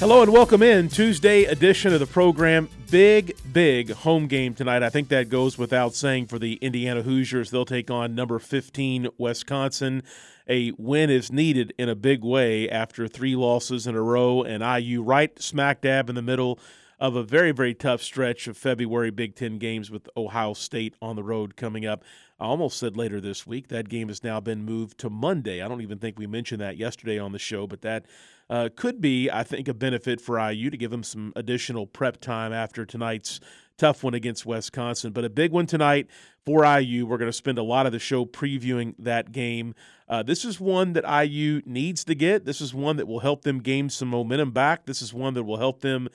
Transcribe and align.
Hello 0.00 0.22
and 0.22 0.32
welcome 0.32 0.62
in 0.62 0.88
Tuesday 0.88 1.44
edition 1.44 1.92
of 1.92 2.00
the 2.00 2.06
program. 2.06 2.70
Big, 2.90 3.36
big 3.52 3.90
home 3.90 4.28
game 4.28 4.54
tonight. 4.54 4.82
I 4.82 4.88
think 4.88 5.08
that 5.08 5.28
goes 5.28 5.58
without 5.58 5.94
saying 5.94 6.28
for 6.28 6.38
the 6.38 6.54
Indiana 6.54 7.02
Hoosiers. 7.02 7.50
They'll 7.50 7.66
take 7.66 7.90
on 7.90 8.14
number 8.14 8.38
15 8.38 9.08
Wisconsin. 9.18 10.02
A 10.48 10.72
win 10.78 11.10
is 11.10 11.30
needed 11.30 11.74
in 11.76 11.90
a 11.90 11.94
big 11.94 12.24
way 12.24 12.66
after 12.70 13.08
three 13.08 13.36
losses 13.36 13.86
in 13.86 13.94
a 13.94 14.00
row, 14.00 14.42
and 14.42 14.62
IU 14.62 15.02
right 15.02 15.38
smack 15.38 15.82
dab 15.82 16.08
in 16.08 16.14
the 16.14 16.22
middle 16.22 16.58
of 16.98 17.14
a 17.14 17.22
very, 17.22 17.52
very 17.52 17.74
tough 17.74 18.02
stretch 18.02 18.48
of 18.48 18.56
February 18.56 19.10
Big 19.10 19.34
Ten 19.34 19.58
games 19.58 19.90
with 19.90 20.08
Ohio 20.16 20.54
State 20.54 20.94
on 21.02 21.14
the 21.14 21.22
road 21.22 21.56
coming 21.56 21.84
up. 21.84 22.02
I 22.40 22.46
almost 22.46 22.78
said 22.78 22.96
later 22.96 23.20
this 23.20 23.46
week. 23.46 23.68
That 23.68 23.90
game 23.90 24.08
has 24.08 24.24
now 24.24 24.40
been 24.40 24.64
moved 24.64 24.98
to 24.98 25.10
Monday. 25.10 25.60
I 25.60 25.68
don't 25.68 25.82
even 25.82 25.98
think 25.98 26.18
we 26.18 26.26
mentioned 26.26 26.62
that 26.62 26.78
yesterday 26.78 27.18
on 27.18 27.32
the 27.32 27.38
show, 27.38 27.66
but 27.66 27.82
that 27.82 28.06
uh, 28.48 28.70
could 28.74 29.00
be, 29.00 29.30
I 29.30 29.42
think, 29.42 29.68
a 29.68 29.74
benefit 29.74 30.20
for 30.20 30.40
IU 30.40 30.70
to 30.70 30.76
give 30.76 30.90
them 30.90 31.02
some 31.02 31.34
additional 31.36 31.86
prep 31.86 32.18
time 32.20 32.52
after 32.52 32.86
tonight's 32.86 33.40
tough 33.76 34.02
one 34.02 34.14
against 34.14 34.46
Wisconsin. 34.46 35.12
But 35.12 35.24
a 35.24 35.30
big 35.30 35.52
one 35.52 35.66
tonight 35.66 36.08
for 36.46 36.64
IU. 36.64 37.04
We're 37.04 37.18
going 37.18 37.28
to 37.28 37.32
spend 37.32 37.58
a 37.58 37.62
lot 37.62 37.84
of 37.84 37.92
the 37.92 37.98
show 37.98 38.24
previewing 38.24 38.94
that 38.98 39.32
game. 39.32 39.74
Uh, 40.08 40.22
this 40.22 40.44
is 40.44 40.58
one 40.58 40.94
that 40.94 41.04
IU 41.04 41.60
needs 41.66 42.04
to 42.04 42.14
get. 42.14 42.46
This 42.46 42.62
is 42.62 42.74
one 42.74 42.96
that 42.96 43.06
will 43.06 43.20
help 43.20 43.42
them 43.42 43.60
gain 43.60 43.90
some 43.90 44.08
momentum 44.08 44.50
back. 44.50 44.86
This 44.86 45.02
is 45.02 45.12
one 45.12 45.34
that 45.34 45.44
will 45.44 45.58
help 45.58 45.82
them 45.82 46.08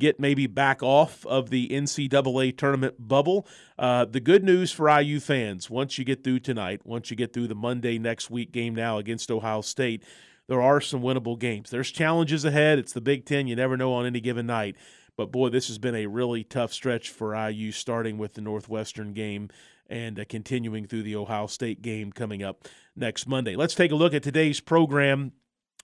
get 0.00 0.18
maybe 0.18 0.48
back 0.48 0.82
off 0.82 1.24
of 1.26 1.50
the 1.50 1.68
NCAA 1.68 2.56
tournament 2.56 2.96
bubble. 2.98 3.46
Uh, 3.78 4.04
the 4.04 4.18
good 4.18 4.42
news 4.42 4.72
for 4.72 4.88
IU 4.88 5.20
fans, 5.20 5.70
once 5.70 5.98
you 5.98 6.04
get 6.04 6.24
through 6.24 6.40
tonight, 6.40 6.80
once 6.84 7.10
you 7.10 7.16
get 7.16 7.32
through 7.32 7.46
the 7.46 7.54
Monday 7.54 7.98
next 7.98 8.30
week 8.30 8.50
game 8.50 8.74
now 8.74 8.98
against 8.98 9.30
Ohio 9.30 9.60
State, 9.60 10.02
there 10.48 10.60
are 10.60 10.80
some 10.80 11.02
winnable 11.02 11.38
games. 11.38 11.70
There's 11.70 11.92
challenges 11.92 12.44
ahead. 12.44 12.80
It's 12.80 12.92
the 12.92 13.00
Big 13.00 13.24
Ten. 13.24 13.46
You 13.46 13.54
never 13.54 13.76
know 13.76 13.92
on 13.92 14.06
any 14.06 14.20
given 14.20 14.46
night. 14.46 14.74
But 15.16 15.30
boy, 15.30 15.50
this 15.50 15.68
has 15.68 15.78
been 15.78 15.94
a 15.94 16.06
really 16.06 16.42
tough 16.42 16.72
stretch 16.72 17.10
for 17.10 17.36
IU, 17.36 17.70
starting 17.70 18.18
with 18.18 18.34
the 18.34 18.40
Northwestern 18.40 19.12
game 19.12 19.50
and 19.88 20.18
uh, 20.18 20.24
continuing 20.28 20.86
through 20.86 21.02
the 21.02 21.16
Ohio 21.16 21.46
State 21.46 21.82
game 21.82 22.10
coming 22.10 22.42
up 22.42 22.66
next 22.96 23.26
Monday. 23.26 23.54
Let's 23.54 23.74
take 23.74 23.92
a 23.92 23.96
look 23.96 24.14
at 24.14 24.22
today's 24.22 24.60
program. 24.60 25.32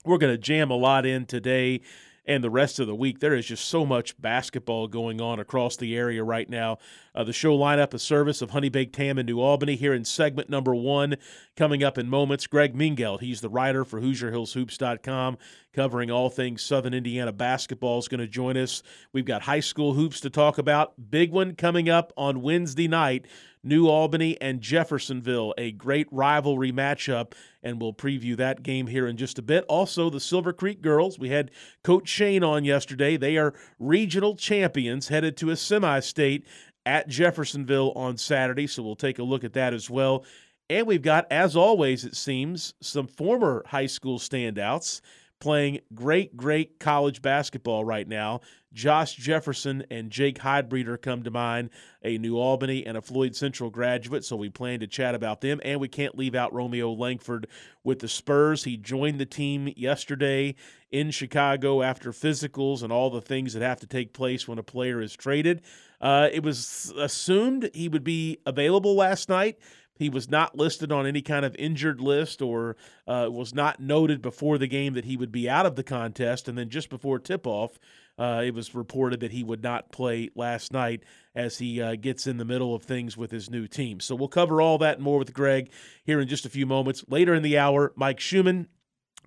We're 0.04 0.18
going 0.18 0.32
to 0.32 0.38
jam 0.38 0.70
a 0.70 0.76
lot 0.76 1.04
in 1.04 1.26
today 1.26 1.82
and 2.26 2.42
the 2.42 2.50
rest 2.50 2.78
of 2.78 2.86
the 2.86 2.94
week. 2.94 3.20
There 3.20 3.34
is 3.34 3.46
just 3.46 3.66
so 3.66 3.86
much 3.86 4.20
basketball 4.20 4.88
going 4.88 5.20
on 5.20 5.38
across 5.38 5.76
the 5.76 5.96
area 5.96 6.24
right 6.24 6.48
now. 6.48 6.78
Uh, 7.14 7.24
the 7.24 7.32
show 7.32 7.56
lineup, 7.56 7.94
a 7.94 7.98
service 7.98 8.42
of 8.42 8.50
Honey 8.50 8.68
Baked 8.68 8.96
Ham 8.96 9.18
in 9.18 9.26
New 9.26 9.40
Albany, 9.40 9.76
here 9.76 9.94
in 9.94 10.04
segment 10.04 10.50
number 10.50 10.74
one, 10.74 11.16
coming 11.56 11.82
up 11.82 11.96
in 11.96 12.10
moments. 12.10 12.46
Greg 12.46 12.74
Mingelt, 12.74 13.20
he's 13.20 13.40
the 13.40 13.48
writer 13.48 13.84
for 13.84 14.00
HoosierHillsHoops.com, 14.00 15.38
covering 15.72 16.10
all 16.10 16.28
things 16.28 16.62
Southern 16.62 16.94
Indiana 16.94 17.32
basketball, 17.32 17.98
is 17.98 18.08
going 18.08 18.20
to 18.20 18.26
join 18.26 18.56
us. 18.56 18.82
We've 19.12 19.24
got 19.24 19.42
high 19.42 19.60
school 19.60 19.94
hoops 19.94 20.20
to 20.20 20.30
talk 20.30 20.58
about. 20.58 21.10
Big 21.10 21.30
one 21.30 21.54
coming 21.54 21.88
up 21.88 22.12
on 22.16 22.42
Wednesday 22.42 22.88
night. 22.88 23.26
New 23.66 23.88
Albany 23.88 24.40
and 24.40 24.60
Jeffersonville, 24.60 25.52
a 25.58 25.72
great 25.72 26.06
rivalry 26.12 26.70
matchup, 26.70 27.32
and 27.62 27.80
we'll 27.80 27.92
preview 27.92 28.36
that 28.36 28.62
game 28.62 28.86
here 28.86 29.06
in 29.08 29.16
just 29.16 29.38
a 29.38 29.42
bit. 29.42 29.64
Also, 29.68 30.08
the 30.08 30.20
Silver 30.20 30.52
Creek 30.52 30.80
girls, 30.80 31.18
we 31.18 31.30
had 31.30 31.50
Coach 31.82 32.08
Shane 32.08 32.44
on 32.44 32.64
yesterday. 32.64 33.16
They 33.16 33.36
are 33.36 33.54
regional 33.78 34.36
champions 34.36 35.08
headed 35.08 35.36
to 35.38 35.50
a 35.50 35.56
semi 35.56 36.00
state 36.00 36.46
at 36.86 37.08
Jeffersonville 37.08 37.92
on 37.96 38.16
Saturday, 38.16 38.68
so 38.68 38.82
we'll 38.82 38.94
take 38.94 39.18
a 39.18 39.24
look 39.24 39.42
at 39.42 39.54
that 39.54 39.74
as 39.74 39.90
well. 39.90 40.24
And 40.70 40.86
we've 40.86 41.02
got, 41.02 41.30
as 41.30 41.56
always, 41.56 42.04
it 42.04 42.16
seems, 42.16 42.74
some 42.80 43.08
former 43.08 43.64
high 43.66 43.86
school 43.86 44.18
standouts 44.18 45.00
playing 45.38 45.80
great, 45.94 46.36
great 46.36 46.78
college 46.78 47.22
basketball 47.22 47.84
right 47.84 48.08
now. 48.08 48.40
Josh 48.72 49.14
Jefferson 49.14 49.84
and 49.90 50.10
Jake 50.10 50.38
Heidbreder 50.38 51.00
come 51.00 51.22
to 51.22 51.30
mind, 51.30 51.70
a 52.02 52.18
New 52.18 52.36
Albany 52.36 52.86
and 52.86 52.96
a 52.96 53.00
Floyd 53.00 53.34
Central 53.34 53.70
graduate, 53.70 54.22
so 54.22 54.36
we 54.36 54.50
plan 54.50 54.80
to 54.80 54.86
chat 54.86 55.14
about 55.14 55.40
them. 55.40 55.60
And 55.64 55.80
we 55.80 55.88
can't 55.88 56.16
leave 56.16 56.34
out 56.34 56.52
Romeo 56.52 56.92
Langford 56.92 57.46
with 57.84 58.00
the 58.00 58.08
Spurs. 58.08 58.64
He 58.64 58.76
joined 58.76 59.18
the 59.18 59.26
team 59.26 59.72
yesterday 59.76 60.56
in 60.90 61.10
Chicago 61.10 61.82
after 61.82 62.12
physicals 62.12 62.82
and 62.82 62.92
all 62.92 63.08
the 63.08 63.22
things 63.22 63.54
that 63.54 63.62
have 63.62 63.80
to 63.80 63.86
take 63.86 64.12
place 64.12 64.46
when 64.46 64.58
a 64.58 64.62
player 64.62 65.00
is 65.00 65.16
traded. 65.16 65.62
Uh, 66.00 66.28
it 66.30 66.42
was 66.42 66.92
assumed 66.98 67.70
he 67.72 67.88
would 67.88 68.04
be 68.04 68.38
available 68.44 68.94
last 68.94 69.30
night. 69.30 69.58
He 69.98 70.08
was 70.08 70.30
not 70.30 70.56
listed 70.56 70.92
on 70.92 71.06
any 71.06 71.22
kind 71.22 71.44
of 71.44 71.56
injured 71.56 72.00
list 72.00 72.42
or 72.42 72.76
uh, 73.06 73.28
was 73.30 73.54
not 73.54 73.80
noted 73.80 74.22
before 74.22 74.58
the 74.58 74.66
game 74.66 74.94
that 74.94 75.04
he 75.04 75.16
would 75.16 75.32
be 75.32 75.48
out 75.48 75.66
of 75.66 75.76
the 75.76 75.82
contest. 75.82 76.48
And 76.48 76.56
then 76.56 76.68
just 76.68 76.90
before 76.90 77.18
tip 77.18 77.46
off, 77.46 77.78
uh, 78.18 78.42
it 78.44 78.54
was 78.54 78.74
reported 78.74 79.20
that 79.20 79.32
he 79.32 79.42
would 79.42 79.62
not 79.62 79.92
play 79.92 80.30
last 80.34 80.72
night 80.72 81.02
as 81.34 81.58
he 81.58 81.82
uh, 81.82 81.96
gets 81.96 82.26
in 82.26 82.38
the 82.38 82.44
middle 82.44 82.74
of 82.74 82.82
things 82.82 83.16
with 83.16 83.30
his 83.30 83.50
new 83.50 83.66
team. 83.66 84.00
So 84.00 84.14
we'll 84.14 84.28
cover 84.28 84.60
all 84.60 84.78
that 84.78 84.96
and 84.96 85.04
more 85.04 85.18
with 85.18 85.34
Greg 85.34 85.70
here 86.04 86.20
in 86.20 86.28
just 86.28 86.46
a 86.46 86.50
few 86.50 86.66
moments. 86.66 87.04
Later 87.08 87.34
in 87.34 87.42
the 87.42 87.58
hour, 87.58 87.92
Mike 87.94 88.20
Schumann 88.20 88.68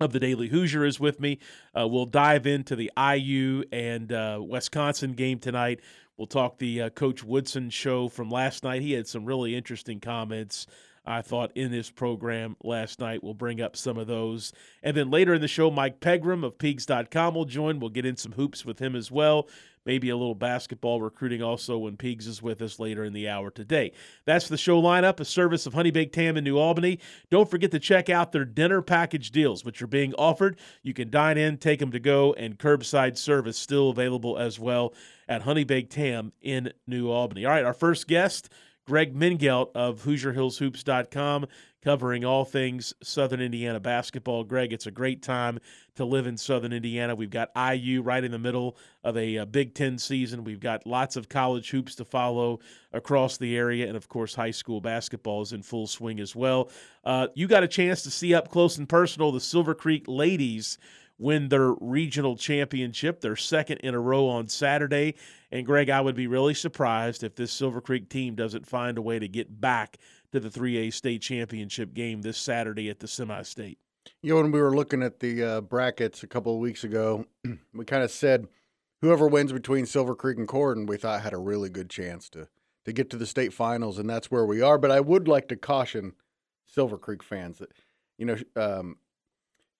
of 0.00 0.12
the 0.12 0.20
Daily 0.20 0.48
Hoosier 0.48 0.84
is 0.84 0.98
with 0.98 1.20
me. 1.20 1.38
Uh, 1.78 1.86
we'll 1.86 2.06
dive 2.06 2.46
into 2.46 2.74
the 2.74 2.90
IU 2.96 3.64
and 3.70 4.10
uh, 4.10 4.40
Wisconsin 4.40 5.12
game 5.12 5.38
tonight. 5.38 5.80
We'll 6.16 6.26
talk 6.26 6.58
the 6.58 6.82
uh, 6.82 6.90
Coach 6.90 7.22
Woodson 7.22 7.70
show 7.70 8.08
from 8.08 8.30
last 8.30 8.64
night. 8.64 8.82
He 8.82 8.92
had 8.92 9.06
some 9.06 9.26
really 9.26 9.54
interesting 9.54 10.00
comments. 10.00 10.66
I 11.04 11.22
thought 11.22 11.52
in 11.54 11.70
this 11.70 11.90
program 11.90 12.56
last 12.62 13.00
night. 13.00 13.24
We'll 13.24 13.34
bring 13.34 13.60
up 13.60 13.76
some 13.76 13.96
of 13.96 14.06
those. 14.06 14.52
And 14.82 14.96
then 14.96 15.10
later 15.10 15.34
in 15.34 15.40
the 15.40 15.48
show, 15.48 15.70
Mike 15.70 16.00
Pegram 16.00 16.44
of 16.44 16.58
Peegs.com 16.58 17.34
will 17.34 17.46
join. 17.46 17.80
We'll 17.80 17.90
get 17.90 18.04
in 18.04 18.16
some 18.16 18.32
hoops 18.32 18.64
with 18.64 18.78
him 18.78 18.94
as 18.94 19.10
well. 19.10 19.48
Maybe 19.86 20.10
a 20.10 20.16
little 20.16 20.34
basketball 20.34 21.00
recruiting 21.00 21.42
also 21.42 21.78
when 21.78 21.96
Peegs 21.96 22.26
is 22.26 22.42
with 22.42 22.60
us 22.60 22.78
later 22.78 23.04
in 23.04 23.12
the 23.12 23.28
hour 23.28 23.50
today. 23.50 23.92
That's 24.26 24.48
the 24.48 24.58
show 24.58 24.80
lineup, 24.80 25.20
a 25.20 25.24
service 25.24 25.66
of 25.66 25.74
Honey 25.74 25.90
Baked 25.90 26.16
Ham 26.16 26.36
in 26.36 26.44
New 26.44 26.58
Albany. 26.58 26.98
Don't 27.30 27.50
forget 27.50 27.70
to 27.70 27.78
check 27.78 28.10
out 28.10 28.32
their 28.32 28.44
dinner 28.44 28.82
package 28.82 29.30
deals, 29.30 29.64
which 29.64 29.80
are 29.80 29.86
being 29.86 30.14
offered. 30.14 30.58
You 30.82 30.92
can 30.92 31.10
dine 31.10 31.38
in, 31.38 31.56
take 31.56 31.80
them 31.80 31.92
to 31.92 32.00
go, 32.00 32.34
and 32.34 32.58
curbside 32.58 33.16
service 33.16 33.58
still 33.58 33.90
available 33.90 34.38
as 34.38 34.58
well 34.58 34.92
at 35.28 35.42
Honey 35.42 35.64
Baked 35.64 35.94
Ham 35.94 36.32
in 36.42 36.72
New 36.86 37.10
Albany. 37.10 37.46
All 37.46 37.52
right, 37.52 37.64
our 37.64 37.72
first 37.72 38.06
guest, 38.06 38.50
Greg 38.90 39.14
Mingelt 39.14 39.70
of 39.76 40.02
HoosierHillsHoops.com, 40.02 41.46
covering 41.80 42.24
all 42.24 42.44
things 42.44 42.92
Southern 43.04 43.40
Indiana 43.40 43.78
basketball. 43.78 44.42
Greg, 44.42 44.72
it's 44.72 44.86
a 44.86 44.90
great 44.90 45.22
time 45.22 45.60
to 45.94 46.04
live 46.04 46.26
in 46.26 46.36
Southern 46.36 46.72
Indiana. 46.72 47.14
We've 47.14 47.30
got 47.30 47.50
IU 47.54 48.02
right 48.02 48.24
in 48.24 48.32
the 48.32 48.38
middle 48.40 48.76
of 49.04 49.16
a, 49.16 49.36
a, 49.36 49.46
Big 49.46 49.76
Ten 49.76 49.96
season. 49.96 50.42
We've 50.42 50.58
got 50.58 50.88
lots 50.88 51.14
of 51.14 51.28
college 51.28 51.70
hoops 51.70 51.94
to 51.94 52.04
follow 52.04 52.58
across 52.92 53.36
the 53.38 53.56
area. 53.56 53.86
And 53.86 53.96
of 53.96 54.08
course, 54.08 54.34
high 54.34 54.50
school 54.50 54.80
basketball 54.80 55.42
is 55.42 55.52
in 55.52 55.62
full 55.62 55.86
swing 55.86 56.18
as 56.18 56.34
well. 56.34 56.68
Uh, 57.04 57.28
you 57.36 57.46
got 57.46 57.62
a 57.62 57.68
chance 57.68 58.02
to 58.02 58.10
see 58.10 58.34
up 58.34 58.50
close 58.50 58.76
and 58.76 58.88
personal 58.88 59.30
the 59.30 59.38
Silver 59.38 59.76
Creek 59.76 60.06
ladies 60.08 60.78
win 61.16 61.48
their 61.48 61.74
regional 61.80 62.34
championship, 62.34 63.20
their 63.20 63.36
second 63.36 63.78
in 63.78 63.94
a 63.94 64.00
row 64.00 64.26
on 64.26 64.48
Saturday. 64.48 65.14
And 65.52 65.66
Greg, 65.66 65.90
I 65.90 66.00
would 66.00 66.14
be 66.14 66.26
really 66.26 66.54
surprised 66.54 67.24
if 67.24 67.34
this 67.34 67.52
Silver 67.52 67.80
Creek 67.80 68.08
team 68.08 68.34
doesn't 68.34 68.66
find 68.66 68.98
a 68.98 69.02
way 69.02 69.18
to 69.18 69.26
get 69.26 69.60
back 69.60 69.98
to 70.32 70.38
the 70.38 70.48
3A 70.48 70.92
state 70.92 71.22
championship 71.22 71.92
game 71.92 72.22
this 72.22 72.38
Saturday 72.38 72.88
at 72.88 73.00
the 73.00 73.08
semi 73.08 73.42
state. 73.42 73.78
You 74.22 74.34
know, 74.34 74.42
when 74.42 74.52
we 74.52 74.60
were 74.60 74.74
looking 74.74 75.02
at 75.02 75.20
the 75.20 75.42
uh, 75.42 75.60
brackets 75.60 76.22
a 76.22 76.26
couple 76.26 76.54
of 76.54 76.60
weeks 76.60 76.84
ago, 76.84 77.26
we 77.74 77.84
kind 77.84 78.04
of 78.04 78.10
said 78.10 78.46
whoever 79.00 79.26
wins 79.26 79.52
between 79.52 79.86
Silver 79.86 80.14
Creek 80.14 80.38
and 80.38 80.48
Corydon, 80.48 80.86
we 80.86 80.96
thought 80.96 81.22
had 81.22 81.32
a 81.32 81.38
really 81.38 81.68
good 81.68 81.90
chance 81.90 82.28
to 82.30 82.48
to 82.86 82.92
get 82.92 83.10
to 83.10 83.18
the 83.18 83.26
state 83.26 83.52
finals, 83.52 83.98
and 83.98 84.08
that's 84.08 84.30
where 84.30 84.46
we 84.46 84.62
are. 84.62 84.78
But 84.78 84.90
I 84.90 85.00
would 85.00 85.28
like 85.28 85.48
to 85.48 85.56
caution 85.56 86.14
Silver 86.64 86.96
Creek 86.96 87.22
fans 87.22 87.58
that 87.58 87.72
you 88.16 88.26
know 88.26 88.36
um, 88.56 88.96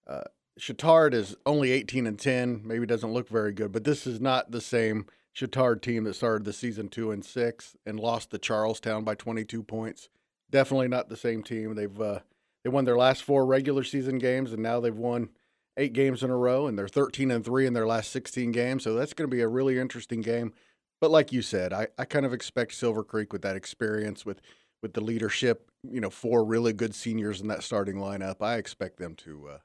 uh, 0.07 0.25
Chatard 0.59 1.15
is 1.15 1.37
only 1.47 1.73
18 1.73 2.07
and 2.07 2.19
10, 2.19 2.63
maybe 2.65 2.85
doesn't 2.85 3.13
look 3.13 3.29
very 3.29 3.53
good, 3.53 3.73
but 3.73 3.85
this 3.85 4.07
is 4.07 4.21
not 4.21 4.51
the 4.51 4.61
same 4.61 5.07
Chatard 5.35 5.83
team 5.83 6.05
that 6.05 6.15
started 6.15 6.45
the 6.45 6.53
season 6.53 6.89
two 6.89 7.11
and 7.11 7.25
six 7.25 7.77
and 7.87 8.01
lost 8.01 8.31
to 8.31 8.39
Charlestown 8.39 9.05
by 9.05 9.15
22 9.15 9.63
points. 9.63 10.09
Definitely 10.51 10.89
not 10.89 11.09
the 11.09 11.17
same 11.17 11.43
team. 11.43 11.75
They've 11.75 12.01
uh, 12.01 12.21
they 12.65 12.71
won 12.71 12.85
their 12.85 12.97
last 12.97 13.23
four 13.23 13.47
regular 13.47 13.85
season 13.85 14.19
games, 14.19 14.53
and 14.53 14.63
now 14.63 14.81
they've 14.81 14.95
won 14.95 15.31
eight 15.77 15.93
games 15.93 16.23
in 16.23 16.31
a 16.31 16.37
row, 16.37 16.67
and 16.67 16.79
they're 16.79 16.89
13 16.89 17.31
and 17.31 17.45
three 17.45 17.67
in 17.67 17.73
their 17.73 17.87
last 17.87 18.11
16 18.11 18.53
games. 18.53 18.85
So 18.85 18.95
that's 18.95 19.15
going 19.15 19.31
to 19.31 19.35
be 19.35 19.41
a 19.41 19.49
really 19.49 19.79
interesting 19.79 20.21
game. 20.21 20.53
But 21.01 21.11
like 21.11 21.33
you 21.33 21.41
said, 21.41 21.73
I, 21.73 21.89
I 21.97 22.05
kind 22.05 22.27
of 22.27 22.35
expect 22.35 22.75
Silver 22.75 23.03
Creek 23.03 23.33
with 23.33 23.43
that 23.43 23.57
experience, 23.57 24.27
with 24.27 24.41
with 24.83 24.95
the 24.95 25.01
leadership, 25.01 25.71
you 25.83 26.01
know, 26.01 26.11
four 26.11 26.45
really 26.45 26.73
good 26.73 26.95
seniors 26.95 27.41
in 27.41 27.49
that 27.49 27.63
starting 27.63 27.97
lineup. 27.97 28.43
I 28.43 28.57
expect 28.57 28.99
them 28.99 29.15
to 29.17 29.49
uh, 29.49 29.59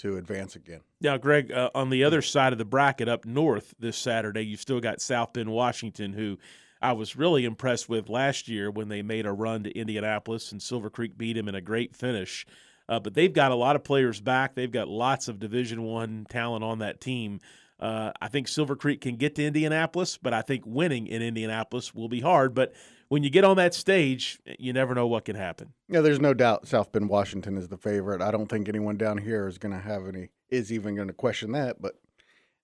to 0.00 0.16
advance 0.16 0.56
again. 0.56 0.80
Now, 1.00 1.16
Greg, 1.16 1.52
uh, 1.52 1.70
on 1.74 1.90
the 1.90 2.04
other 2.04 2.22
side 2.22 2.52
of 2.52 2.58
the 2.58 2.64
bracket 2.64 3.08
up 3.08 3.24
north 3.24 3.74
this 3.78 3.96
Saturday, 3.96 4.42
you've 4.42 4.60
still 4.60 4.80
got 4.80 5.00
South 5.00 5.32
Bend, 5.32 5.50
Washington, 5.50 6.12
who 6.12 6.38
I 6.82 6.92
was 6.92 7.16
really 7.16 7.44
impressed 7.44 7.88
with 7.88 8.08
last 8.08 8.48
year 8.48 8.70
when 8.70 8.88
they 8.88 9.02
made 9.02 9.26
a 9.26 9.32
run 9.32 9.64
to 9.64 9.78
Indianapolis 9.78 10.52
and 10.52 10.62
Silver 10.62 10.88
Creek 10.88 11.18
beat 11.18 11.34
them 11.34 11.48
in 11.48 11.54
a 11.54 11.60
great 11.60 11.94
finish. 11.94 12.46
Uh, 12.88 12.98
but 12.98 13.14
they've 13.14 13.32
got 13.32 13.52
a 13.52 13.56
lot 13.56 13.76
of 13.76 13.84
players 13.84 14.20
back. 14.20 14.54
They've 14.54 14.70
got 14.70 14.88
lots 14.88 15.28
of 15.28 15.38
Division 15.38 15.82
One 15.82 16.26
talent 16.28 16.64
on 16.64 16.78
that 16.78 17.00
team. 17.00 17.40
Uh, 17.78 18.12
I 18.20 18.28
think 18.28 18.48
Silver 18.48 18.76
Creek 18.76 19.00
can 19.00 19.16
get 19.16 19.34
to 19.36 19.44
Indianapolis, 19.44 20.18
but 20.18 20.34
I 20.34 20.42
think 20.42 20.64
winning 20.66 21.06
in 21.06 21.22
Indianapolis 21.22 21.94
will 21.94 22.08
be 22.08 22.20
hard. 22.20 22.54
But 22.54 22.74
when 23.10 23.24
you 23.24 23.28
get 23.28 23.42
on 23.42 23.56
that 23.56 23.74
stage, 23.74 24.38
you 24.58 24.72
never 24.72 24.94
know 24.94 25.08
what 25.08 25.24
can 25.24 25.34
happen. 25.34 25.74
Yeah, 25.88 26.00
there's 26.00 26.20
no 26.20 26.32
doubt 26.32 26.68
South 26.68 26.92
Bend 26.92 27.08
Washington 27.08 27.58
is 27.58 27.66
the 27.66 27.76
favorite. 27.76 28.22
I 28.22 28.30
don't 28.30 28.46
think 28.46 28.68
anyone 28.68 28.96
down 28.96 29.18
here 29.18 29.48
is 29.48 29.58
going 29.58 29.74
to 29.74 29.80
have 29.80 30.06
any 30.06 30.28
is 30.48 30.72
even 30.72 30.94
going 30.94 31.08
to 31.08 31.14
question 31.14 31.50
that. 31.52 31.82
But 31.82 31.96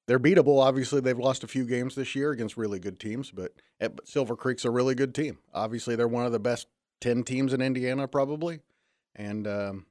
they're 0.07 0.21
beatable. 0.21 0.63
Obviously, 0.63 1.01
they've 1.01 1.19
lost 1.19 1.43
a 1.43 1.49
few 1.49 1.65
games 1.65 1.97
this 1.97 2.15
year 2.15 2.31
against 2.31 2.57
really 2.57 2.79
good 2.79 3.01
teams, 3.01 3.33
but, 3.33 3.53
Silver 4.05 4.37
Creek's 4.37 4.65
a 4.65 4.71
really 4.71 4.95
good 4.95 5.15
team. 5.15 5.39
Obviously, 5.53 5.97
they're 5.97 6.09
one 6.09 6.25
of 6.25 6.33
the 6.33 6.39
best 6.39 6.69
ten 7.01 7.25
teams 7.25 7.53
in 7.53 7.61
Indiana, 7.61 8.07
probably, 8.07 8.61
and 9.17 9.47
um, 9.49 9.87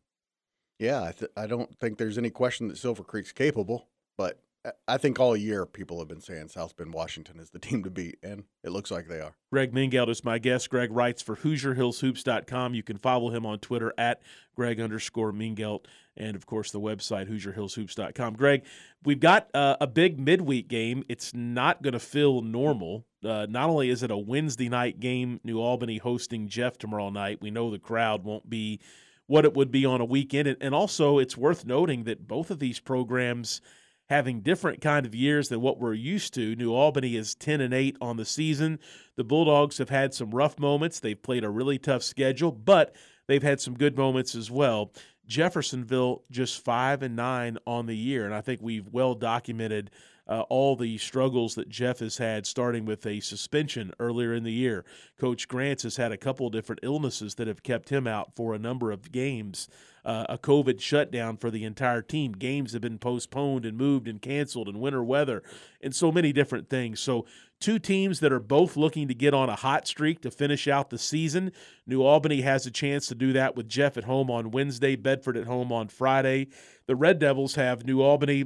yeah, 0.79 1.03
I, 1.03 1.11
th- 1.11 1.31
I 1.35 1.47
don't 1.47 1.77
think 1.77 1.97
there's 1.97 2.17
any 2.17 2.29
question 2.29 2.69
that 2.69 2.77
Silver 2.77 3.03
Creek's 3.03 3.33
capable. 3.33 3.87
But 4.17 4.39
I 4.87 4.97
think 4.97 5.19
all 5.19 5.35
year 5.35 5.65
people 5.65 5.99
have 5.99 6.07
been 6.07 6.21
saying 6.21 6.47
South 6.47 6.75
Bend 6.75 6.93
Washington 6.93 7.39
is 7.39 7.49
the 7.49 7.59
team 7.59 7.83
to 7.83 7.89
beat, 7.89 8.17
and 8.23 8.43
it 8.63 8.71
looks 8.71 8.91
like 8.91 9.07
they 9.07 9.19
are. 9.19 9.35
Greg 9.51 9.73
Mingelt 9.73 10.09
is 10.09 10.23
my 10.23 10.39
guest. 10.39 10.69
Greg 10.69 10.91
writes 10.91 11.21
for 11.21 11.35
HoosierHillsHoops.com. 11.35 12.73
You 12.73 12.83
can 12.83 12.97
follow 12.97 13.29
him 13.29 13.45
on 13.45 13.59
Twitter 13.59 13.93
at 13.97 14.21
Greg 14.55 14.79
underscore 14.79 15.31
Mingelt, 15.31 15.85
and 16.17 16.35
of 16.35 16.45
course 16.45 16.71
the 16.71 16.79
website 16.79 17.29
HoosierHillsHoops.com. 17.29 18.35
Greg, 18.35 18.63
we've 19.03 19.19
got 19.19 19.49
uh, 19.53 19.77
a 19.79 19.87
big 19.87 20.19
midweek 20.19 20.67
game. 20.67 21.03
It's 21.09 21.33
not 21.33 21.81
going 21.81 21.93
to 21.93 21.99
feel 21.99 22.41
normal. 22.41 23.05
Uh, 23.23 23.45
not 23.49 23.69
only 23.69 23.89
is 23.89 24.03
it 24.03 24.11
a 24.11 24.17
Wednesday 24.17 24.69
night 24.69 24.99
game, 24.99 25.39
New 25.43 25.59
Albany 25.59 25.97
hosting 25.97 26.47
Jeff 26.47 26.77
tomorrow 26.77 27.09
night. 27.09 27.39
We 27.41 27.51
know 27.51 27.69
the 27.69 27.79
crowd 27.79 28.23
won't 28.23 28.49
be 28.49 28.79
what 29.27 29.45
it 29.45 29.55
would 29.55 29.71
be 29.71 29.85
on 29.85 30.01
a 30.01 30.05
weekend, 30.05 30.55
and 30.61 30.75
also 30.75 31.17
it's 31.17 31.35
worth 31.35 31.65
noting 31.65 32.03
that 32.03 32.27
both 32.27 32.49
of 32.49 32.59
these 32.59 32.79
programs– 32.79 33.61
having 34.09 34.41
different 34.41 34.81
kind 34.81 35.05
of 35.05 35.15
years 35.15 35.49
than 35.49 35.61
what 35.61 35.79
we're 35.79 35.93
used 35.93 36.33
to. 36.35 36.55
New 36.55 36.73
Albany 36.73 37.15
is 37.15 37.35
10 37.35 37.61
and 37.61 37.73
8 37.73 37.97
on 38.01 38.17
the 38.17 38.25
season. 38.25 38.79
The 39.15 39.23
Bulldogs 39.23 39.77
have 39.79 39.89
had 39.89 40.13
some 40.13 40.31
rough 40.31 40.59
moments. 40.59 40.99
They've 40.99 41.21
played 41.21 41.43
a 41.43 41.49
really 41.49 41.77
tough 41.77 42.03
schedule, 42.03 42.51
but 42.51 42.95
they've 43.27 43.43
had 43.43 43.59
some 43.59 43.73
good 43.73 43.97
moments 43.97 44.35
as 44.35 44.51
well. 44.51 44.91
Jeffersonville 45.25 46.23
just 46.29 46.63
5 46.63 47.01
and 47.01 47.15
9 47.15 47.57
on 47.65 47.87
the 47.87 47.97
year, 47.97 48.25
and 48.25 48.35
I 48.35 48.41
think 48.41 48.61
we've 48.61 48.87
well 48.91 49.15
documented 49.15 49.89
uh, 50.27 50.41
all 50.49 50.75
the 50.75 50.97
struggles 50.97 51.55
that 51.55 51.69
Jeff 51.69 51.99
has 51.99 52.17
had, 52.17 52.45
starting 52.45 52.85
with 52.85 53.05
a 53.05 53.19
suspension 53.19 53.93
earlier 53.99 54.33
in 54.33 54.43
the 54.43 54.51
year. 54.51 54.83
Coach 55.19 55.47
Grants 55.47 55.83
has 55.83 55.97
had 55.97 56.11
a 56.11 56.17
couple 56.17 56.47
of 56.47 56.53
different 56.53 56.81
illnesses 56.83 57.35
that 57.35 57.47
have 57.47 57.63
kept 57.63 57.89
him 57.89 58.07
out 58.07 58.35
for 58.35 58.53
a 58.53 58.59
number 58.59 58.91
of 58.91 59.11
games. 59.11 59.67
Uh, 60.03 60.25
a 60.29 60.37
COVID 60.37 60.79
shutdown 60.79 61.35
for 61.35 61.49
the 61.49 61.63
entire 61.63 62.03
team. 62.03 62.33
Games 62.33 62.73
have 62.73 62.81
been 62.81 62.99
postponed 62.99 63.65
and 63.65 63.75
moved 63.75 64.07
and 64.07 64.21
canceled, 64.21 64.67
and 64.67 64.79
winter 64.79 65.03
weather, 65.03 65.41
and 65.81 65.95
so 65.95 66.11
many 66.11 66.31
different 66.31 66.69
things. 66.69 66.99
So, 66.99 67.25
two 67.59 67.79
teams 67.79 68.19
that 68.19 68.31
are 68.31 68.39
both 68.39 68.77
looking 68.77 69.07
to 69.07 69.15
get 69.15 69.33
on 69.33 69.49
a 69.49 69.55
hot 69.55 69.87
streak 69.87 70.21
to 70.21 70.29
finish 70.29 70.67
out 70.67 70.91
the 70.91 70.99
season. 70.99 71.51
New 71.87 72.03
Albany 72.03 72.41
has 72.41 72.67
a 72.67 72.71
chance 72.71 73.07
to 73.07 73.15
do 73.15 73.33
that 73.33 73.55
with 73.55 73.67
Jeff 73.67 73.97
at 73.97 74.03
home 74.03 74.29
on 74.29 74.51
Wednesday, 74.51 74.95
Bedford 74.95 75.37
at 75.37 75.47
home 75.47 75.71
on 75.71 75.87
Friday. 75.87 76.49
The 76.85 76.95
Red 76.95 77.17
Devils 77.17 77.55
have 77.55 77.87
New 77.87 78.01
Albany 78.01 78.45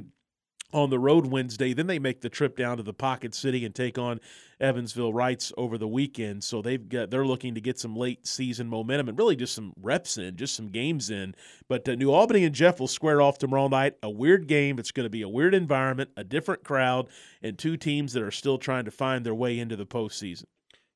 on 0.72 0.90
the 0.90 0.98
road 0.98 1.26
Wednesday. 1.26 1.72
Then 1.72 1.86
they 1.86 1.98
make 1.98 2.20
the 2.20 2.28
trip 2.28 2.56
down 2.56 2.76
to 2.76 2.82
the 2.82 2.92
Pocket 2.92 3.34
City 3.34 3.64
and 3.64 3.74
take 3.74 3.98
on 3.98 4.20
Evansville 4.60 5.12
Reitz 5.12 5.52
over 5.56 5.78
the 5.78 5.88
weekend. 5.88 6.44
So 6.44 6.62
they've 6.62 6.86
got 6.88 7.10
they're 7.10 7.24
looking 7.24 7.54
to 7.54 7.60
get 7.60 7.78
some 7.78 7.96
late 7.96 8.26
season 8.26 8.68
momentum 8.68 9.08
and 9.08 9.18
really 9.18 9.36
just 9.36 9.54
some 9.54 9.72
reps 9.80 10.18
in, 10.18 10.36
just 10.36 10.54
some 10.54 10.68
games 10.68 11.10
in. 11.10 11.34
But 11.68 11.88
uh, 11.88 11.94
New 11.94 12.12
Albany 12.12 12.44
and 12.44 12.54
Jeff 12.54 12.80
will 12.80 12.88
square 12.88 13.22
off 13.22 13.38
tomorrow 13.38 13.68
night. 13.68 13.94
A 14.02 14.10
weird 14.10 14.46
game. 14.46 14.78
It's 14.78 14.92
going 14.92 15.06
to 15.06 15.10
be 15.10 15.22
a 15.22 15.28
weird 15.28 15.54
environment, 15.54 16.10
a 16.16 16.24
different 16.24 16.64
crowd, 16.64 17.08
and 17.42 17.58
two 17.58 17.76
teams 17.76 18.12
that 18.12 18.22
are 18.22 18.30
still 18.30 18.58
trying 18.58 18.84
to 18.84 18.90
find 18.90 19.24
their 19.24 19.34
way 19.34 19.58
into 19.58 19.76
the 19.76 19.86
postseason. 19.86 20.44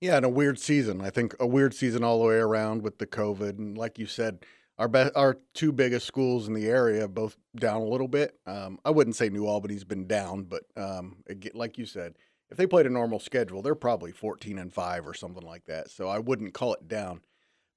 Yeah, 0.00 0.16
and 0.16 0.26
a 0.26 0.30
weird 0.30 0.58
season. 0.58 1.00
I 1.00 1.10
think 1.10 1.34
a 1.40 1.46
weird 1.46 1.72
season 1.72 2.04
all 2.04 2.18
the 2.18 2.26
way 2.26 2.36
around 2.36 2.82
with 2.82 2.98
the 2.98 3.06
COVID, 3.06 3.58
and 3.58 3.78
like 3.78 3.98
you 3.98 4.06
said 4.06 4.44
our 4.78 4.88
be- 4.88 5.14
our 5.14 5.38
two 5.54 5.72
biggest 5.72 6.06
schools 6.06 6.48
in 6.48 6.54
the 6.54 6.66
area 6.66 7.06
both 7.06 7.36
down 7.56 7.82
a 7.82 7.86
little 7.86 8.08
bit. 8.08 8.38
Um, 8.46 8.78
I 8.84 8.90
wouldn't 8.90 9.16
say 9.16 9.28
New 9.28 9.46
Albany's 9.46 9.84
been 9.84 10.06
down, 10.06 10.44
but 10.44 10.64
um, 10.76 11.22
like 11.54 11.78
you 11.78 11.86
said, 11.86 12.14
if 12.50 12.56
they 12.56 12.66
played 12.66 12.86
a 12.86 12.90
normal 12.90 13.20
schedule, 13.20 13.62
they're 13.62 13.74
probably 13.74 14.12
14 14.12 14.58
and 14.58 14.72
5 14.72 15.06
or 15.06 15.14
something 15.14 15.44
like 15.44 15.64
that. 15.66 15.90
So 15.90 16.08
I 16.08 16.18
wouldn't 16.18 16.54
call 16.54 16.74
it 16.74 16.88
down. 16.88 17.20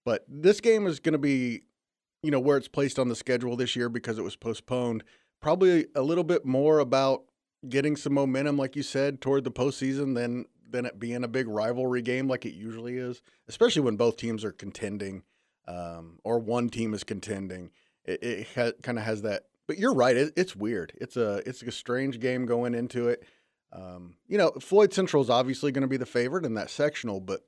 But 0.06 0.26
this 0.28 0.62
game 0.62 0.88
is 0.88 1.00
going 1.00 1.14
to 1.14 1.20
be, 1.20 1.62
you 2.24 2.32
know, 2.32 2.40
where 2.40 2.58
it's 2.58 2.68
placed 2.68 2.98
on 2.98 3.10
the 3.10 3.16
schedule 3.16 3.56
this 3.56 3.76
year 3.76 3.90
because 3.90 4.18
it 4.18 4.24
was 4.24 4.36
postponed. 4.36 5.04
Probably 5.42 5.88
a 5.96 6.02
little 6.02 6.24
bit 6.24 6.46
more 6.46 6.80
about 6.80 7.24
getting 7.68 7.96
some 7.96 8.14
momentum, 8.14 8.58
like 8.58 8.76
you 8.76 8.84
said, 8.84 9.22
toward 9.22 9.44
the 9.44 9.52
postseason 9.52 10.16
than 10.16 10.46
than 10.70 10.86
it 10.86 11.00
being 11.00 11.24
a 11.24 11.30
big 11.30 11.48
rivalry 11.48 12.02
game 12.02 12.28
like 12.28 12.46
it 12.46 12.54
usually 12.54 12.98
is, 12.98 13.22
especially 13.48 13.82
when 13.82 13.96
both 13.96 14.18
teams 14.18 14.44
are 14.44 14.52
contending 14.52 15.24
um, 15.68 16.20
or 16.24 16.40
one 16.40 16.70
team 16.70 16.94
is 16.94 17.04
contending. 17.04 17.72
It, 18.06 18.24
it 18.24 18.48
ha- 18.56 18.72
kind 18.82 18.98
of 18.98 19.04
has 19.04 19.22
that. 19.24 19.44
But 19.68 19.78
you're 19.78 19.94
right. 19.94 20.16
It, 20.16 20.34
it's 20.38 20.56
weird. 20.56 20.94
It's 20.96 21.18
a 21.18 21.42
it's 21.46 21.62
a 21.62 21.72
strange 21.72 22.20
game 22.20 22.46
going 22.46 22.74
into 22.74 23.10
it. 23.10 23.24
Um, 23.74 24.16
you 24.28 24.38
know, 24.38 24.52
Floyd 24.62 24.94
Central 24.94 25.22
is 25.22 25.30
obviously 25.30 25.72
going 25.72 25.82
to 25.82 25.88
be 25.88 25.98
the 25.98 26.06
favorite 26.06 26.46
in 26.46 26.54
that 26.54 26.70
sectional, 26.70 27.20
but 27.20 27.42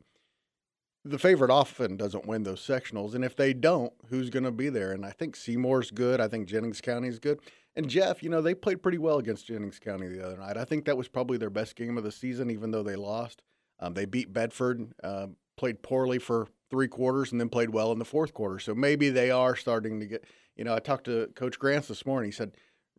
the 1.06 1.18
favorite 1.18 1.50
often 1.50 1.96
doesn't 1.96 2.26
win 2.26 2.44
those 2.44 2.66
sectionals. 2.66 3.16
And 3.16 3.24
if 3.24 3.36
they 3.36 3.54
don't, 3.54 3.94
who's 4.10 4.30
going 4.30 4.44
to 4.44 4.52
be 4.52 4.70
there? 4.70 4.92
And 4.92 5.06
I 5.06 5.12
think 5.12 5.36
Seymour's 5.36 5.92
good. 5.92 6.20
I 6.20 6.28
think 6.28 6.48
Jennings 6.48 6.82
County 6.82 7.08
is 7.08 7.20
good. 7.20 7.40
And 7.76 7.90
Jeff, 7.90 8.22
you 8.22 8.30
know, 8.30 8.42
they 8.42 8.54
played 8.54 8.84
pretty 8.84 8.98
well 8.98 9.18
against 9.18 9.48
Jennings 9.48 9.80
County 9.80 10.08
the 10.08 10.26
other 10.26 10.38
night. 10.38 10.58
I 10.58 10.66
think 10.66 10.86
that 10.86 10.98
was 10.98 11.08
probably 11.08 11.38
their 11.38 11.50
best 11.50 11.76
game 11.78 11.98
of 11.98 12.04
the 12.04 12.12
season, 12.12 12.50
even 12.52 12.72
though 12.72 12.84
they 12.84 12.98
lost. 12.98 13.42
Um, 13.80 13.94
they 13.94 14.06
beat 14.06 14.34
Bedford, 14.34 14.92
uh, 15.02 15.28
played 15.56 15.82
poorly 15.82 16.20
for 16.20 16.50
three 16.70 16.88
quarters 16.88 17.32
and 17.32 17.40
then 17.40 17.50
played 17.50 17.70
well 17.70 17.92
in 17.92 18.00
the 18.00 18.06
fourth 18.06 18.34
quarter. 18.34 18.60
So 18.60 18.76
maybe 18.76 19.10
they 19.10 19.32
are 19.32 19.56
starting 19.56 20.00
to 20.00 20.06
get, 20.06 20.26
you 20.56 20.64
know, 20.64 20.76
I 20.76 20.80
talked 20.80 21.06
to 21.06 21.28
Coach 21.36 21.58
Grants 21.60 21.88
this 21.88 22.06
morning. 22.06 22.30
He 22.32 22.36
said, 22.36 22.52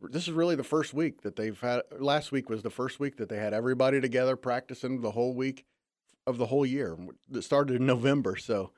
this 0.03 0.27
is 0.27 0.33
really 0.33 0.57
the 0.57 0.65
first 0.65 0.95
week 0.95 1.23
that 1.23 1.37
they've 1.37 1.61
had. 1.61 1.83
Last 1.99 2.33
week 2.33 2.49
was 2.49 2.62
the 2.62 2.71
first 2.71 2.99
week 2.99 3.17
that 3.17 3.29
they 3.29 3.37
had 3.37 3.53
everybody 3.53 4.00
together 4.00 4.35
practicing 4.37 5.00
the 5.00 5.11
whole 5.11 5.35
week 5.35 5.67
of 6.27 6.39
the 6.39 6.47
whole 6.47 6.65
year 6.65 6.97
that 7.29 7.43
started 7.43 7.77
in 7.77 7.87
November. 7.87 8.37
So 8.37 8.73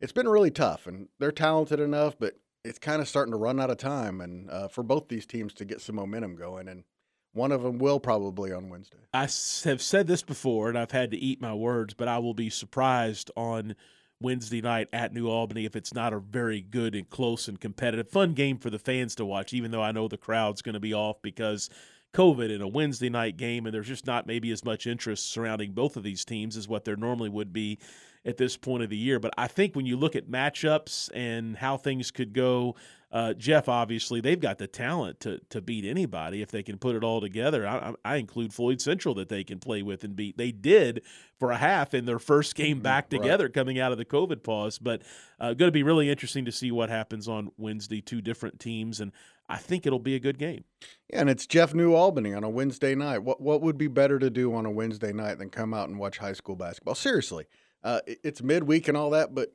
it's 0.00 0.12
been 0.12 0.28
really 0.28 0.50
tough, 0.50 0.86
and 0.86 1.08
they're 1.18 1.32
talented 1.32 1.80
enough, 1.80 2.16
but 2.18 2.34
it's 2.64 2.78
kind 2.78 3.02
of 3.02 3.08
starting 3.08 3.32
to 3.32 3.38
run 3.38 3.60
out 3.60 3.70
of 3.70 3.78
time, 3.78 4.20
and 4.20 4.50
uh, 4.50 4.68
for 4.68 4.82
both 4.82 5.08
these 5.08 5.26
teams 5.26 5.54
to 5.54 5.64
get 5.64 5.80
some 5.80 5.96
momentum 5.96 6.36
going, 6.36 6.68
and 6.68 6.84
one 7.32 7.50
of 7.52 7.62
them 7.62 7.78
will 7.78 8.00
probably 8.00 8.52
on 8.52 8.68
Wednesday. 8.68 8.98
I 9.12 9.22
have 9.22 9.82
said 9.82 10.06
this 10.06 10.22
before, 10.22 10.68
and 10.68 10.78
I've 10.78 10.90
had 10.90 11.10
to 11.10 11.16
eat 11.16 11.40
my 11.40 11.54
words, 11.54 11.94
but 11.94 12.08
I 12.08 12.18
will 12.18 12.34
be 12.34 12.50
surprised 12.50 13.30
on 13.36 13.74
Wednesday 14.20 14.60
night 14.60 14.88
at 14.92 15.12
New 15.12 15.28
Albany 15.28 15.64
if 15.64 15.76
it's 15.76 15.94
not 15.94 16.12
a 16.12 16.18
very 16.18 16.60
good 16.60 16.94
and 16.94 17.08
close 17.08 17.48
and 17.48 17.60
competitive, 17.60 18.08
fun 18.08 18.34
game 18.34 18.58
for 18.58 18.70
the 18.70 18.78
fans 18.78 19.14
to 19.16 19.24
watch, 19.24 19.52
even 19.52 19.70
though 19.70 19.82
I 19.82 19.92
know 19.92 20.08
the 20.08 20.16
crowd's 20.16 20.62
going 20.62 20.74
to 20.74 20.80
be 20.80 20.92
off 20.92 21.22
because 21.22 21.70
COVID 22.14 22.54
in 22.54 22.62
a 22.62 22.68
Wednesday 22.68 23.10
night 23.10 23.36
game, 23.36 23.66
and 23.66 23.74
there's 23.74 23.86
just 23.86 24.06
not 24.06 24.26
maybe 24.26 24.50
as 24.50 24.64
much 24.64 24.86
interest 24.86 25.30
surrounding 25.30 25.72
both 25.72 25.96
of 25.96 26.02
these 26.02 26.24
teams 26.24 26.56
as 26.56 26.66
what 26.66 26.84
there 26.84 26.96
normally 26.96 27.28
would 27.28 27.52
be 27.52 27.78
at 28.24 28.36
this 28.36 28.56
point 28.56 28.82
of 28.82 28.90
the 28.90 28.96
year. 28.96 29.20
But 29.20 29.34
I 29.38 29.46
think 29.46 29.76
when 29.76 29.86
you 29.86 29.96
look 29.96 30.16
at 30.16 30.28
matchups 30.28 31.10
and 31.14 31.56
how 31.56 31.76
things 31.76 32.10
could 32.10 32.32
go, 32.32 32.74
uh, 33.10 33.32
Jeff, 33.32 33.70
obviously, 33.70 34.20
they've 34.20 34.38
got 34.38 34.58
the 34.58 34.66
talent 34.66 35.20
to 35.20 35.40
to 35.48 35.62
beat 35.62 35.86
anybody 35.86 36.42
if 36.42 36.50
they 36.50 36.62
can 36.62 36.76
put 36.76 36.94
it 36.94 37.02
all 37.02 37.22
together. 37.22 37.66
I, 37.66 37.94
I, 38.04 38.16
include 38.16 38.52
Floyd 38.52 38.82
Central 38.82 39.14
that 39.14 39.30
they 39.30 39.44
can 39.44 39.58
play 39.58 39.82
with 39.82 40.04
and 40.04 40.14
beat. 40.14 40.36
They 40.36 40.52
did 40.52 41.02
for 41.38 41.50
a 41.50 41.56
half 41.56 41.94
in 41.94 42.04
their 42.04 42.18
first 42.18 42.54
game 42.54 42.76
mm-hmm. 42.76 42.82
back 42.82 43.08
together 43.08 43.44
right. 43.44 43.54
coming 43.54 43.78
out 43.80 43.92
of 43.92 43.98
the 43.98 44.04
COVID 44.04 44.42
pause. 44.42 44.78
But 44.78 45.02
uh, 45.40 45.54
going 45.54 45.68
to 45.68 45.72
be 45.72 45.82
really 45.82 46.10
interesting 46.10 46.44
to 46.44 46.52
see 46.52 46.70
what 46.70 46.90
happens 46.90 47.28
on 47.28 47.50
Wednesday. 47.56 48.02
Two 48.02 48.20
different 48.20 48.60
teams, 48.60 49.00
and 49.00 49.12
I 49.48 49.56
think 49.56 49.86
it'll 49.86 49.98
be 49.98 50.14
a 50.14 50.20
good 50.20 50.38
game. 50.38 50.64
Yeah, 51.08 51.20
and 51.20 51.30
it's 51.30 51.46
Jeff 51.46 51.72
New 51.72 51.94
Albany 51.94 52.34
on 52.34 52.44
a 52.44 52.50
Wednesday 52.50 52.94
night. 52.94 53.20
What 53.20 53.40
what 53.40 53.62
would 53.62 53.78
be 53.78 53.88
better 53.88 54.18
to 54.18 54.28
do 54.28 54.54
on 54.54 54.66
a 54.66 54.70
Wednesday 54.70 55.14
night 55.14 55.38
than 55.38 55.48
come 55.48 55.72
out 55.72 55.88
and 55.88 55.98
watch 55.98 56.18
high 56.18 56.34
school 56.34 56.56
basketball? 56.56 56.94
Seriously, 56.94 57.46
uh, 57.82 58.00
it's 58.06 58.42
midweek 58.42 58.86
and 58.86 58.98
all 58.98 59.10
that, 59.10 59.34
but 59.34 59.54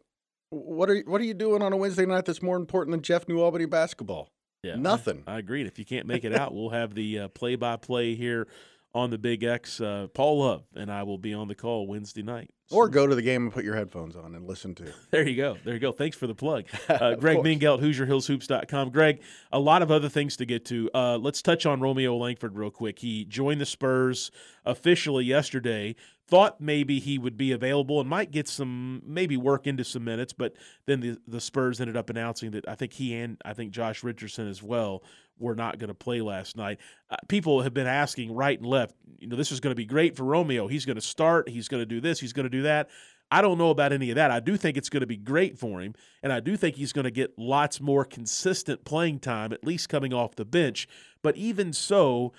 what 0.54 0.90
are 0.90 1.00
what 1.06 1.20
are 1.20 1.26
you 1.26 1.34
doing 1.34 1.62
on 1.62 1.74
a 1.74 1.78
Wednesday 1.78 2.06
night 2.06 2.26
that's 2.26 2.42
more 2.42 2.56
important 2.56 2.94
than 2.94 3.02
Jeff 3.02 3.28
New 3.28 3.42
Albany 3.42 3.66
basketball? 3.66 4.30
Yeah, 4.64 4.76
nothing. 4.76 5.24
I, 5.28 5.36
I 5.36 5.40
agreed. 5.40 5.68
If 5.68 5.78
you 5.78 5.86
can't 5.86 6.08
make 6.08 6.24
it 6.24 6.34
out, 6.34 6.54
we'll 6.54 6.70
have 6.70 6.94
the 6.94 7.28
play 7.30 7.56
by 7.56 7.76
play 7.76 8.16
here 8.16 8.48
on 8.94 9.10
the 9.10 9.18
Big 9.18 9.44
X. 9.44 9.82
Uh, 9.82 10.08
Paul 10.14 10.40
Love 10.40 10.64
and 10.76 10.92
I 10.92 11.04
will 11.04 11.18
be 11.18 11.34
on 11.34 11.48
the 11.48 11.56
call 11.56 11.88
Wednesday 11.88 12.22
night. 12.22 12.52
So. 12.68 12.78
Or 12.78 12.90
go 12.90 13.06
to 13.06 13.14
the 13.16 13.22
game 13.22 13.44
and 13.44 13.52
put 13.52 13.66
your 13.66 13.76
headphones 13.76 14.16
on 14.16 14.36
and 14.36 14.48
listen 14.48 14.74
to. 14.76 14.94
there 15.12 15.28
you 15.28 15.36
go. 15.36 15.58
There 15.64 15.74
you 15.74 15.80
go. 15.80 15.92
Thanks 15.92 16.16
for 16.16 16.28
the 16.28 16.36
plug. 16.36 16.66
Uh, 16.94 17.16
Greg 17.16 17.40
Mingelt, 17.40 17.82
HoosierHillsHoops.com. 17.82 18.92
Greg, 18.92 19.22
a 19.52 19.60
lot 19.60 19.82
of 19.82 19.90
other 19.90 20.10
things 20.10 20.38
to 20.38 20.46
get 20.46 20.64
to. 20.66 20.90
Uh, 20.94 21.18
let's 21.18 21.42
touch 21.42 21.66
on 21.66 21.82
Romeo 21.82 22.16
Langford 22.16 22.56
real 22.56 22.70
quick. 22.70 23.00
He 23.00 23.26
joined 23.26 23.60
the 23.60 23.66
Spurs 23.66 24.32
officially 24.64 25.26
yesterday 25.26 25.96
thought 26.28 26.62
maybe 26.62 27.00
he 27.00 27.18
would 27.18 27.38
be 27.38 27.52
available 27.52 28.00
and 28.00 28.10
might 28.10 28.32
get 28.32 28.48
some 28.48 29.02
maybe 29.06 29.36
work 29.38 29.68
into 29.68 29.84
some 29.84 30.04
minutes, 30.04 30.34
but 30.34 30.54
then 30.86 31.00
the 31.00 31.18
the 31.28 31.42
Spurs 31.42 31.82
ended 31.82 31.98
up 31.98 32.10
announcing 32.10 32.52
that 32.52 32.68
I 32.68 32.76
think 32.76 32.94
he 32.94 33.14
and 33.16 33.38
I 33.44 33.54
think 33.54 33.72
Josh 33.72 34.04
Richardson 34.04 34.48
as 34.48 34.64
well 34.64 35.04
were 35.40 35.56
not 35.56 35.80
going 35.80 35.90
to 35.90 35.94
play 35.94 36.22
last 36.22 36.56
night. 36.56 36.80
Uh, 37.10 37.18
people 37.28 37.62
have 37.62 37.74
been 37.74 37.88
asking 37.88 38.34
right 38.34 38.58
and 38.58 38.68
left, 38.68 38.96
you 39.20 39.28
know, 39.28 39.36
this 39.36 39.52
is 39.52 39.60
going 39.60 39.72
to 39.72 39.76
be 39.76 39.86
great 39.86 40.16
for 40.16 40.24
Romeo. 40.24 40.68
He's 40.68 40.86
going 40.86 40.96
to 40.96 41.02
start, 41.02 41.50
he's 41.50 41.68
going 41.68 41.82
to 41.82 41.86
do 41.86 42.00
this, 42.00 42.20
he's 42.20 42.34
going 42.34 42.46
to 42.46 42.50
do 42.50 42.64
that. 42.64 42.90
I 43.32 43.42
don't 43.42 43.58
know 43.58 43.72
about 43.72 43.92
any 43.92 44.12
of 44.12 44.16
that. 44.16 44.30
I 44.30 44.40
do 44.40 44.58
think 44.58 44.78
it's 44.78 44.90
going 44.90 45.02
to 45.02 45.08
be 45.08 45.18
great 45.18 45.58
for 45.58 45.82
him, 45.82 45.96
and 46.22 46.32
I 46.32 46.40
do 46.40 46.56
think 46.56 46.76
he's 46.76 46.94
going 46.94 47.06
to 47.06 47.12
get 47.12 47.34
lots 47.38 47.82
more 47.82 48.06
consistent 48.06 48.86
playing 48.86 49.20
time, 49.20 49.52
at 49.52 49.66
least 49.66 49.90
coming 49.90 50.14
off 50.14 50.36
the 50.36 50.46
bench. 50.46 50.88
But 51.24 51.36
even 51.36 51.74
so, 51.74 52.34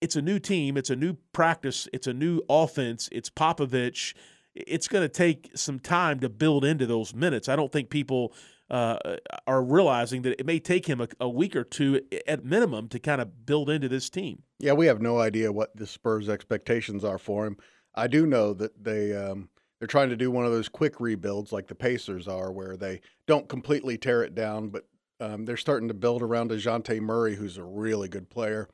it's 0.00 0.14
a 0.14 0.22
new 0.22 0.38
team, 0.38 0.76
it's 0.76 0.90
a 0.90 0.96
new 0.96 1.16
practice, 1.32 1.88
it's 1.92 2.06
a 2.06 2.14
new 2.14 2.42
offense, 2.48 3.08
it's 3.10 3.28
Popovich. 3.28 4.14
It's 4.54 4.88
going 4.88 5.02
to 5.02 5.08
take 5.08 5.50
some 5.54 5.78
time 5.78 6.20
to 6.20 6.28
build 6.28 6.64
into 6.64 6.86
those 6.86 7.14
minutes. 7.14 7.48
I 7.48 7.56
don't 7.56 7.70
think 7.70 7.88
people 7.88 8.32
uh, 8.70 8.98
are 9.46 9.62
realizing 9.62 10.22
that 10.22 10.38
it 10.38 10.46
may 10.46 10.60
take 10.60 10.86
him 10.86 11.00
a, 11.00 11.08
a, 11.18 11.28
week 11.28 11.56
or 11.56 11.64
two 11.64 12.00
at 12.28 12.44
minimum 12.44 12.88
to 12.88 13.00
kind 13.00 13.20
of 13.20 13.44
build 13.44 13.68
into 13.68 13.88
this 13.88 14.08
team. 14.08 14.44
Yeah, 14.60 14.74
we 14.74 14.86
have 14.86 15.02
no 15.02 15.18
idea 15.18 15.50
what 15.50 15.76
the 15.76 15.86
Spurs' 15.86 16.28
expectations 16.28 17.02
are 17.02 17.18
for 17.18 17.46
him. 17.46 17.56
I 17.94 18.06
do 18.06 18.26
know 18.26 18.54
that 18.54 18.84
they 18.84 19.14
um, 19.16 19.48
they're 19.78 19.88
trying 19.88 20.10
to 20.10 20.16
do 20.16 20.30
one 20.30 20.44
of 20.44 20.52
those 20.52 20.68
quick 20.68 21.00
rebuilds 21.00 21.52
like 21.52 21.66
the 21.66 21.74
Pacers 21.74 22.28
are, 22.28 22.52
where 22.52 22.76
they 22.76 23.00
don't 23.26 23.48
completely 23.48 23.98
tear 23.98 24.22
it 24.22 24.34
down, 24.34 24.68
but 24.68 24.86
um, 25.18 25.44
they're 25.44 25.56
starting 25.56 25.88
to 25.88 25.94
build 25.94 26.22
around 26.22 26.50
Dejounte 26.50 27.00
Murray, 27.00 27.34
who's 27.34 27.56
a 27.56 27.64
really 27.64 28.08
good 28.08 28.30
player 28.30 28.68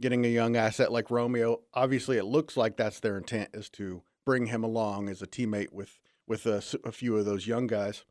getting 0.00 0.24
a 0.24 0.28
young 0.28 0.56
asset 0.56 0.90
like 0.90 1.10
Romeo. 1.10 1.60
Obviously, 1.74 2.16
it 2.16 2.24
looks 2.24 2.56
like 2.56 2.76
that's 2.76 3.00
their 3.00 3.16
intent 3.16 3.50
is 3.54 3.68
to 3.70 4.02
bring 4.24 4.46
him 4.46 4.64
along 4.64 5.08
as 5.08 5.22
a 5.22 5.26
teammate 5.26 5.72
with 5.72 5.98
with 6.26 6.46
a, 6.46 6.62
a 6.84 6.92
few 6.92 7.16
of 7.16 7.24
those 7.24 7.46
young 7.46 7.66
guys. 7.66 8.04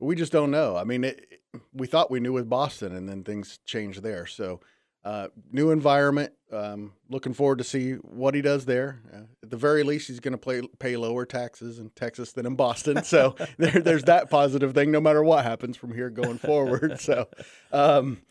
We 0.00 0.16
just 0.16 0.32
don't 0.32 0.50
know. 0.50 0.76
I 0.76 0.84
mean, 0.84 1.04
it, 1.04 1.40
we 1.72 1.86
thought 1.86 2.10
we 2.10 2.20
knew 2.20 2.32
with 2.32 2.48
Boston, 2.48 2.94
and 2.94 3.08
then 3.08 3.22
things 3.22 3.58
changed 3.64 4.02
there. 4.02 4.26
So, 4.26 4.60
uh, 5.04 5.28
new 5.50 5.70
environment. 5.70 6.32
Um, 6.52 6.92
looking 7.08 7.32
forward 7.32 7.58
to 7.58 7.64
see 7.64 7.92
what 7.94 8.34
he 8.34 8.42
does 8.42 8.64
there. 8.64 9.02
Uh, 9.12 9.22
at 9.42 9.50
the 9.50 9.56
very 9.56 9.82
least, 9.82 10.08
he's 10.08 10.20
going 10.20 10.36
to 10.36 10.68
pay 10.78 10.96
lower 10.96 11.24
taxes 11.24 11.78
in 11.78 11.90
Texas 11.90 12.32
than 12.32 12.44
in 12.44 12.56
Boston. 12.56 13.04
So 13.04 13.36
there, 13.58 13.70
there's 13.70 14.04
that 14.04 14.30
positive 14.30 14.74
thing. 14.74 14.90
No 14.90 15.00
matter 15.00 15.22
what 15.22 15.44
happens 15.44 15.76
from 15.76 15.94
here 15.94 16.10
going 16.10 16.38
forward. 16.38 17.00
So. 17.00 17.28
Um, 17.72 18.22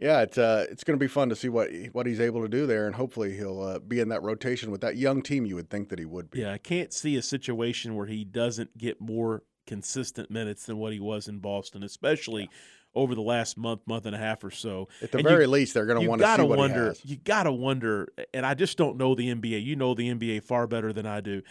yeah, 0.00 0.22
it's 0.22 0.38
uh, 0.38 0.64
it's 0.70 0.82
going 0.82 0.98
to 0.98 1.02
be 1.02 1.08
fun 1.08 1.28
to 1.28 1.36
see 1.36 1.50
what 1.50 1.70
what 1.92 2.06
he's 2.06 2.20
able 2.20 2.40
to 2.40 2.48
do 2.48 2.66
there, 2.66 2.86
and 2.86 2.96
hopefully 2.96 3.36
he'll 3.36 3.60
uh, 3.60 3.78
be 3.78 4.00
in 4.00 4.08
that 4.08 4.22
rotation 4.22 4.70
with 4.70 4.80
that 4.80 4.96
young 4.96 5.20
team. 5.20 5.44
You 5.44 5.56
would 5.56 5.68
think 5.68 5.90
that 5.90 5.98
he 5.98 6.06
would 6.06 6.30
be. 6.30 6.40
Yeah, 6.40 6.52
I 6.52 6.58
can't 6.58 6.90
see 6.92 7.16
a 7.16 7.22
situation 7.22 7.94
where 7.94 8.06
he 8.06 8.24
doesn't 8.24 8.78
get 8.78 8.98
more 8.98 9.42
consistent 9.70 10.30
minutes 10.30 10.66
than 10.66 10.78
what 10.78 10.92
he 10.92 11.00
was 11.00 11.28
in 11.28 11.38
Boston, 11.38 11.82
especially. 11.82 12.42
Yeah. 12.42 12.48
Over 12.92 13.14
the 13.14 13.22
last 13.22 13.56
month, 13.56 13.82
month 13.86 14.06
and 14.06 14.16
a 14.16 14.18
half 14.18 14.42
or 14.42 14.50
so, 14.50 14.88
at 15.00 15.12
the 15.12 15.18
and 15.18 15.24
very 15.28 15.44
you, 15.44 15.50
least, 15.50 15.74
they're 15.74 15.86
going 15.86 16.02
to 16.02 16.08
want 16.08 16.20
to 16.20 16.34
see 16.34 16.42
what 16.42 16.58
wonder, 16.58 16.82
he 16.82 16.88
has. 16.88 17.04
You 17.04 17.16
got 17.18 17.44
to 17.44 17.52
wonder, 17.52 18.08
and 18.34 18.44
I 18.44 18.54
just 18.54 18.76
don't 18.76 18.96
know 18.96 19.14
the 19.14 19.32
NBA. 19.32 19.64
You 19.64 19.76
know 19.76 19.94
the 19.94 20.12
NBA 20.12 20.42
far 20.42 20.66
better 20.66 20.92
than 20.92 21.06
I 21.06 21.20
do. 21.20 21.42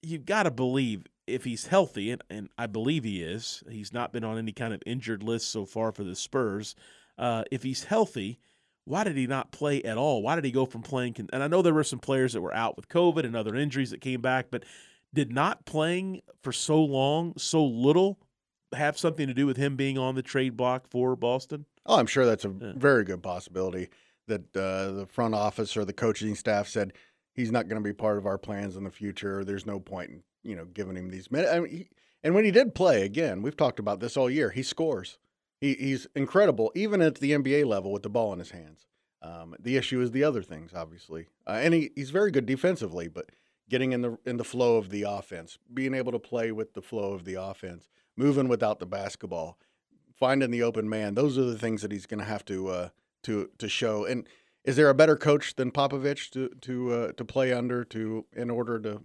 You've 0.00 0.24
got 0.24 0.44
to 0.44 0.50
believe 0.50 1.04
if 1.26 1.44
he's 1.44 1.66
healthy, 1.66 2.10
and, 2.10 2.24
and 2.30 2.48
I 2.56 2.68
believe 2.68 3.04
he 3.04 3.22
is. 3.22 3.62
He's 3.68 3.92
not 3.92 4.14
been 4.14 4.24
on 4.24 4.38
any 4.38 4.52
kind 4.52 4.72
of 4.72 4.82
injured 4.86 5.22
list 5.22 5.50
so 5.50 5.66
far 5.66 5.92
for 5.92 6.04
the 6.04 6.16
Spurs 6.16 6.74
uh, 7.18 7.44
if 7.50 7.62
he's 7.62 7.84
healthy, 7.84 8.38
why 8.84 9.04
did 9.04 9.16
he 9.16 9.26
not 9.26 9.52
play 9.52 9.82
at 9.82 9.98
all? 9.98 10.22
Why 10.22 10.34
did 10.34 10.44
he 10.44 10.50
go 10.50 10.64
from 10.64 10.82
playing? 10.82 11.14
Con- 11.14 11.28
and 11.32 11.42
I 11.42 11.48
know 11.48 11.60
there 11.60 11.74
were 11.74 11.84
some 11.84 11.98
players 11.98 12.32
that 12.32 12.40
were 12.40 12.54
out 12.54 12.76
with 12.76 12.88
COVID 12.88 13.24
and 13.24 13.36
other 13.36 13.54
injuries 13.54 13.90
that 13.90 14.00
came 14.00 14.20
back, 14.20 14.46
but 14.50 14.64
did 15.14 15.32
not 15.32 15.64
playing 15.64 16.22
for 16.42 16.52
so 16.52 16.82
long, 16.82 17.34
so 17.36 17.64
little, 17.64 18.18
have 18.74 18.98
something 18.98 19.26
to 19.26 19.34
do 19.34 19.46
with 19.46 19.56
him 19.56 19.76
being 19.76 19.98
on 19.98 20.14
the 20.14 20.22
trade 20.22 20.56
block 20.56 20.86
for 20.88 21.16
Boston? 21.16 21.64
Oh, 21.86 21.98
I'm 21.98 22.06
sure 22.06 22.26
that's 22.26 22.44
a 22.44 22.54
yeah. 22.60 22.72
very 22.76 23.04
good 23.04 23.22
possibility 23.22 23.88
that 24.26 24.56
uh, 24.56 24.92
the 24.92 25.06
front 25.06 25.34
office 25.34 25.76
or 25.76 25.84
the 25.84 25.92
coaching 25.92 26.34
staff 26.34 26.68
said 26.68 26.92
he's 27.34 27.50
not 27.50 27.68
going 27.68 27.82
to 27.82 27.88
be 27.88 27.94
part 27.94 28.18
of 28.18 28.26
our 28.26 28.38
plans 28.38 28.76
in 28.76 28.84
the 28.84 28.90
future. 28.90 29.44
There's 29.44 29.66
no 29.66 29.80
point 29.80 30.10
in 30.10 30.22
you 30.44 30.54
know 30.54 30.66
giving 30.66 30.96
him 30.96 31.10
these 31.10 31.30
minutes. 31.30 31.52
I 31.52 31.60
mean, 31.60 31.70
he, 31.70 31.88
and 32.22 32.34
when 32.34 32.44
he 32.44 32.50
did 32.50 32.74
play, 32.74 33.02
again, 33.02 33.42
we've 33.42 33.56
talked 33.56 33.78
about 33.78 34.00
this 34.00 34.16
all 34.16 34.28
year. 34.28 34.50
He 34.50 34.62
scores. 34.62 35.18
He, 35.60 35.74
he's 35.74 36.06
incredible, 36.14 36.70
even 36.74 37.00
at 37.00 37.16
the 37.16 37.32
NBA 37.32 37.66
level 37.66 37.90
with 37.90 38.02
the 38.02 38.08
ball 38.08 38.32
in 38.32 38.38
his 38.38 38.50
hands. 38.50 38.86
Um, 39.22 39.56
the 39.58 39.76
issue 39.76 40.00
is 40.00 40.12
the 40.12 40.22
other 40.22 40.42
things, 40.42 40.72
obviously, 40.74 41.26
uh, 41.46 41.58
and 41.60 41.74
he, 41.74 41.90
he's 41.96 42.10
very 42.10 42.30
good 42.30 42.46
defensively, 42.46 43.08
but 43.08 43.30
getting 43.68 43.92
in 43.92 44.02
the 44.02 44.18
in 44.24 44.36
the 44.36 44.44
flow 44.44 44.76
of 44.76 44.90
the 44.90 45.02
offense, 45.02 45.58
being 45.72 45.94
able 45.94 46.12
to 46.12 46.18
play 46.18 46.52
with 46.52 46.74
the 46.74 46.82
flow 46.82 47.12
of 47.12 47.24
the 47.24 47.34
offense, 47.34 47.88
moving 48.16 48.48
without 48.48 48.78
the 48.78 48.86
basketball, 48.86 49.58
finding 50.14 50.50
the 50.50 50.62
open 50.62 50.88
man. 50.88 51.14
Those 51.14 51.38
are 51.38 51.44
the 51.44 51.58
things 51.58 51.82
that 51.82 51.92
he's 51.92 52.06
going 52.06 52.20
to 52.20 52.26
have 52.26 52.44
to 52.46 52.68
uh, 52.68 52.88
to 53.24 53.50
to 53.58 53.68
show. 53.68 54.04
And 54.04 54.28
is 54.64 54.76
there 54.76 54.88
a 54.88 54.94
better 54.94 55.16
coach 55.16 55.56
than 55.56 55.70
Popovich 55.70 56.30
to 56.30 56.48
to 56.62 56.92
uh, 56.92 57.12
to 57.12 57.24
play 57.24 57.52
under 57.52 57.84
to 57.84 58.26
in 58.34 58.50
order 58.50 58.78
to? 58.80 59.02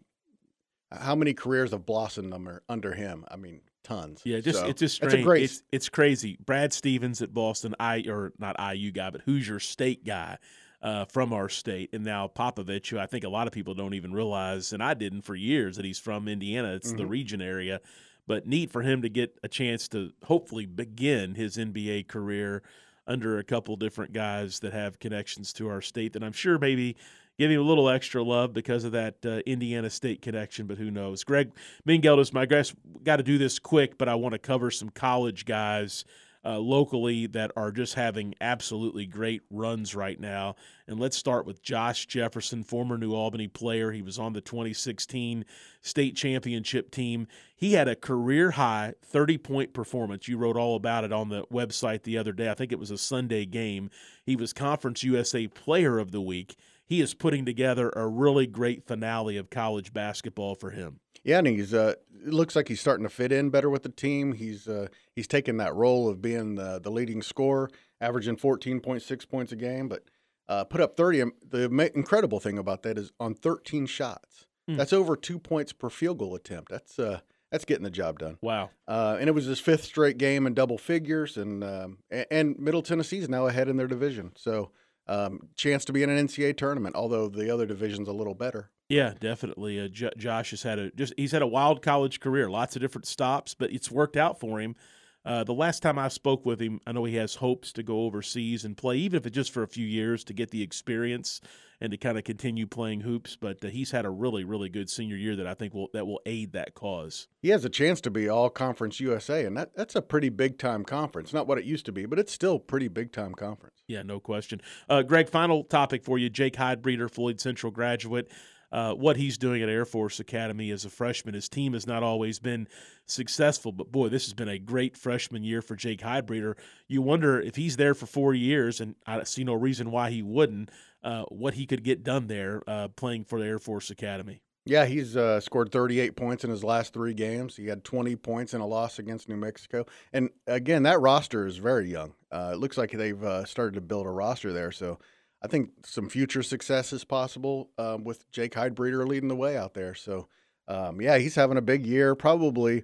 How 0.92 1.16
many 1.16 1.34
careers 1.34 1.72
have 1.72 1.86
blossomed 1.86 2.34
under 2.34 2.64
under 2.70 2.94
him? 2.94 3.26
I 3.30 3.36
mean, 3.36 3.62
tons. 3.84 4.22
Yeah, 4.24 4.40
just 4.40 4.60
so, 4.60 4.68
it's 4.68 4.80
just 4.80 4.96
strange. 4.96 5.14
It's, 5.16 5.24
great... 5.24 5.44
it's, 5.44 5.64
it's 5.72 5.90
crazy. 5.90 6.38
Brad 6.44 6.74
Stevens 6.74 7.22
at 7.22 7.34
Boston, 7.34 7.76
I 7.80 8.04
or 8.08 8.34
not 8.38 8.56
IU 8.60 8.92
guy, 8.92 9.10
but 9.10 9.22
Hoosier 9.22 9.60
State 9.60 10.06
guy. 10.06 10.38
Uh, 10.84 11.06
from 11.06 11.32
our 11.32 11.48
state, 11.48 11.90
and 11.94 12.04
now 12.04 12.28
Popovich, 12.28 12.90
who 12.90 13.00
I 13.00 13.06
think 13.06 13.24
a 13.24 13.30
lot 13.30 13.48
of 13.48 13.54
people 13.54 13.74
don't 13.74 13.94
even 13.94 14.12
realize, 14.12 14.74
and 14.74 14.84
I 14.84 14.94
didn't 14.94 15.22
for 15.22 15.34
years, 15.34 15.78
that 15.78 15.86
he's 15.86 15.98
from 15.98 16.28
Indiana. 16.28 16.74
It's 16.74 16.90
mm-hmm. 16.90 16.98
the 16.98 17.06
region 17.06 17.42
area, 17.42 17.80
but 18.28 18.46
neat 18.46 18.70
for 18.70 18.82
him 18.82 19.02
to 19.02 19.08
get 19.08 19.40
a 19.44 19.48
chance 19.48 19.88
to 19.88 20.12
hopefully 20.26 20.66
begin 20.66 21.36
his 21.36 21.56
NBA 21.56 22.10
career 22.10 22.64
under 23.08 23.38
a 23.38 23.46
couple 23.46 23.78
different 23.78 24.12
guys 24.12 24.60
that 24.60 24.74
have 24.74 25.00
connections 25.00 25.54
to 25.54 25.70
our 25.70 25.82
state 25.82 26.12
that 26.14 26.24
I'm 26.24 26.34
sure 26.34 26.58
maybe 26.58 26.96
give 27.38 27.52
him 27.52 27.60
a 27.60 27.64
little 27.64 27.90
extra 27.90 28.24
love 28.24 28.54
because 28.54 28.84
of 28.84 28.92
that 28.92 29.16
uh, 29.26 29.40
Indiana 29.46 29.90
State 29.90 30.22
connection, 30.22 30.68
but 30.68 30.78
who 30.78 30.92
knows? 30.92 31.24
Greg 31.24 31.52
Mingeldis, 31.88 32.34
my 32.34 32.46
guess, 32.46 32.74
got 33.04 33.18
to 33.18 33.24
do 33.24 33.38
this 33.38 33.60
quick, 33.60 33.98
but 33.98 34.08
I 34.08 34.16
want 34.16 34.34
to 34.34 34.40
cover 34.40 34.72
some 34.72 34.90
college 34.90 35.46
guys 35.46 36.06
uh, 36.46 36.60
locally 36.60 37.28
that 37.28 37.52
are 37.56 37.72
just 37.72 37.94
having 37.94 38.36
absolutely 38.42 39.06
great 39.06 39.42
runs 39.50 39.96
right 39.96 40.20
now. 40.20 40.56
And 40.88 41.00
let's 41.00 41.18
start 41.18 41.46
with 41.46 41.62
Josh 41.62 42.06
Jefferson, 42.06 42.64
former 42.64 42.98
New 42.98 43.14
Albany 43.14 43.48
player. 43.48 43.92
He 43.92 44.02
was 44.02 44.20
on 44.20 44.34
the 44.34 44.42
2016 44.42 45.46
state 45.82 46.16
championship 46.16 46.92
team. 46.92 47.28
He 47.56 47.74
had 47.74 47.88
a 47.88 47.96
career 47.96 48.52
high 48.52 48.94
30 49.04 49.38
point 49.38 49.74
performance. 49.74 50.28
You 50.28 50.38
wrote 50.38 50.58
all 50.58 50.76
about 50.76 51.04
it 51.04 51.14
on 51.14 51.30
the 51.30 51.44
website 51.46 52.04
the 52.04 52.18
other 52.18 52.34
day. 52.34 52.50
I 52.50 52.54
think 52.54 52.72
it 52.72 52.80
was 52.80 52.92
a 52.92 52.98
Sunday 52.98 53.46
game. 53.46 53.90
He 54.26 54.36
was 54.36 54.54
Conference 54.54 55.04
USA 55.04 55.48
Player 55.48 56.00
of 56.00 56.12
the 56.12 56.22
Week 56.22 56.56
he 56.86 57.02
is 57.02 57.14
putting 57.14 57.46
together 57.46 57.90
a 57.96 58.08
really 58.08 58.46
great 58.46 58.86
finale 58.86 59.38
of 59.38 59.50
college 59.50 59.94
basketball 59.94 60.56
for 60.56 60.72
him. 60.72 61.00
Yeah, 61.24 61.40
and 61.40 61.48
he's 61.48 61.74
uh, 61.74 61.94
it 62.26 62.34
looks 62.34 62.56
like 62.56 62.68
he's 62.68 62.82
starting 62.82 63.06
to 63.06 63.10
fit 63.10 63.32
in 63.32 63.50
better 63.50 63.70
with 63.70 63.84
the 63.84 63.90
team. 63.90 64.34
He's 64.34 64.68
uh, 64.68 64.88
he's 65.16 65.28
taken 65.28 65.58
that 65.58 65.76
role 65.76 66.10
of 66.10 66.22
being 66.22 66.56
the, 66.56 66.80
the 66.82 66.92
leading 66.92 67.22
scorer, 67.22 67.70
averaging 68.02 68.38
14.6 68.38 69.30
points 69.30 69.52
a 69.52 69.56
game, 69.56 69.88
but 69.88 70.04
uh, 70.48 70.64
put 70.66 70.82
up 70.82 70.98
30. 70.98 71.24
The 71.50 71.92
incredible 71.96 72.40
thing 72.40 72.58
about 72.58 72.84
that 72.84 72.98
is 72.98 73.12
on 73.20 73.34
13 73.36 73.86
shots. 73.86 74.46
Mm. 74.70 74.78
That's 74.78 74.94
over 74.94 75.16
two 75.16 75.40
points 75.40 75.74
per 75.74 75.90
field 75.90 76.20
goal 76.20 76.36
attempt. 76.36 76.70
That's 76.70 77.00
uh, 77.00 77.20
that's 77.52 77.66
getting 77.66 77.84
the 77.84 77.92
job 77.92 78.20
done. 78.20 78.38
Wow. 78.42 78.72
Uh, 78.88 79.18
and 79.20 79.30
it 79.30 79.34
was 79.34 79.46
his 79.46 79.60
fifth 79.60 79.84
straight 79.84 80.18
game 80.18 80.48
in 80.48 80.54
double 80.54 80.78
figures, 80.78 81.38
and 81.38 81.64
um, 81.64 81.98
and 82.10 82.58
Middle 82.60 82.82
Tennessee 82.82 83.20
is 83.20 83.30
now 83.30 83.48
ahead 83.48 83.68
in 83.70 83.78
their 83.78 83.88
division. 83.88 84.32
So 84.36 84.72
um, 85.08 85.50
chance 85.56 85.86
to 85.86 85.94
be 85.94 86.04
in 86.04 86.10
an 86.10 86.28
NCAA 86.28 86.58
tournament, 86.58 86.96
although 86.96 87.28
the 87.28 87.54
other 87.54 87.66
division's 87.66 88.08
a 88.08 88.14
little 88.14 88.36
better. 88.36 88.70
Yeah, 88.90 89.14
definitely. 89.20 89.80
Uh, 89.80 89.88
J- 89.88 90.12
Josh 90.18 90.52
has 90.52 90.64
had 90.64 90.80
a 90.80 90.92
just 90.92 91.14
he's 91.18 91.32
had 91.32 91.42
a 91.42 91.48
wild 91.48 91.82
college 91.82 92.20
career, 92.20 92.50
lots 92.50 92.76
of 92.76 92.82
different 92.82 93.08
stops, 93.08 93.54
but 93.54 93.72
it's 93.72 93.90
worked 93.90 94.18
out 94.18 94.40
for 94.40 94.60
him. 94.60 94.76
Uh, 95.26 95.44
the 95.44 95.54
last 95.54 95.82
time 95.82 95.98
I 95.98 96.10
spoke 96.10 96.46
with 96.46 96.60
him, 96.60 96.82
I 96.86 96.92
know 96.92 97.06
he 97.06 97.16
has 97.16 97.36
hopes 97.36 97.72
to 97.74 97.84
go 97.84 98.02
overseas 98.02 98.66
and 98.66 98.76
play, 98.76 98.98
even 98.98 99.18
if 99.18 99.26
it's 99.26 99.36
just 99.36 99.52
for 99.52 99.64
a 99.64 99.68
few 99.68 99.86
years 99.86 100.24
to 100.26 100.34
get 100.34 100.52
the 100.52 100.62
experience 100.62 101.40
and 101.80 101.92
to 101.92 101.98
kind 101.98 102.18
of 102.18 102.24
continue 102.24 102.68
playing 102.68 103.02
hoops. 103.02 103.38
But 103.40 103.64
uh, 103.64 103.70
he's 103.70 103.92
had 103.92 104.06
a 104.06 104.10
really, 104.10 104.44
really 104.44 104.70
good 104.70 104.90
senior 104.90 105.16
year 105.16 105.36
that 105.38 105.48
I 105.48 105.54
think 105.54 105.74
will 105.74 105.90
that 105.94 106.06
will 106.06 106.22
aid 106.26 106.54
that 106.54 106.74
cause. 106.74 107.28
He 107.42 107.50
has 107.50 107.64
a 107.64 107.70
chance 107.70 108.02
to 108.02 108.12
be 108.12 108.28
All 108.28 108.50
Conference 108.50 109.00
USA, 109.00 109.46
and 109.46 109.56
that, 109.56 109.76
that's 109.76 109.96
a 109.96 110.02
pretty 110.02 110.30
big 110.30 110.58
time 110.58 110.84
conference. 110.84 111.34
Not 111.34 111.48
what 111.48 111.58
it 111.58 111.66
used 111.66 111.86
to 111.86 111.92
be, 111.92 112.06
but 112.06 112.20
it's 112.20 112.34
still 112.34 112.60
pretty 112.60 112.90
big 112.90 113.12
time 113.14 113.34
conference. 113.34 113.82
Yeah, 113.88 114.04
no 114.04 114.20
question. 114.20 114.62
Uh, 114.90 115.04
Greg, 115.04 115.30
final 115.30 115.64
topic 115.64 116.04
for 116.04 116.18
you: 116.18 116.30
Jake 116.30 116.56
Heidbreder, 116.56 117.10
Floyd 117.10 117.40
Central 117.40 117.72
graduate 117.72 118.30
uh, 118.74 118.92
what 118.94 119.16
he's 119.16 119.38
doing 119.38 119.62
at 119.62 119.70
Air 119.70 119.86
Force 119.86 120.20
Academy 120.20 120.72
as 120.72 120.84
a 120.84 120.90
freshman. 120.90 121.36
His 121.36 121.48
team 121.48 121.74
has 121.74 121.86
not 121.86 122.02
always 122.02 122.40
been 122.40 122.68
successful, 123.06 123.72
but 123.72 123.92
boy, 123.92 124.10
this 124.10 124.26
has 124.26 124.34
been 124.34 124.50
a 124.50 124.58
great 124.58 124.98
freshman 124.98 125.44
year 125.44 125.62
for 125.62 125.76
Jake 125.76 126.02
Heidbreder. 126.02 126.56
You 126.88 127.04
wonder 127.04 127.40
if 127.40 127.56
he's 127.56 127.78
there 127.78 127.94
for 127.94 128.08
four 128.08 128.34
years, 128.34 128.82
and 128.82 128.96
I 129.06 129.24
see 129.24 129.44
no 129.44 129.54
reason 129.54 129.92
why 129.92 130.10
he 130.10 130.24
wouldn't, 130.24 130.72
uh, 131.04 131.24
what 131.26 131.54
he 131.54 131.68
could 131.68 131.84
get 131.84 132.04
done 132.04 132.26
there 132.26 132.64
uh, 132.68 132.88
playing 132.88 133.26
for 133.26 133.40
the 133.40 133.46
Air 133.46 133.60
Force 133.60 133.92
Academy. 133.92 134.42
Yeah, 134.66 134.86
he's 134.86 135.16
uh, 135.16 135.40
scored 135.42 135.72
38 135.72 136.16
points 136.16 136.44
in 136.44 136.50
his 136.50 136.64
last 136.64 136.94
three 136.94 137.14
games. 137.14 137.56
He 137.56 137.68
had 137.68 137.84
20 137.84 138.16
points 138.16 138.54
in 138.54 138.62
a 138.62 138.66
loss 138.66 138.98
against 138.98 139.28
New 139.30 139.36
Mexico. 139.36 139.86
And 140.14 140.30
again, 140.48 140.84
that 140.84 141.02
roster 141.02 141.46
is 141.46 141.58
very 141.58 141.92
young. 141.92 142.14
Uh, 142.32 142.52
it 142.54 142.60
looks 142.60 142.78
like 142.78 142.92
they've 142.92 143.24
uh, 143.24 143.46
started 143.46 143.76
to 143.76 143.82
build 143.82 144.08
a 144.08 144.10
roster 144.10 144.54
there. 144.54 144.72
So 144.72 145.00
I 145.44 145.48
think 145.48 145.72
some 145.86 146.10
future 146.10 146.42
success 146.42 146.94
is 146.94 147.04
possible 147.04 147.70
um, 147.78 148.04
with 148.04 148.30
Jake 148.32 148.54
Heidbreder 148.54 149.06
leading 149.06 149.28
the 149.28 149.36
way 149.36 149.58
out 149.58 149.74
there. 149.74 149.94
So, 149.94 150.28
um, 150.68 151.02
yeah, 151.02 151.18
he's 151.18 151.36
having 151.36 151.58
a 151.58 151.62
big 151.62 151.86
year. 151.86 152.16
Probably 152.16 152.84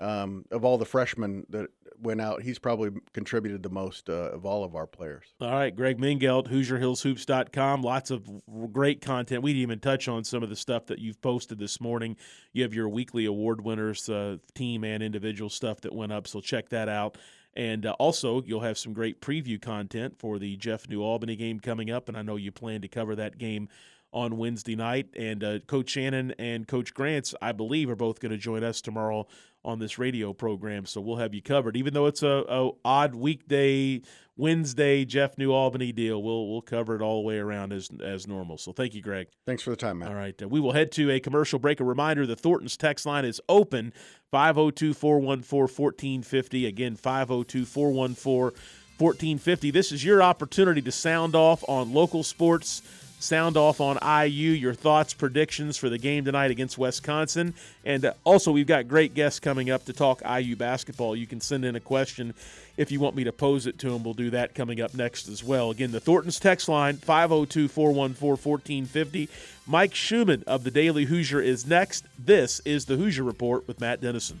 um, 0.00 0.44
of 0.50 0.64
all 0.64 0.78
the 0.78 0.84
freshmen 0.84 1.46
that 1.50 1.68
went 2.00 2.20
out, 2.20 2.42
he's 2.42 2.58
probably 2.58 2.90
contributed 3.12 3.62
the 3.62 3.70
most 3.70 4.08
uh, 4.08 4.30
of 4.32 4.46
all 4.46 4.64
of 4.64 4.74
our 4.74 4.86
players. 4.86 5.26
All 5.40 5.50
right, 5.50 5.74
Greg 5.74 5.98
Mingelt, 5.98 6.48
HoosierHillsHoops.com. 6.48 7.82
Lots 7.82 8.10
of 8.10 8.28
great 8.72 9.02
content. 9.02 9.42
We 9.42 9.52
didn't 9.52 9.62
even 9.62 9.80
touch 9.80 10.08
on 10.08 10.24
some 10.24 10.42
of 10.42 10.48
the 10.48 10.56
stuff 10.56 10.86
that 10.86 10.98
you've 10.98 11.20
posted 11.20 11.58
this 11.58 11.80
morning. 11.80 12.16
You 12.52 12.62
have 12.62 12.74
your 12.74 12.88
weekly 12.88 13.26
award 13.26 13.62
winners, 13.62 14.08
uh, 14.08 14.38
team 14.54 14.84
and 14.84 15.02
individual 15.02 15.50
stuff 15.50 15.82
that 15.82 15.94
went 15.94 16.12
up, 16.12 16.26
so 16.26 16.40
check 16.40 16.70
that 16.70 16.88
out. 16.88 17.18
And 17.54 17.84
uh, 17.84 17.96
also, 17.98 18.42
you'll 18.42 18.60
have 18.60 18.78
some 18.78 18.92
great 18.92 19.20
preview 19.20 19.60
content 19.60 20.18
for 20.18 20.38
the 20.38 20.56
Jeff 20.56 20.88
New 20.88 21.02
Albany 21.02 21.36
game 21.36 21.58
coming 21.58 21.90
up. 21.90 22.08
And 22.08 22.16
I 22.16 22.22
know 22.22 22.36
you 22.36 22.52
plan 22.52 22.80
to 22.82 22.88
cover 22.88 23.16
that 23.16 23.38
game 23.38 23.68
on 24.12 24.36
Wednesday 24.36 24.76
night. 24.76 25.08
And 25.16 25.44
uh, 25.44 25.58
Coach 25.60 25.90
Shannon 25.90 26.34
and 26.38 26.66
Coach 26.66 26.94
Grants, 26.94 27.34
I 27.40 27.52
believe, 27.52 27.90
are 27.90 27.96
both 27.96 28.20
going 28.20 28.32
to 28.32 28.38
join 28.38 28.64
us 28.64 28.80
tomorrow 28.80 29.26
on 29.64 29.78
this 29.78 29.98
radio 29.98 30.32
program. 30.32 30.86
So 30.86 31.00
we'll 31.00 31.16
have 31.16 31.34
you 31.34 31.42
covered. 31.42 31.76
Even 31.76 31.94
though 31.94 32.06
it's 32.06 32.22
a, 32.22 32.44
a 32.48 32.70
odd 32.84 33.14
weekday 33.14 34.00
Wednesday 34.36 35.04
Jeff 35.04 35.36
New 35.36 35.52
Albany 35.52 35.90
deal, 35.92 36.22
we'll 36.22 36.48
we'll 36.48 36.62
cover 36.62 36.94
it 36.96 37.02
all 37.02 37.20
the 37.20 37.26
way 37.26 37.38
around 37.38 37.72
as 37.72 37.90
as 38.02 38.26
normal. 38.26 38.56
So 38.56 38.72
thank 38.72 38.94
you, 38.94 39.02
Greg. 39.02 39.26
Thanks 39.46 39.62
for 39.62 39.68
the 39.70 39.76
time, 39.76 39.98
man. 39.98 40.08
All 40.08 40.14
right, 40.14 40.42
uh, 40.42 40.48
we 40.48 40.60
will 40.60 40.72
head 40.72 40.90
to 40.92 41.10
a 41.10 41.20
commercial 41.20 41.58
break. 41.58 41.80
A 41.80 41.84
reminder: 41.84 42.26
the 42.26 42.36
Thornton's 42.36 42.78
text 42.78 43.04
line 43.04 43.26
is 43.26 43.40
open 43.48 43.92
502-414-1450. 44.32 46.66
Again, 46.66 46.96
502-414-1450. 46.96 49.72
This 49.72 49.92
is 49.92 50.02
your 50.04 50.22
opportunity 50.22 50.80
to 50.82 50.92
sound 50.92 51.34
off 51.34 51.64
on 51.68 51.92
local 51.92 52.22
sports 52.22 52.80
sound 53.20 53.56
off 53.56 53.80
on 53.80 53.98
IU, 54.02 54.50
your 54.50 54.74
thoughts, 54.74 55.14
predictions 55.14 55.76
for 55.76 55.88
the 55.88 55.98
game 55.98 56.24
tonight 56.24 56.50
against 56.50 56.78
Wisconsin. 56.78 57.54
And 57.84 58.04
uh, 58.04 58.14
also, 58.24 58.50
we've 58.50 58.66
got 58.66 58.88
great 58.88 59.14
guests 59.14 59.38
coming 59.38 59.70
up 59.70 59.84
to 59.84 59.92
talk 59.92 60.22
IU 60.22 60.56
basketball. 60.56 61.14
You 61.14 61.26
can 61.26 61.40
send 61.40 61.64
in 61.64 61.76
a 61.76 61.80
question 61.80 62.34
if 62.76 62.90
you 62.90 62.98
want 62.98 63.14
me 63.14 63.24
to 63.24 63.32
pose 63.32 63.66
it 63.66 63.78
to 63.80 63.90
them. 63.90 64.02
We'll 64.02 64.14
do 64.14 64.30
that 64.30 64.54
coming 64.54 64.80
up 64.80 64.94
next 64.94 65.28
as 65.28 65.44
well. 65.44 65.70
Again, 65.70 65.92
the 65.92 66.00
Thornton's 66.00 66.40
text 66.40 66.68
line 66.68 66.96
502 66.96 67.68
414 67.68 68.36
1450. 68.42 69.28
Mike 69.66 69.94
Schumann 69.94 70.42
of 70.46 70.64
the 70.64 70.70
Daily 70.70 71.04
Hoosier 71.04 71.40
is 71.40 71.66
next. 71.66 72.04
This 72.18 72.60
is 72.64 72.86
the 72.86 72.96
Hoosier 72.96 73.22
Report 73.22 73.68
with 73.68 73.80
Matt 73.80 74.00
Dennison. 74.00 74.40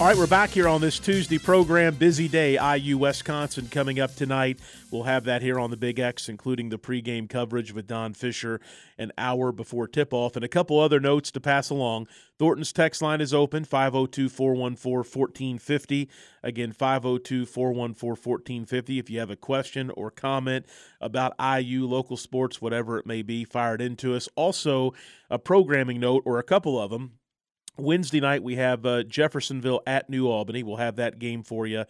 All 0.00 0.06
right, 0.06 0.16
we're 0.16 0.26
back 0.26 0.48
here 0.48 0.66
on 0.66 0.80
this 0.80 0.98
Tuesday 0.98 1.36
program. 1.36 1.94
Busy 1.94 2.26
day, 2.26 2.56
IU 2.56 2.96
Wisconsin 2.96 3.68
coming 3.68 4.00
up 4.00 4.14
tonight. 4.14 4.58
We'll 4.90 5.02
have 5.02 5.24
that 5.24 5.42
here 5.42 5.60
on 5.60 5.70
the 5.70 5.76
Big 5.76 5.98
X, 5.98 6.26
including 6.26 6.70
the 6.70 6.78
pregame 6.78 7.28
coverage 7.28 7.74
with 7.74 7.86
Don 7.86 8.14
Fisher 8.14 8.62
an 8.96 9.12
hour 9.18 9.52
before 9.52 9.86
tip 9.86 10.14
off. 10.14 10.36
And 10.36 10.44
a 10.44 10.48
couple 10.48 10.80
other 10.80 11.00
notes 11.00 11.30
to 11.32 11.40
pass 11.40 11.68
along. 11.68 12.08
Thornton's 12.38 12.72
text 12.72 13.02
line 13.02 13.20
is 13.20 13.34
open 13.34 13.66
502 13.66 14.30
414 14.30 15.02
1450. 15.02 16.08
Again, 16.42 16.72
502 16.72 17.44
414 17.44 18.16
1450. 18.24 18.98
If 18.98 19.10
you 19.10 19.20
have 19.20 19.28
a 19.28 19.36
question 19.36 19.90
or 19.90 20.10
comment 20.10 20.64
about 21.02 21.34
IU, 21.38 21.86
local 21.86 22.16
sports, 22.16 22.62
whatever 22.62 22.98
it 22.98 23.04
may 23.04 23.20
be, 23.20 23.44
fire 23.44 23.74
it 23.74 23.82
into 23.82 24.14
us. 24.14 24.30
Also, 24.34 24.94
a 25.28 25.38
programming 25.38 26.00
note 26.00 26.22
or 26.24 26.38
a 26.38 26.42
couple 26.42 26.80
of 26.80 26.90
them 26.90 27.19
Wednesday 27.76 28.20
night, 28.20 28.42
we 28.42 28.56
have 28.56 28.84
uh, 28.84 29.02
Jeffersonville 29.04 29.80
at 29.86 30.10
New 30.10 30.26
Albany. 30.26 30.62
We'll 30.62 30.76
have 30.76 30.96
that 30.96 31.18
game 31.18 31.42
for 31.42 31.66
you. 31.66 31.84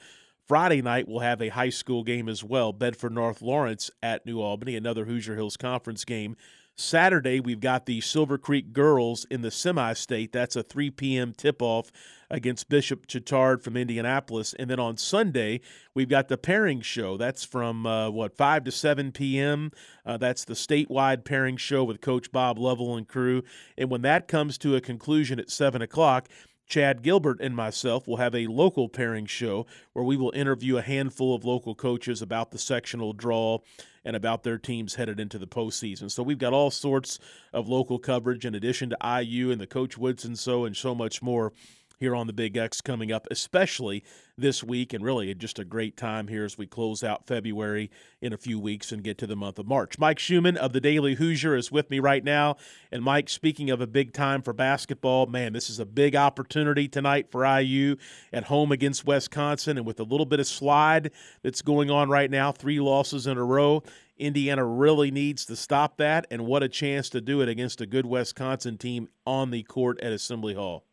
Friday 0.47 0.83
night, 0.83 1.07
we'll 1.07 1.21
have 1.21 1.40
a 1.40 1.49
high 1.49 1.71
school 1.71 2.03
game 2.03 2.29
as 2.29 2.43
well 2.43 2.73
Bedford 2.73 3.12
North 3.12 3.40
Lawrence 3.40 3.90
at 4.03 4.27
New 4.27 4.40
Albany, 4.40 4.77
another 4.77 5.05
Hoosier 5.05 5.37
Hills 5.37 5.57
Conference 5.57 6.05
game. 6.05 6.37
Saturday, 6.75 7.40
we've 7.40 7.61
got 7.61 7.87
the 7.87 8.01
Silver 8.01 8.38
Creek 8.38 8.73
girls 8.73 9.27
in 9.31 9.43
the 9.43 9.51
semi 9.51 9.93
state. 9.93 10.33
That's 10.33 10.57
a 10.57 10.62
3 10.62 10.90
p.m. 10.90 11.33
tip 11.33 11.61
off 11.61 11.93
against 12.31 12.69
Bishop 12.69 13.07
Chatard 13.07 13.62
from 13.62 13.77
Indianapolis. 13.77 14.55
And 14.59 14.71
then 14.71 14.79
on 14.79 14.97
Sunday, 14.97 15.61
we've 15.95 16.09
got 16.09 16.29
the 16.29 16.38
pairing 16.38 16.81
show. 16.81 17.16
That's 17.16 17.45
from, 17.45 17.87
uh, 17.87 18.11
what, 18.11 18.37
5 18.37 18.64
to 18.64 18.71
7 18.71 19.12
p.m. 19.12 19.73
Uh, 20.07 20.16
that's 20.16 20.45
the 20.45 20.55
statewide 20.55 21.25
pairing 21.25 21.57
show 21.57 21.83
with 21.85 22.01
Coach 22.01 22.31
Bob 22.31 22.59
Lovell 22.59 22.97
and 22.97 23.09
crew. 23.09 23.43
And 23.77 23.90
when 23.90 24.03
that 24.03 24.29
comes 24.29 24.59
to 24.59 24.77
a 24.77 24.81
conclusion 24.81 25.40
at 25.40 25.51
7 25.51 25.83
o'clock, 25.83 26.29
Chad 26.71 27.03
Gilbert 27.03 27.40
and 27.40 27.57
myself 27.57 28.07
will 28.07 28.19
have 28.19 28.35
a 28.35 28.47
local 28.47 28.88
pairing 28.88 29.27
show 29.27 29.66
where 29.93 30.05
we 30.05 30.16
will 30.16 30.31
interview 30.37 30.77
a 30.77 30.83
handful 30.83 31.35
of 31.35 31.45
local 31.45 31.75
coaches 31.75 32.23
about 32.23 32.53
the 32.53 32.59
sectional 32.59 33.12
draw 33.12 33.59
and 34.05 34.14
about 34.14 34.45
their 34.45 34.57
teams 34.57 34.95
headed 34.95 35.19
into 35.19 35.37
the 35.37 35.49
postseason. 35.49 36.09
So 36.11 36.23
we've 36.23 36.38
got 36.38 36.53
all 36.53 36.71
sorts 36.71 37.19
of 37.53 37.69
local 37.69 37.99
coverage 37.99 38.47
in 38.47 38.55
addition 38.55 38.90
to 38.90 39.21
IU 39.21 39.51
and 39.51 39.61
the 39.61 39.66
Coach 39.66 39.99
Woodson 39.99 40.37
so 40.37 40.64
and 40.64 40.77
so 40.77 40.95
much 40.95 41.21
more 41.21 41.53
here 42.01 42.17
on 42.17 42.27
the 42.27 42.33
Big 42.33 42.57
X 42.57 42.81
coming 42.81 43.13
up, 43.13 43.29
especially 43.31 44.03
this 44.37 44.65
week, 44.65 44.95
and 44.95 45.05
really 45.05 45.33
just 45.35 45.59
a 45.59 45.65
great 45.67 45.99
time 45.99 46.29
here 46.29 46.47
as 46.47 46.57
we 46.57 46.67
close 46.67 47.05
out 47.05 47.27
February 47.27 47.91
in 48.23 48.33
a 48.33 48.39
few 48.39 48.59
weeks 48.59 48.91
and 48.91 49.05
get 49.05 49.19
to 49.19 49.27
the 49.27 49.37
month 49.37 49.59
of 49.59 49.67
March. 49.67 49.99
Mike 49.99 50.19
Schumann 50.19 50.57
of 50.57 50.73
the 50.73 50.81
Daily 50.81 51.15
Hoosier 51.15 51.55
is 51.55 51.71
with 51.71 51.91
me 51.91 52.01
right 52.01 52.25
now. 52.25 52.57
And 52.91 53.05
Mike, 53.05 53.29
speaking 53.29 53.69
of 53.69 53.83
a 53.83 53.87
big 53.87 54.15
time 54.15 54.41
for 54.41 54.55
basketball, 54.55 55.27
man, 55.27 55.53
this 55.53 55.69
is 55.69 55.79
a 55.79 55.85
big 55.85 56.17
opportunity 56.17 56.89
tonight 56.89 57.31
for 57.31 57.45
IU 57.45 57.97
at 58.33 58.45
home 58.45 58.73
against 58.73 59.07
Wisconsin. 59.07 59.77
And 59.77 59.87
with 59.87 60.01
a 60.01 60.05
little 60.05 60.27
bit 60.27 60.41
of 60.41 60.47
slide 60.47 61.11
that's 61.43 61.61
going 61.61 61.91
on 61.91 62.09
right 62.09 62.31
now, 62.31 62.51
three 62.51 62.81
losses 62.81 63.27
in 63.27 63.37
a 63.37 63.45
row, 63.45 63.83
Indiana 64.17 64.65
really 64.65 65.11
needs 65.11 65.45
to 65.47 65.57
stop 65.57 65.99
that. 65.99 66.27
And 66.31 66.47
what 66.47 66.63
a 66.63 66.69
chance 66.69 67.11
to 67.11 67.21
do 67.21 67.43
it 67.43 67.51
against 67.51 67.83
a 67.83 67.87
good 67.87 68.07
Wisconsin 68.07 68.79
team 68.79 69.09
on 69.27 69.51
the 69.51 69.65
court 69.65 70.01
at 70.01 70.13
Assembly 70.13 70.55
Hall. 70.55 70.87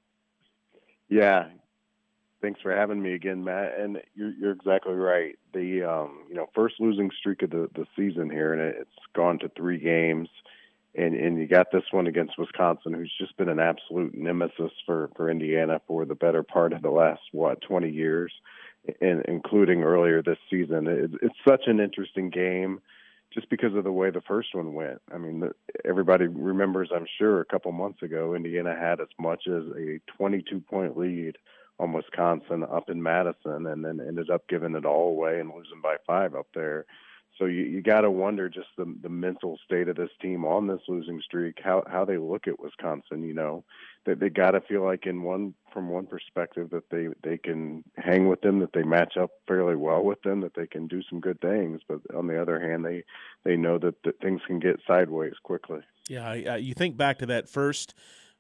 Yeah, 1.10 1.46
thanks 2.42 2.62
for 2.62 2.76
having 2.76 3.02
me 3.02 3.14
again, 3.14 3.44
Matt. 3.44 3.80
And 3.80 4.00
you're 4.16 4.32
you're 4.32 4.52
exactly 4.52 4.94
right. 4.94 5.38
The 5.54 5.84
um, 5.84 6.26
you 6.30 6.36
know 6.36 6.48
first 6.54 6.76
losing 6.80 7.12
streak 7.18 7.42
of 7.42 7.52
the 7.52 7.70
the 7.76 7.86
season 7.96 8.30
here, 8.30 8.54
and 8.54 8.62
it's 8.62 8.90
gone 9.14 9.40
to 9.40 9.50
three 9.50 9.80
games. 9.80 10.30
And 10.96 11.16
and 11.16 11.40
you 11.40 11.48
got 11.48 11.72
this 11.72 11.84
one 11.92 12.08
against 12.08 12.38
Wisconsin, 12.38 12.94
who's 12.94 13.14
just 13.18 13.38
been 13.38 13.50
an 13.50 13.60
absolute 13.60 14.16
nemesis 14.16 14.72
for 14.86 15.10
for 15.16 15.30
Indiana 15.30 15.82
for 15.88 16.06
the 16.06 16.16
better 16.16 16.44
part 16.44 16.74
of 16.74 16.82
the 16.82 16.90
last 16.90 17.22
what 17.32 17.62
20 17.62 17.90
years, 17.90 18.34
and 19.02 19.24
including 19.28 19.84
earlier 19.84 20.22
this 20.22 20.40
season. 20.50 20.88
It, 20.88 21.12
it's 21.22 21.36
such 21.48 21.68
an 21.68 21.80
interesting 21.80 22.30
game 22.30 22.82
just 23.38 23.52
because 23.52 23.76
of 23.76 23.84
the 23.84 23.92
way 23.92 24.10
the 24.10 24.22
first 24.28 24.56
one 24.56 24.74
went. 24.74 25.00
I 25.14 25.20
mean, 25.20 25.42
the, 25.42 25.52
everybody 25.86 26.26
remembers, 26.26 26.90
I'm 26.94 27.06
sure, 27.20 27.40
a 27.40 27.46
couple 27.46 27.72
months 27.72 28.02
ago, 28.02 28.34
Indiana 28.34 28.76
had 28.76 29.00
as 29.00 29.10
much 29.20 29.44
as 29.46 29.62
a 29.78 30.00
22 30.18 30.60
point 30.62 30.98
lead 30.98 31.38
on 31.80 31.94
Wisconsin 31.94 32.64
up 32.64 32.90
in 32.90 33.04
Madison, 33.04 33.68
and 33.68 33.86
then 33.86 34.00
ended 34.00 34.32
up 34.32 34.48
giving 34.50 34.74
it 34.74 34.86
all 34.86 35.10
away 35.10 35.40
and 35.40 35.52
losing 35.56 35.82
by 35.84 35.98
five 36.08 36.34
up 36.34 36.48
there. 36.56 36.88
So 37.38 37.46
you, 37.46 37.64
you 37.64 37.82
got 37.82 38.02
to 38.02 38.12
wonder 38.12 38.50
just 38.50 38.68
the 38.78 38.94
the 39.02 39.10
mental 39.10 39.60
state 39.66 39.88
of 39.88 39.96
this 39.96 40.10
team 40.22 40.46
on 40.46 40.68
this 40.68 40.82
losing 40.88 41.22
streak, 41.22 41.58
how 41.64 41.84
how 41.88 42.06
they 42.06 42.18
look 42.18 42.48
at 42.48 42.60
Wisconsin. 42.60 43.24
You 43.24 43.34
know, 43.34 43.64
that 44.06 44.20
they, 44.20 44.28
they 44.28 44.30
got 44.30 44.52
to 44.52 44.62
feel 44.62 44.84
like 44.84 45.06
in 45.06 45.24
one 45.24 45.54
from 45.72 45.90
one 45.90 46.08
perspective 46.08 46.70
that 46.72 46.90
they 46.90 47.10
they 47.24 47.38
can 47.38 47.84
hang 47.96 48.28
with 48.28 48.42
them, 48.42 48.60
that 48.60 48.74
they 48.74 48.84
match 48.84 49.18
up 49.18 49.32
fairly 49.48 49.76
well 49.76 50.04
with 50.04 50.22
them, 50.24 50.42
that 50.42 50.56
they 50.56 50.68
can 50.68 50.88
do 50.88 51.02
some 51.10 51.20
good 51.20 51.40
things. 51.42 51.82
But 51.88 52.00
on 52.16 52.28
the 52.28 52.42
other 52.42 52.60
hand, 52.60 52.86
they 52.86 53.04
they 53.44 53.56
know 53.56 53.78
that, 53.80 54.02
that 54.04 54.20
things 54.20 54.42
can 54.48 54.60
get 54.60 54.80
sideways 54.88 55.34
quickly. 55.44 55.82
Yeah, 56.10 56.30
uh, 56.30 56.56
you 56.56 56.74
think 56.74 56.98
back 56.98 57.20
to 57.20 57.26
that 57.28 57.50
first 57.50 57.94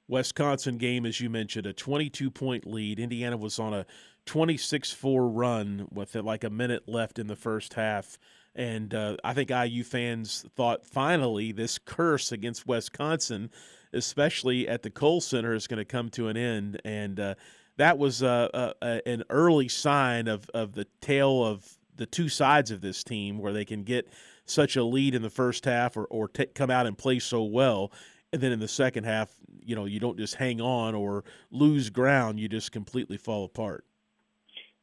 Wisconsin 0.07 0.77
game, 0.77 1.05
as 1.05 1.19
you 1.19 1.29
mentioned, 1.29 1.65
a 1.65 1.73
22 1.73 2.31
point 2.31 2.65
lead. 2.65 2.99
Indiana 2.99 3.37
was 3.37 3.59
on 3.59 3.73
a 3.73 3.85
26 4.25 4.91
4 4.91 5.27
run 5.27 5.87
with 5.91 6.15
like 6.15 6.43
a 6.43 6.49
minute 6.49 6.87
left 6.87 7.19
in 7.19 7.27
the 7.27 7.35
first 7.35 7.73
half. 7.75 8.17
And 8.57 8.93
uh, 8.93 9.17
I 9.23 9.33
think 9.33 9.51
IU 9.51 9.83
fans 9.83 10.45
thought 10.55 10.85
finally 10.85 11.51
this 11.51 11.77
curse 11.77 12.31
against 12.31 12.67
Wisconsin, 12.67 13.51
especially 13.93 14.67
at 14.67 14.83
the 14.83 14.89
Kohl 14.89 15.21
Center, 15.21 15.53
is 15.53 15.67
going 15.67 15.77
to 15.77 15.85
come 15.85 16.09
to 16.09 16.27
an 16.27 16.35
end. 16.35 16.81
And 16.83 17.19
uh, 17.19 17.35
that 17.77 17.97
was 17.97 18.23
uh, 18.23 18.73
uh, 18.81 18.99
an 19.05 19.23
early 19.29 19.67
sign 19.67 20.27
of, 20.27 20.49
of 20.49 20.73
the 20.73 20.87
tale 20.99 21.45
of 21.45 21.77
the 21.95 22.07
two 22.07 22.27
sides 22.27 22.71
of 22.71 22.81
this 22.81 23.03
team 23.03 23.37
where 23.37 23.53
they 23.53 23.65
can 23.65 23.83
get 23.83 24.11
such 24.45 24.75
a 24.75 24.83
lead 24.83 25.13
in 25.13 25.21
the 25.21 25.29
first 25.29 25.65
half 25.65 25.95
or, 25.95 26.05
or 26.05 26.27
t- 26.27 26.45
come 26.47 26.71
out 26.71 26.87
and 26.87 26.97
play 26.97 27.19
so 27.19 27.43
well 27.43 27.91
and 28.33 28.41
then 28.41 28.51
in 28.51 28.59
the 28.59 28.67
second 28.67 29.05
half, 29.05 29.31
you 29.63 29.75
know, 29.75 29.85
you 29.85 29.99
don't 29.99 30.17
just 30.17 30.35
hang 30.35 30.59
on 30.59 30.95
or 30.95 31.23
lose 31.51 31.89
ground; 31.89 32.39
you 32.39 32.49
just 32.49 32.71
completely 32.71 33.17
fall 33.17 33.45
apart. 33.45 33.85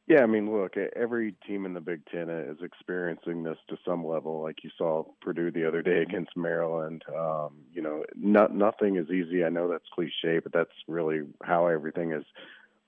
Yeah, 0.07 0.21
I 0.21 0.27
mean, 0.27 0.55
look, 0.55 0.75
every 0.95 1.33
team 1.47 1.65
in 1.65 1.73
the 1.73 1.81
Big 1.81 2.01
Ten 2.05 2.29
is 2.29 2.57
experiencing 2.61 3.41
this 3.41 3.57
to 3.69 3.77
some 3.83 4.05
level. 4.05 4.39
Like 4.41 4.63
you 4.63 4.69
saw 4.77 5.03
Purdue 5.19 5.49
the 5.49 5.67
other 5.67 5.81
day 5.81 6.03
against 6.03 6.37
Maryland. 6.37 7.03
Um, 7.09 7.53
you 7.73 7.81
know, 7.81 8.03
not, 8.15 8.53
nothing 8.53 8.97
is 8.97 9.09
easy. 9.09 9.43
I 9.43 9.49
know 9.49 9.67
that's 9.67 9.89
cliche, 9.91 10.39
but 10.39 10.53
that's 10.53 10.69
really 10.87 11.21
how 11.43 11.65
everything 11.65 12.11
is 12.11 12.23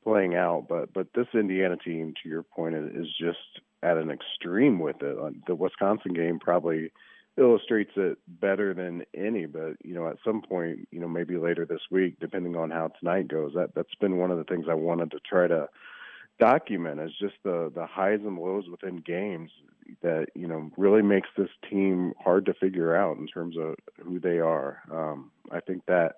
playing 0.04 0.36
out. 0.36 0.68
But 0.70 0.94
but 0.94 1.08
this 1.16 1.26
Indiana 1.34 1.76
team, 1.78 2.14
to 2.22 2.30
your 2.30 2.44
point, 2.44 2.76
is 2.76 3.08
just 3.20 3.62
at 3.82 3.98
an 3.98 4.12
extreme 4.12 4.78
with 4.78 5.02
it. 5.02 5.18
The 5.48 5.56
Wisconsin 5.56 6.14
game 6.14 6.38
probably 6.40 6.92
illustrates 7.36 7.94
it 7.96 8.20
better 8.28 8.76
than 8.76 9.04
any. 9.16 9.48
But 9.48 9.78
you 9.84 9.96
know, 9.96 10.08
at 10.08 10.18
some 10.24 10.44
point, 10.44 10.88
you 10.92 11.00
know, 11.00 11.08
maybe 11.08 11.38
later 11.38 11.66
this 11.66 11.82
week, 11.90 12.20
depending 12.20 12.56
on 12.56 12.70
how 12.70 12.90
tonight 13.00 13.28
goes, 13.28 13.54
that 13.56 13.74
that's 13.74 13.96
been 14.00 14.18
one 14.18 14.30
of 14.30 14.38
the 14.38 14.44
things 14.44 14.66
I 14.70 14.76
wanted 14.76 15.10
to 15.12 15.20
try 15.28 15.48
to 15.48 15.68
document 16.40 17.00
is 17.00 17.12
just 17.20 17.36
the 17.44 17.72
the 17.74 17.86
highs 17.86 18.20
and 18.24 18.38
lows 18.38 18.66
within 18.70 18.98
games 18.98 19.52
that 20.02 20.28
you 20.36 20.48
know 20.48 20.70
really 20.78 21.02
makes 21.02 21.30
this 21.38 21.50
team 21.70 22.14
hard 22.24 22.46
to 22.46 22.54
figure 22.54 22.96
out 22.96 23.18
in 23.18 23.28
terms 23.28 23.56
of 23.58 23.76
who 24.04 24.20
they 24.20 24.40
are. 24.40 24.82
Um, 24.92 25.32
I 25.52 25.60
think 25.60 25.86
that 25.88 26.18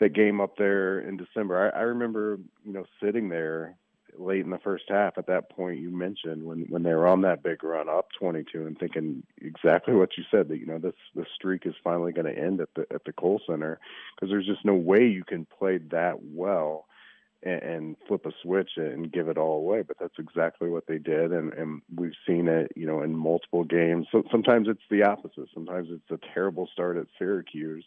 that 0.00 0.14
game 0.14 0.40
up 0.40 0.56
there 0.56 1.00
in 1.00 1.16
December, 1.16 1.72
I, 1.74 1.80
I 1.80 1.82
remember 1.82 2.38
you 2.64 2.72
know 2.72 2.84
sitting 3.00 3.28
there 3.28 3.76
late 4.18 4.44
in 4.44 4.50
the 4.50 4.58
first 4.58 4.84
half 4.88 5.16
at 5.16 5.26
that 5.26 5.48
point 5.50 5.80
you 5.80 5.90
mentioned 5.90 6.44
when 6.44 6.66
when 6.68 6.82
they 6.82 6.92
were 6.92 7.06
on 7.06 7.22
that 7.22 7.42
big 7.42 7.64
run 7.64 7.88
up 7.88 8.08
22 8.18 8.66
and 8.66 8.78
thinking 8.78 9.22
exactly 9.40 9.94
what 9.94 10.10
you 10.18 10.24
said 10.30 10.48
that 10.48 10.58
you 10.58 10.66
know 10.66 10.78
this 10.78 10.94
this 11.14 11.26
streak 11.34 11.64
is 11.64 11.74
finally 11.82 12.12
going 12.12 12.26
to 12.26 12.38
end 12.38 12.60
at 12.60 12.68
the 12.74 12.86
at 12.92 13.04
the 13.04 13.12
Kohl 13.12 13.40
Center 13.46 13.78
because 14.14 14.30
there's 14.30 14.46
just 14.46 14.64
no 14.64 14.74
way 14.74 15.06
you 15.06 15.24
can 15.24 15.46
play 15.46 15.78
that 15.78 16.16
well 16.22 16.86
and, 17.42 17.62
and 17.62 17.96
flip 18.06 18.26
a 18.26 18.32
switch 18.42 18.70
and 18.76 19.12
give 19.12 19.28
it 19.28 19.38
all 19.38 19.58
away 19.58 19.82
but 19.82 19.96
that's 19.98 20.18
exactly 20.18 20.68
what 20.68 20.86
they 20.86 20.98
did 20.98 21.32
and 21.32 21.52
and 21.54 21.82
we've 21.94 22.12
seen 22.26 22.48
it 22.48 22.72
you 22.76 22.86
know 22.86 23.02
in 23.02 23.16
multiple 23.16 23.64
games 23.64 24.06
so 24.10 24.22
sometimes 24.30 24.68
it's 24.68 24.82
the 24.90 25.02
opposite 25.02 25.48
sometimes 25.54 25.88
it's 25.90 26.10
a 26.10 26.34
terrible 26.34 26.68
start 26.72 26.96
at 26.96 27.06
Syracuse 27.18 27.84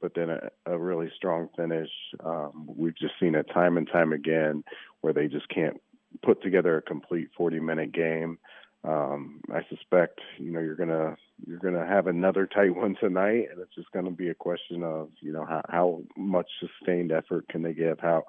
but 0.00 0.14
then 0.14 0.30
a, 0.30 0.50
a 0.66 0.78
really 0.78 1.10
strong 1.16 1.48
finish. 1.56 1.90
Um, 2.24 2.68
we've 2.76 2.96
just 2.96 3.14
seen 3.20 3.34
it 3.34 3.46
time 3.52 3.76
and 3.76 3.88
time 3.90 4.12
again 4.12 4.64
where 5.00 5.12
they 5.12 5.28
just 5.28 5.48
can't 5.48 5.80
put 6.22 6.42
together 6.42 6.76
a 6.76 6.82
complete 6.82 7.28
40 7.36 7.60
minute 7.60 7.92
game. 7.92 8.38
Um, 8.84 9.40
I 9.52 9.62
suspect 9.68 10.20
you 10.38 10.52
know 10.52 10.60
you're 10.60 10.76
gonna 10.76 11.16
you're 11.44 11.58
gonna 11.58 11.86
have 11.86 12.06
another 12.06 12.46
tight 12.46 12.76
one 12.76 12.94
tonight, 13.00 13.48
and 13.50 13.60
it's 13.60 13.74
just 13.74 13.90
gonna 13.90 14.12
be 14.12 14.28
a 14.28 14.34
question 14.34 14.84
of 14.84 15.08
you 15.20 15.32
know 15.32 15.44
how, 15.44 15.62
how 15.68 16.02
much 16.16 16.46
sustained 16.60 17.10
effort 17.10 17.48
can 17.48 17.62
they 17.62 17.74
give, 17.74 17.98
how 17.98 18.24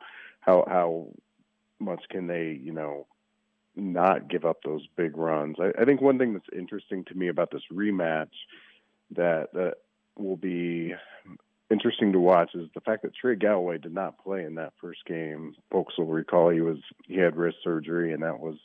how 0.48 0.64
how 0.68 1.08
much 1.80 2.02
can 2.10 2.26
they 2.26 2.58
you 2.60 2.72
know 2.72 3.06
not 3.76 4.28
give 4.28 4.44
up 4.44 4.58
those 4.64 4.88
big 4.96 5.16
runs. 5.16 5.58
I, 5.60 5.72
I 5.80 5.86
think 5.86 6.02
one 6.02 6.18
thing 6.18 6.34
that's 6.34 6.48
interesting 6.52 7.04
to 7.06 7.16
me 7.16 7.28
about 7.28 7.52
this 7.52 7.62
rematch 7.72 8.32
that 9.16 9.54
that 9.54 9.76
will 10.18 10.38
be 10.38 10.96
interesting 11.70 12.12
to 12.14 12.20
watch 12.20 12.56
is 12.56 12.70
the 12.74 12.82
fact 12.82 13.04
that 13.04 13.14
Trey 13.14 13.36
Galloway 13.36 13.78
did 13.78 13.94
not 13.94 14.24
play 14.24 14.44
in 14.44 14.56
that 14.56 14.74
first 14.82 15.06
game. 15.06 15.54
Folks 15.72 15.98
will 15.98 16.08
recall 16.08 16.50
he 16.50 16.62
was 16.62 16.78
he 17.06 17.18
had 17.18 17.36
wrist 17.36 17.58
surgery, 17.64 18.14
and 18.14 18.24
that 18.24 18.40
was 18.40 18.56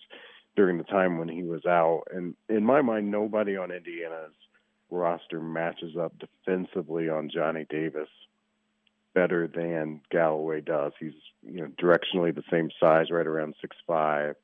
during 0.56 0.78
the 0.78 0.84
time 0.84 1.18
when 1.18 1.28
he 1.28 1.42
was 1.42 1.66
out. 1.66 2.04
And 2.12 2.34
in 2.48 2.64
my 2.64 2.80
mind, 2.80 3.10
nobody 3.10 3.56
on 3.56 3.70
Indiana's 3.70 4.32
roster 4.90 5.40
matches 5.40 5.96
up 5.98 6.12
defensively 6.18 7.08
on 7.08 7.30
Johnny 7.32 7.66
Davis 7.68 8.08
better 9.14 9.46
than 9.46 10.00
Galloway 10.10 10.60
does. 10.60 10.92
He's 10.98 11.12
you 11.42 11.60
know 11.60 11.68
directionally 11.80 12.34
the 12.34 12.44
same 12.50 12.70
size, 12.80 13.10
right 13.10 13.26
around 13.26 13.54
six 13.60 13.76
five. 13.86 14.36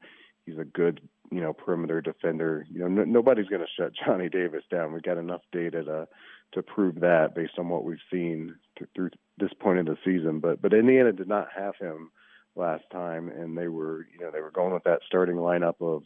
He's 0.46 0.59
a 0.59 0.64
good 0.64 1.00
you 1.31 1.40
know 1.40 1.52
perimeter 1.52 2.00
defender. 2.00 2.66
You 2.70 2.81
know 2.81 3.02
n- 3.02 3.12
nobody's 3.12 3.48
going 3.48 3.62
to 3.62 3.83
shut 3.83 3.92
Johnny 4.07 4.28
Davis 4.28 4.64
down. 4.70 4.92
We've 4.92 5.02
got 5.02 5.18
enough 5.18 5.42
data 5.52 5.83
to 5.85 6.09
to 6.52 6.62
prove 6.62 7.00
that 7.00 7.35
based 7.35 7.59
on 7.59 7.68
what 7.68 7.85
we've 7.85 7.98
seen 8.11 8.54
th- 8.78 8.90
through 8.94 9.11
this 9.38 9.52
point 9.61 9.78
of 9.78 9.87
the 9.87 9.98
season. 10.04 10.40
But 10.40 10.62
but 10.62 10.72
Indiana 10.72 11.12
did 11.12 11.28
not 11.28 11.48
have 11.57 11.76
him 11.76 12.11
last 12.57 12.85
time, 12.90 13.28
and 13.28 13.57
they 13.57 13.68
were 13.68 14.07
you 14.12 14.20
know 14.20 14.31
they 14.31 14.40
were 14.40 14.50
going 14.50 14.74
with 14.74 14.85
that 14.85 15.00
starting 15.07 15.37
lineup 15.37 15.81
of 15.81 16.02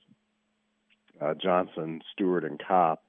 uh, 1.21 1.35
Johnson, 1.35 2.01
Stewart, 2.13 2.45
and 2.45 2.61
Kopp. 2.67 3.03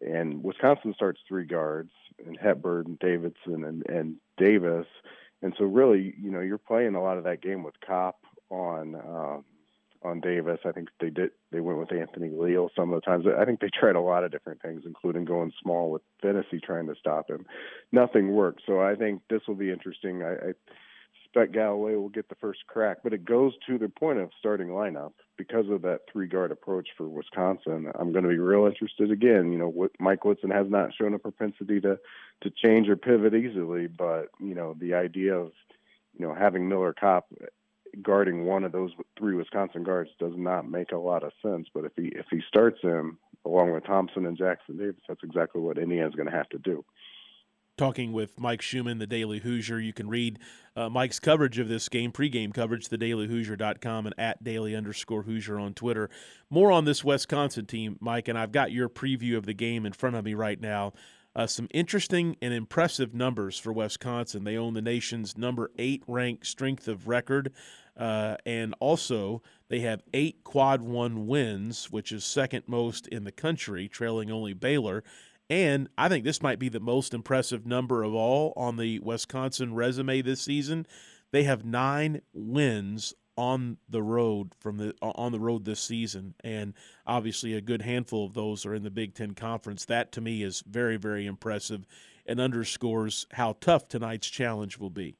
And 0.00 0.44
Wisconsin 0.44 0.94
starts 0.94 1.20
three 1.26 1.44
guards, 1.44 1.90
and 2.24 2.38
Hepburn, 2.40 2.86
and 2.86 2.98
Davison, 3.00 3.64
and, 3.64 3.84
and 3.88 4.16
Davis. 4.38 4.86
And 5.42 5.54
so, 5.58 5.64
really, 5.64 6.14
you 6.20 6.30
know, 6.30 6.40
you're 6.40 6.58
playing 6.58 6.94
a 6.94 7.02
lot 7.02 7.18
of 7.18 7.24
that 7.24 7.42
game 7.42 7.62
with 7.62 7.74
Kopp 7.86 8.16
on 8.50 8.94
um, 8.94 9.44
on 10.02 10.20
Davis. 10.20 10.60
I 10.64 10.72
think 10.72 10.88
they 11.00 11.10
did. 11.10 11.30
They 11.50 11.60
went 11.60 11.78
with 11.78 11.92
Anthony 11.92 12.30
Leal 12.30 12.70
some 12.76 12.92
of 12.92 13.00
the 13.00 13.04
times. 13.04 13.26
I 13.26 13.44
think 13.44 13.60
they 13.60 13.70
tried 13.70 13.96
a 13.96 14.00
lot 14.00 14.24
of 14.24 14.30
different 14.30 14.62
things, 14.62 14.82
including 14.86 15.24
going 15.24 15.52
small 15.62 15.90
with 15.90 16.02
Phinisee 16.22 16.62
trying 16.62 16.86
to 16.86 16.94
stop 16.98 17.30
him. 17.30 17.46
Nothing 17.92 18.32
worked. 18.32 18.62
So 18.66 18.80
I 18.80 18.94
think 18.94 19.22
this 19.28 19.42
will 19.46 19.54
be 19.54 19.70
interesting. 19.70 20.22
I, 20.22 20.32
I 20.32 20.52
suspect 21.28 21.52
Galloway 21.52 21.94
will 21.94 22.08
get 22.08 22.28
the 22.28 22.34
first 22.36 22.60
crack, 22.66 22.98
but 23.02 23.12
it 23.12 23.24
goes 23.24 23.52
to 23.66 23.78
the 23.78 23.88
point 23.88 24.18
of 24.18 24.30
starting 24.38 24.68
lineup 24.68 25.12
because 25.36 25.68
of 25.68 25.82
that 25.82 26.00
three 26.10 26.26
guard 26.26 26.50
approach 26.50 26.88
for 26.96 27.08
Wisconsin. 27.08 27.90
I'm 27.98 28.12
going 28.12 28.24
to 28.24 28.30
be 28.30 28.38
real 28.38 28.66
interested 28.66 29.10
again. 29.10 29.52
You 29.52 29.58
know, 29.58 29.88
Mike 29.98 30.24
Woodson 30.24 30.50
has 30.50 30.66
not 30.68 30.90
shown 30.94 31.14
a 31.14 31.18
propensity 31.18 31.80
to 31.80 31.98
to 32.42 32.50
change 32.50 32.88
or 32.88 32.96
pivot 32.96 33.34
easily, 33.34 33.86
but 33.86 34.28
you 34.40 34.54
know 34.54 34.74
the 34.78 34.94
idea 34.94 35.34
of 35.36 35.52
you 36.18 36.26
know 36.26 36.34
having 36.34 36.68
Miller 36.68 36.94
Kopp 36.98 37.26
guarding 38.02 38.44
one 38.44 38.64
of 38.64 38.72
those 38.72 38.90
three 39.18 39.34
Wisconsin 39.34 39.82
guards 39.82 40.10
does 40.18 40.34
not 40.36 40.68
make 40.68 40.92
a 40.92 40.98
lot 40.98 41.22
of 41.22 41.32
sense. 41.42 41.68
But 41.72 41.84
if 41.84 41.92
he 41.96 42.08
if 42.08 42.26
he 42.30 42.40
starts 42.46 42.80
him 42.82 43.18
along 43.44 43.72
with 43.72 43.84
Thompson 43.84 44.26
and 44.26 44.36
Jackson 44.36 44.78
Davis, 44.78 45.02
that's 45.06 45.22
exactly 45.22 45.60
what 45.60 45.78
Indiana's 45.78 46.14
going 46.14 46.30
to 46.30 46.36
have 46.36 46.48
to 46.50 46.58
do. 46.58 46.84
Talking 47.78 48.12
with 48.12 48.40
Mike 48.40 48.60
Schumann, 48.60 48.98
the 48.98 49.06
Daily 49.06 49.38
Hoosier. 49.38 49.78
You 49.78 49.92
can 49.92 50.08
read 50.08 50.40
uh, 50.74 50.88
Mike's 50.88 51.20
coverage 51.20 51.60
of 51.60 51.68
this 51.68 51.88
game, 51.88 52.10
pregame 52.10 52.52
coverage, 52.52 52.88
thedailyhoosier.com 52.88 54.06
and 54.06 54.14
at 54.18 54.42
daily 54.42 54.74
underscore 54.74 55.22
Hoosier 55.22 55.60
on 55.60 55.74
Twitter. 55.74 56.10
More 56.50 56.72
on 56.72 56.86
this 56.86 57.04
Wisconsin 57.04 57.66
team, 57.66 57.96
Mike, 58.00 58.26
and 58.26 58.36
I've 58.36 58.50
got 58.50 58.72
your 58.72 58.88
preview 58.88 59.36
of 59.36 59.46
the 59.46 59.54
game 59.54 59.86
in 59.86 59.92
front 59.92 60.16
of 60.16 60.24
me 60.24 60.34
right 60.34 60.60
now. 60.60 60.92
Uh, 61.36 61.46
some 61.46 61.68
interesting 61.72 62.36
and 62.42 62.52
impressive 62.52 63.14
numbers 63.14 63.58
for 63.58 63.72
Wisconsin. 63.72 64.42
They 64.42 64.56
own 64.56 64.74
the 64.74 64.82
nation's 64.82 65.38
number 65.38 65.70
eight 65.78 66.02
ranked 66.08 66.46
strength 66.46 66.88
of 66.88 67.06
record 67.06 67.52
Uh, 67.96 68.36
and 68.46 68.74
also, 68.80 69.42
they 69.68 69.80
have 69.80 70.02
eight 70.14 70.44
quad 70.44 70.80
one 70.82 71.26
wins, 71.26 71.90
which 71.90 72.12
is 72.12 72.24
second 72.24 72.62
most 72.68 73.08
in 73.08 73.24
the 73.24 73.32
country, 73.32 73.88
trailing 73.88 74.30
only 74.30 74.52
Baylor. 74.52 75.02
And 75.50 75.88
I 75.96 76.08
think 76.08 76.24
this 76.24 76.42
might 76.42 76.58
be 76.58 76.68
the 76.68 76.80
most 76.80 77.14
impressive 77.14 77.66
number 77.66 78.02
of 78.02 78.14
all 78.14 78.52
on 78.56 78.76
the 78.76 78.98
Wisconsin 78.98 79.74
resume 79.74 80.20
this 80.20 80.42
season. 80.42 80.86
They 81.30 81.44
have 81.44 81.64
nine 81.64 82.20
wins 82.34 83.14
on 83.36 83.78
the 83.88 84.02
road 84.02 84.52
from 84.58 84.78
the 84.78 84.94
on 85.00 85.30
the 85.30 85.38
road 85.38 85.64
this 85.64 85.80
season, 85.80 86.34
and 86.42 86.74
obviously 87.06 87.54
a 87.54 87.60
good 87.60 87.82
handful 87.82 88.26
of 88.26 88.34
those 88.34 88.66
are 88.66 88.74
in 88.74 88.82
the 88.82 88.90
Big 88.90 89.14
Ten 89.14 89.32
Conference. 89.32 89.84
That 89.84 90.10
to 90.12 90.20
me 90.20 90.42
is 90.42 90.62
very 90.66 90.96
very 90.96 91.24
impressive, 91.24 91.86
and 92.26 92.40
underscores 92.40 93.26
how 93.32 93.56
tough 93.60 93.88
tonight's 93.88 94.28
challenge 94.28 94.78
will 94.78 94.90
be. 94.90 95.16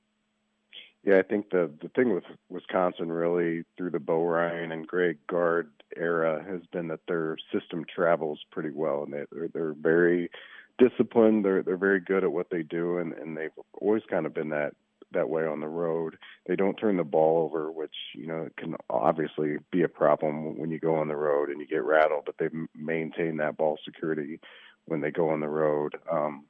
Yeah, 1.04 1.18
I 1.18 1.22
think 1.22 1.50
the 1.50 1.70
the 1.80 1.88
thing 1.90 2.12
with 2.12 2.24
Wisconsin 2.48 3.12
really 3.12 3.62
through 3.76 3.90
the 3.90 4.00
Bo 4.00 4.24
Ryan 4.24 4.72
and 4.72 4.86
Greg 4.86 5.18
Gard 5.28 5.70
era 5.98 6.44
has 6.48 6.60
been 6.72 6.88
that 6.88 7.00
their 7.08 7.36
system 7.52 7.84
travels 7.84 8.40
pretty 8.50 8.70
well, 8.70 9.04
and 9.04 9.12
they, 9.12 9.24
they're 9.32 9.48
they're 9.48 9.74
very 9.74 10.30
disciplined. 10.78 11.44
They're 11.44 11.62
they're 11.62 11.76
very 11.76 12.00
good 12.00 12.24
at 12.24 12.32
what 12.32 12.50
they 12.50 12.62
do, 12.62 12.98
and 12.98 13.12
and 13.14 13.36
they've 13.36 13.50
always 13.74 14.02
kind 14.10 14.26
of 14.26 14.34
been 14.34 14.50
that 14.50 14.74
that 15.12 15.28
way 15.28 15.46
on 15.46 15.60
the 15.60 15.68
road. 15.68 16.18
They 16.46 16.56
don't 16.56 16.76
turn 16.76 16.96
the 16.96 17.04
ball 17.04 17.44
over, 17.44 17.70
which 17.70 17.94
you 18.14 18.26
know 18.26 18.48
can 18.56 18.76
obviously 18.90 19.56
be 19.70 19.82
a 19.82 19.88
problem 19.88 20.58
when 20.58 20.70
you 20.70 20.78
go 20.78 20.96
on 20.96 21.08
the 21.08 21.16
road 21.16 21.48
and 21.48 21.60
you 21.60 21.66
get 21.66 21.84
rattled. 21.84 22.24
But 22.26 22.36
they 22.38 22.48
maintain 22.76 23.36
that 23.38 23.56
ball 23.56 23.78
security 23.84 24.40
when 24.86 25.00
they 25.00 25.10
go 25.10 25.30
on 25.30 25.40
the 25.40 25.48
road. 25.48 25.96
Um, 26.10 26.44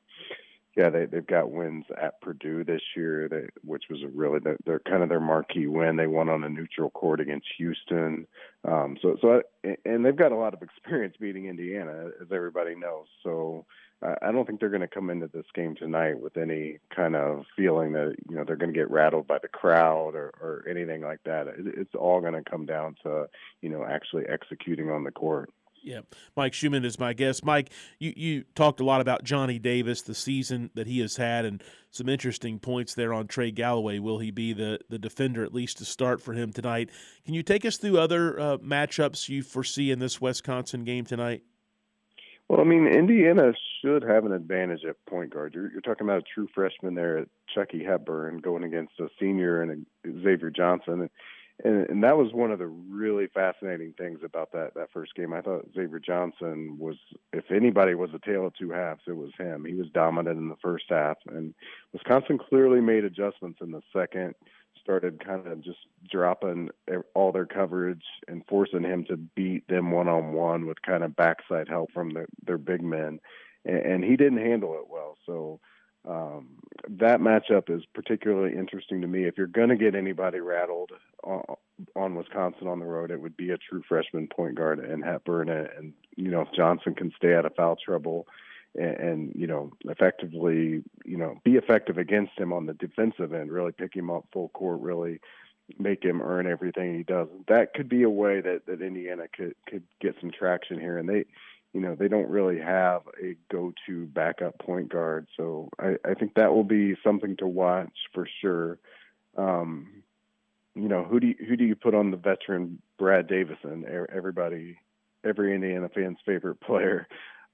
yeah, 0.79 0.91
they 0.91 1.07
they've 1.07 1.27
got 1.27 1.51
wins 1.51 1.87
at 2.01 2.21
Purdue 2.21 2.62
this 2.62 2.81
year, 2.97 3.29
they, 3.29 3.49
which 3.64 3.85
was 3.91 4.01
a 4.05 4.09
really 4.09 4.38
they're 4.64 4.79
kind 4.79 5.03
of 5.03 5.09
their 5.09 5.19
marquee 5.19 5.67
win. 5.67 5.97
They 5.97 6.07
won 6.07 6.29
on 6.29 6.45
a 6.45 6.49
neutral 6.49 6.91
court 6.91 7.21
against 7.21 7.49
Houston, 7.59 8.29
um, 8.64 8.97
so 9.03 9.17
so 9.21 9.43
and 9.85 10.05
they've 10.05 10.14
got 10.14 10.31
a 10.31 10.37
lot 10.37 10.55
of 10.55 10.62
experience 10.62 11.17
beating 11.19 11.47
Indiana, 11.47 12.11
as 12.23 12.29
everybody 12.31 12.77
knows. 12.77 13.07
So 13.25 13.67
I 14.01 14.31
don't 14.31 14.47
think 14.47 14.61
they're 14.61 14.69
going 14.69 14.83
to 14.83 14.87
come 14.87 15.11
into 15.11 15.27
this 15.27 15.47
game 15.57 15.75
tonight 15.75 16.21
with 16.21 16.37
any 16.37 16.79
kind 16.95 17.17
of 17.17 17.45
feeling 17.57 17.93
that 17.95 18.14
you 18.29 18.37
know 18.37 18.45
they're 18.45 18.55
going 18.55 18.73
to 18.73 18.79
get 18.79 18.91
rattled 18.93 19.27
by 19.27 19.38
the 19.43 19.49
crowd 19.49 20.14
or, 20.14 20.33
or 20.41 20.64
anything 20.71 21.03
like 21.03 21.25
that. 21.25 21.49
It's 21.59 21.97
all 21.97 22.21
going 22.21 22.35
to 22.35 22.49
come 22.49 22.67
down 22.67 22.95
to 23.03 23.29
you 23.62 23.69
know 23.69 23.85
actually 23.85 24.27
executing 24.29 24.91
on 24.91 25.03
the 25.03 25.11
court. 25.11 25.51
Yeah, 25.88 26.01
Mike 26.37 26.53
Schumann 26.53 26.85
is 26.85 26.98
my 26.98 27.14
guest. 27.14 27.42
Mike, 27.42 27.70
you, 27.98 28.12
you 28.14 28.44
talked 28.55 28.79
a 28.81 28.85
lot 28.85 29.01
about 29.01 29.24
Johnny 29.24 29.59
Davis, 29.59 30.03
the 30.03 30.14
season 30.14 30.70
that 30.74 30.87
he 30.87 31.01
has 31.01 31.16
had, 31.16 31.46
and 31.46 31.64
some 31.90 32.11
interesting 32.11 32.59
points 32.59 32.92
there 32.92 33.14
on 33.14 33.27
Trey 33.27 33.51
Galloway. 33.51 33.98
Will 33.98 34.18
he 34.18 34.31
be 34.31 34.53
the, 34.53 34.81
the 34.90 34.98
defender 34.98 35.42
at 35.42 35.55
least 35.55 35.79
to 35.79 35.87
start 35.87 36.20
for 36.20 36.35
him 36.35 36.53
tonight? 36.53 36.90
Can 37.24 37.33
you 37.33 37.42
take 37.42 37.64
us 37.64 37.79
through 37.79 37.98
other 37.98 38.38
uh, 38.38 38.59
matchups 38.59 39.31
you 39.31 39.42
foresee 39.42 39.90
in 39.90 39.98
this 39.98 40.20
Wisconsin 40.20 40.85
game 40.85 41.07
tonight? 41.07 41.42
Well, 42.51 42.61
I 42.61 42.64
mean, 42.64 42.87
Indiana 42.87 43.55
should 43.83 44.03
have 44.03 44.27
an 44.27 44.33
advantage 44.33 44.85
at 44.87 44.96
point 45.07 45.33
guard. 45.33 45.55
You're, 45.55 45.72
you're 45.72 45.81
talking 45.81 46.07
about 46.07 46.18
a 46.18 46.35
true 46.35 46.48
freshman 46.55 46.96
there, 46.96 47.16
at 47.16 47.29
Chucky 47.55 47.83
Hepburn, 47.83 48.40
going 48.40 48.64
against 48.64 48.92
a 49.01 49.09
senior 49.18 49.62
and 49.62 49.87
a 50.05 50.22
Xavier 50.22 50.51
Johnson, 50.51 51.09
and, 51.64 51.88
and 51.90 52.05
that 52.05 52.16
was 52.16 52.33
one 52.33 52.51
of 52.51 52.59
the 52.59 52.66
really 52.66 53.27
fascinating 53.27 53.94
things 53.99 54.21
about 54.25 54.53
that 54.53 54.75
that 54.75 54.92
first 54.92 55.14
game. 55.14 55.33
I 55.33 55.40
thought 55.40 55.68
Xavier 55.75 55.99
Johnson 55.99 56.77
was, 56.79 56.97
if 57.33 57.51
anybody 57.51 57.94
was 57.94 58.11
a 58.14 58.25
tale 58.25 58.47
of 58.47 58.55
two 58.55 58.71
halves, 58.71 59.03
it 59.07 59.16
was 59.16 59.31
him. 59.38 59.64
He 59.64 59.75
was 59.75 59.88
dominant 59.92 60.38
in 60.38 60.49
the 60.49 60.57
first 60.62 60.85
half, 60.88 61.18
and 61.29 61.55
Wisconsin 61.92 62.38
clearly 62.38 62.81
made 62.81 63.05
adjustments 63.05 63.59
in 63.61 63.73
the 63.73 63.83
second 63.92 64.35
started 64.81 65.23
kind 65.23 65.47
of 65.47 65.62
just 65.62 65.81
dropping 66.11 66.71
all 67.14 67.31
their 67.31 67.44
coverage 67.44 68.05
and 68.27 68.42
forcing 68.49 68.83
him 68.83 69.05
to 69.05 69.18
beat 69.18 69.68
them 69.68 69.90
one 69.90 70.09
on 70.09 70.33
one 70.33 70.64
with 70.64 70.81
kind 70.81 71.05
of 71.05 71.14
backside 71.14 71.68
help 71.68 71.92
from 71.92 72.11
the, 72.11 72.25
their 72.47 72.57
big 72.57 72.83
men, 72.83 73.21
and, 73.66 73.79
and 73.79 74.05
he 74.05 74.16
didn't 74.16 74.38
handle 74.38 74.75
it 74.75 74.88
well. 74.88 75.18
So 75.27 75.61
um, 76.09 76.49
that 76.88 77.21
matchup 77.21 77.68
is 77.68 77.85
particularly 77.94 78.57
interesting 78.57 79.01
to 79.03 79.07
me. 79.07 79.25
If 79.25 79.37
you're 79.37 79.47
going 79.47 79.68
to 79.68 79.77
get 79.77 79.94
anybody 79.94 80.40
rattled 80.40 80.90
on, 81.23 81.42
on, 81.94 82.14
Wisconsin 82.14 82.66
on 82.66 82.79
the 82.79 82.87
road, 82.87 83.11
it 83.11 83.21
would 83.21 83.37
be 83.37 83.51
a 83.51 83.59
true 83.59 83.83
freshman 83.87 84.27
point 84.27 84.55
guard 84.55 84.79
and 84.79 85.05
Hepburn, 85.05 85.51
and, 85.51 85.68
and 85.77 85.92
you 86.16 86.31
know 86.31 86.42
if 86.42 86.49
Johnson 86.57 86.94
can 86.94 87.12
stay 87.16 87.35
out 87.35 87.44
of 87.44 87.55
foul 87.55 87.77
trouble 87.77 88.27
and, 88.75 88.97
and 88.97 89.33
you 89.35 89.47
know 89.47 89.71
effectively 89.85 90.83
you 91.05 91.16
know 91.16 91.38
be 91.44 91.57
effective 91.57 91.99
against 91.99 92.38
him 92.38 92.53
on 92.53 92.66
the 92.66 92.75
defensive 92.75 93.35
end, 93.35 93.53
really 93.53 93.73
pick 93.73 93.94
him 93.94 94.11
up 94.11 94.25
full 94.33 94.49
court, 94.51 94.81
really 94.81 95.21
make 95.79 96.03
him 96.03 96.23
earn 96.23 96.47
everything 96.47 96.97
he 96.97 97.03
does. 97.03 97.29
That 97.49 97.75
could 97.75 97.88
be 97.88 98.03
a 98.05 98.11
way 98.11 98.40
that 98.40 98.64
that 98.66 98.81
Indiana 98.81 99.25
could 99.37 99.55
could 99.68 99.83
get 100.01 100.16
some 100.21 100.31
traction 100.31 100.81
here, 100.81 100.97
and 100.97 101.09
they. 101.09 101.27
You 101.72 101.81
know 101.81 101.94
they 101.94 102.09
don't 102.09 102.28
really 102.28 102.59
have 102.59 103.02
a 103.22 103.37
go-to 103.52 104.07
backup 104.07 104.59
point 104.59 104.88
guard, 104.88 105.26
so 105.37 105.68
I, 105.78 105.96
I 106.04 106.14
think 106.14 106.35
that 106.35 106.52
will 106.52 106.64
be 106.64 106.96
something 107.04 107.37
to 107.38 107.46
watch 107.46 107.92
for 108.14 108.26
sure. 108.40 108.78
Um, 109.37 110.02
you 110.74 110.88
know 110.88 111.04
who 111.04 111.20
do 111.20 111.28
you, 111.28 111.37
who 111.46 111.57
do 111.57 111.64
you 111.64 111.76
put 111.76 111.94
on 111.94 112.11
the 112.11 112.16
veteran 112.16 112.81
Brad 112.98 113.28
Davison? 113.28 113.85
Everybody, 114.12 114.78
every 115.24 115.54
Indiana 115.54 115.88
fan's 115.88 116.18
favorite 116.24 116.61
player 116.61 117.07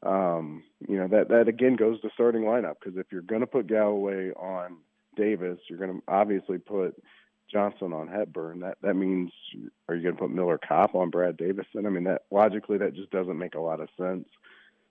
um, 0.04 0.62
you 0.86 0.96
know 0.96 1.08
that 1.08 1.28
that 1.28 1.48
again 1.48 1.76
goes 1.76 2.00
to 2.02 2.10
starting 2.12 2.42
lineup 2.42 2.74
because 2.80 2.98
if 2.98 3.06
you're 3.10 3.22
going 3.22 3.40
to 3.40 3.46
put 3.46 3.66
Galloway 3.66 4.30
on 4.32 4.76
Davis, 5.16 5.58
you're 5.68 5.78
going 5.78 5.96
to 5.96 6.02
obviously 6.06 6.58
put 6.58 6.94
Johnson 7.54 7.92
on 7.92 8.08
Hepburn. 8.08 8.60
That 8.60 8.78
that 8.82 8.94
means 8.94 9.30
are 9.88 9.94
you 9.94 10.02
going 10.02 10.16
to 10.16 10.20
put 10.20 10.32
Miller 10.32 10.58
Kopp 10.58 10.96
on 10.96 11.10
Brad 11.10 11.36
Davison? 11.36 11.86
I 11.86 11.88
mean 11.88 12.04
that 12.04 12.22
logically 12.32 12.78
that 12.78 12.94
just 12.94 13.10
doesn't 13.10 13.38
make 13.38 13.54
a 13.54 13.60
lot 13.60 13.80
of 13.80 13.88
sense. 13.96 14.26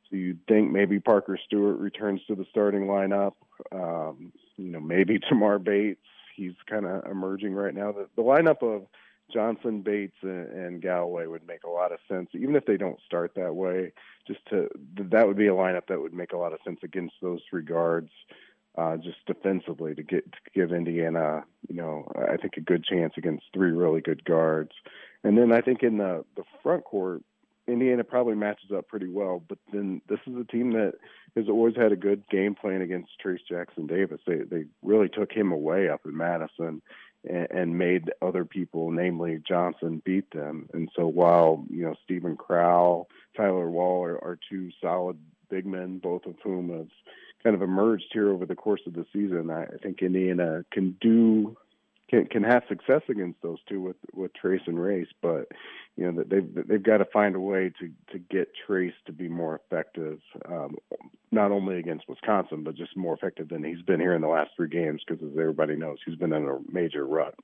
So 0.09 0.15
you 0.15 0.37
think 0.47 0.71
maybe 0.71 0.99
Parker 0.99 1.37
Stewart 1.45 1.77
returns 1.77 2.21
to 2.27 2.35
the 2.35 2.45
starting 2.49 2.83
lineup. 2.83 3.33
Um, 3.73 4.31
you 4.55 4.71
know 4.71 4.79
maybe 4.79 5.19
Tamar 5.19 5.59
Bates. 5.59 5.99
He's 6.37 6.53
kind 6.67 6.85
of 6.85 7.05
emerging 7.05 7.53
right 7.53 7.75
now. 7.75 7.91
The, 7.91 8.07
the 8.15 8.23
lineup 8.23 8.63
of 8.63 8.87
Johnson, 9.31 9.81
Bates, 9.81 10.17
and, 10.21 10.47
and 10.47 10.81
Galloway 10.81 11.27
would 11.27 11.45
make 11.45 11.63
a 11.63 11.69
lot 11.69 11.91
of 11.91 11.99
sense, 12.07 12.29
even 12.33 12.55
if 12.55 12.65
they 12.65 12.77
don't 12.77 12.99
start 13.05 13.33
that 13.35 13.53
way. 13.53 13.91
Just 14.25 14.39
to 14.49 14.69
that 14.97 15.27
would 15.27 15.37
be 15.37 15.47
a 15.47 15.51
lineup 15.51 15.87
that 15.89 16.01
would 16.01 16.13
make 16.13 16.31
a 16.31 16.37
lot 16.37 16.53
of 16.53 16.59
sense 16.63 16.79
against 16.81 17.15
those 17.21 17.41
three 17.49 17.63
guards, 17.63 18.09
uh, 18.77 18.97
just 18.97 19.25
defensively 19.27 19.93
to 19.95 20.03
get 20.03 20.31
to 20.31 20.37
give 20.53 20.71
Indiana, 20.71 21.43
you 21.67 21.75
know, 21.75 22.11
I 22.15 22.37
think 22.37 22.57
a 22.57 22.61
good 22.61 22.83
chance 22.83 23.13
against 23.17 23.45
three 23.53 23.71
really 23.71 24.01
good 24.01 24.23
guards. 24.23 24.71
And 25.23 25.37
then 25.37 25.51
I 25.51 25.61
think 25.61 25.83
in 25.83 25.97
the 25.97 26.25
the 26.35 26.43
front 26.61 26.83
court, 26.83 27.21
Indiana 27.67 28.03
probably 28.03 28.35
matches 28.35 28.71
up 28.75 28.87
pretty 28.87 29.07
well. 29.07 29.43
But 29.47 29.59
then 29.71 30.01
this 30.09 30.19
is 30.27 30.35
a 30.35 30.43
team 30.43 30.73
that 30.73 30.93
has 31.35 31.47
always 31.47 31.75
had 31.75 31.91
a 31.91 31.97
good 31.97 32.27
game 32.29 32.55
plan 32.55 32.81
against 32.81 33.11
Trayce 33.23 33.45
Jackson 33.47 33.87
Davis. 33.87 34.21
They 34.25 34.37
they 34.37 34.65
really 34.81 35.09
took 35.09 35.31
him 35.31 35.51
away 35.51 35.89
up 35.89 36.01
in 36.05 36.17
Madison, 36.17 36.81
and, 37.27 37.47
and 37.51 37.77
made 37.77 38.11
other 38.21 38.45
people, 38.45 38.91
namely 38.91 39.41
Johnson, 39.47 40.01
beat 40.03 40.31
them. 40.31 40.69
And 40.73 40.89
so 40.95 41.07
while 41.07 41.65
you 41.69 41.83
know 41.83 41.95
Steven 42.03 42.35
Crowl, 42.37 43.07
Tyler 43.35 43.69
Wahl 43.69 44.03
are, 44.03 44.23
are 44.23 44.39
two 44.49 44.71
solid 44.81 45.17
big 45.49 45.65
men, 45.65 45.99
both 45.99 46.25
of 46.25 46.35
whom 46.43 46.69
have 46.69 46.89
kind 47.43 47.55
of 47.55 47.61
emerged 47.61 48.05
here 48.11 48.29
over 48.29 48.45
the 48.45 48.55
course 48.55 48.81
of 48.87 48.93
the 48.93 49.05
season, 49.11 49.49
I, 49.49 49.65
think 49.81 50.01
Indiana 50.01 50.63
can 50.71 50.97
do 51.01 51.57
can 52.09 52.25
can 52.25 52.43
have 52.43 52.63
success 52.69 53.01
against 53.09 53.41
those 53.41 53.57
two 53.67 53.81
with 53.81 53.95
with 54.13 54.31
Trayce 54.41 54.65
and 54.67 54.79
Race, 54.79 55.07
but 55.21 55.47
you 55.97 56.09
know 56.11 56.23
they've 56.23 56.67
they've 56.67 56.83
got 56.83 56.97
to 56.97 57.05
find 57.05 57.35
a 57.35 57.39
way 57.39 57.71
to 57.79 57.89
to 58.11 58.19
get 58.19 58.49
Trayce 58.67 58.93
to 59.05 59.11
be 59.11 59.27
more 59.27 59.55
effective, 59.55 60.19
um, 60.45 60.75
not 61.31 61.51
only 61.51 61.79
against 61.79 62.07
Wisconsin, 62.07 62.63
but 62.63 62.75
just 62.75 62.95
more 62.95 63.13
effective 63.15 63.49
than 63.49 63.63
he's 63.63 63.81
been 63.81 63.99
here 63.99 64.15
in 64.15 64.21
the 64.21 64.27
last 64.27 64.51
three 64.55 64.69
games. 64.69 65.01
Because 65.05 65.23
as 65.23 65.37
everybody 65.37 65.75
knows, 65.75 65.97
he's 66.05 66.15
been 66.15 66.33
in 66.33 66.47
a 66.47 66.59
major 66.71 67.05
rut. 67.05 67.35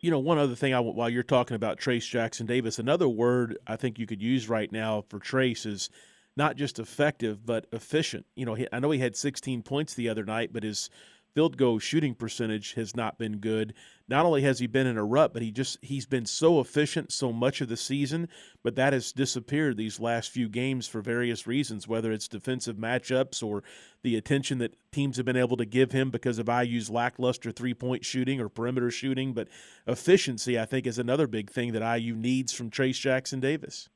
You 0.00 0.12
know, 0.12 0.20
one 0.20 0.38
other 0.38 0.54
thing 0.54 0.74
I, 0.74 0.80
while 0.80 1.10
you're 1.10 1.24
talking 1.24 1.56
about 1.56 1.80
Trayce 1.80 2.08
Jackson 2.08 2.46
Davis, 2.46 2.78
another 2.78 3.08
word 3.08 3.58
I 3.66 3.74
think 3.74 3.98
you 3.98 4.06
could 4.06 4.22
use 4.22 4.48
right 4.48 4.70
now 4.70 5.02
for 5.08 5.18
Trayce 5.18 5.66
is 5.66 5.90
not 6.38 6.56
just 6.56 6.78
effective 6.78 7.44
but 7.44 7.66
efficient. 7.72 8.24
You 8.36 8.46
know, 8.46 8.56
I 8.72 8.78
know 8.78 8.92
he 8.92 9.00
had 9.00 9.16
16 9.16 9.62
points 9.62 9.92
the 9.92 10.08
other 10.08 10.24
night, 10.24 10.52
but 10.52 10.62
his 10.62 10.88
field 11.34 11.56
goal 11.56 11.78
shooting 11.78 12.14
percentage 12.14 12.74
has 12.74 12.96
not 12.96 13.18
been 13.18 13.38
good. 13.38 13.74
Not 14.08 14.24
only 14.24 14.42
has 14.42 14.58
he 14.58 14.66
been 14.66 14.86
in 14.86 14.96
a 14.96 15.04
rut, 15.04 15.32
but 15.32 15.42
he 15.42 15.50
just 15.50 15.78
he's 15.82 16.06
been 16.06 16.26
so 16.26 16.60
efficient 16.60 17.12
so 17.12 17.32
much 17.32 17.60
of 17.60 17.68
the 17.68 17.76
season, 17.76 18.28
but 18.62 18.76
that 18.76 18.92
has 18.92 19.12
disappeared 19.12 19.76
these 19.76 20.00
last 20.00 20.30
few 20.30 20.48
games 20.48 20.88
for 20.88 21.02
various 21.02 21.46
reasons, 21.46 21.86
whether 21.86 22.10
it's 22.12 22.28
defensive 22.28 22.76
matchups 22.76 23.42
or 23.42 23.62
the 24.02 24.16
attention 24.16 24.58
that 24.58 24.76
teams 24.90 25.16
have 25.16 25.26
been 25.26 25.36
able 25.36 25.56
to 25.56 25.66
give 25.66 25.92
him 25.92 26.10
because 26.10 26.38
of 26.38 26.48
IU's 26.48 26.88
lackluster 26.88 27.52
three-point 27.52 28.04
shooting 28.04 28.40
or 28.40 28.48
perimeter 28.48 28.90
shooting, 28.90 29.32
but 29.34 29.48
efficiency 29.86 30.58
I 30.58 30.64
think 30.64 30.86
is 30.86 30.98
another 30.98 31.26
big 31.26 31.50
thing 31.50 31.72
that 31.72 31.98
IU 31.98 32.14
needs 32.14 32.52
from 32.52 32.70
Trayce 32.70 32.98
Jackson 32.98 33.40
Davis. 33.40 33.88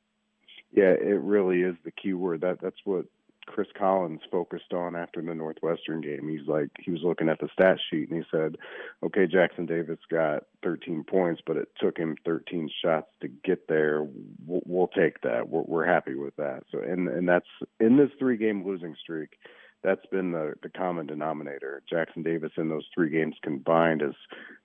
Yeah, 0.73 0.93
it 0.93 1.21
really 1.21 1.63
is 1.63 1.77
the 1.85 1.91
key 1.91 2.15
word. 2.15 2.41
That 2.41 2.61
that's 2.61 2.81
what 2.85 3.05
Chris 3.47 3.69
Collins 3.77 4.21
focused 4.31 4.73
on 4.73 4.97
after 4.97 5.21
the 5.21 5.35
Northwestern 5.35 6.01
game. 6.01 6.29
He's 6.29 6.47
like 6.47 6.71
he 6.81 6.91
was 6.91 7.03
looking 7.03 7.29
at 7.29 7.41
the 7.41 7.49
stat 7.53 7.79
sheet 7.91 8.09
and 8.09 8.19
he 8.19 8.25
said, 8.31 8.57
"Okay, 9.03 9.27
Jackson 9.27 9.67
Davis 9.67 9.99
got 10.11 10.45
13 10.63 11.05
points, 11.05 11.43
but 11.47 11.57
it 11.57 11.69
took 11.79 11.99
him 11.99 12.17
13 12.25 12.71
shots 12.83 13.09
to 13.21 13.29
get 13.29 13.69
there. 13.69 14.07
We'll, 14.47 14.63
we'll 14.65 14.89
take 14.89 15.21
that. 15.23 15.49
We're, 15.49 15.63
we're 15.63 15.87
happy 15.87 16.15
with 16.15 16.37
that." 16.37 16.65
So 16.71 16.79
and 16.79 17.09
and 17.09 17.29
that's 17.29 17.49
in 17.81 17.97
this 17.97 18.11
three-game 18.19 18.65
losing 18.65 18.97
streak 19.01 19.37
that's 19.83 20.07
been 20.07 20.33
the, 20.33 20.55
the 20.63 20.69
common 20.69 21.07
denominator. 21.07 21.83
Jackson 21.89 22.23
Davis 22.23 22.53
in 22.57 22.69
those 22.69 22.87
three 22.95 23.11
games 23.11 23.35
combined 23.43 24.03
is 24.03 24.15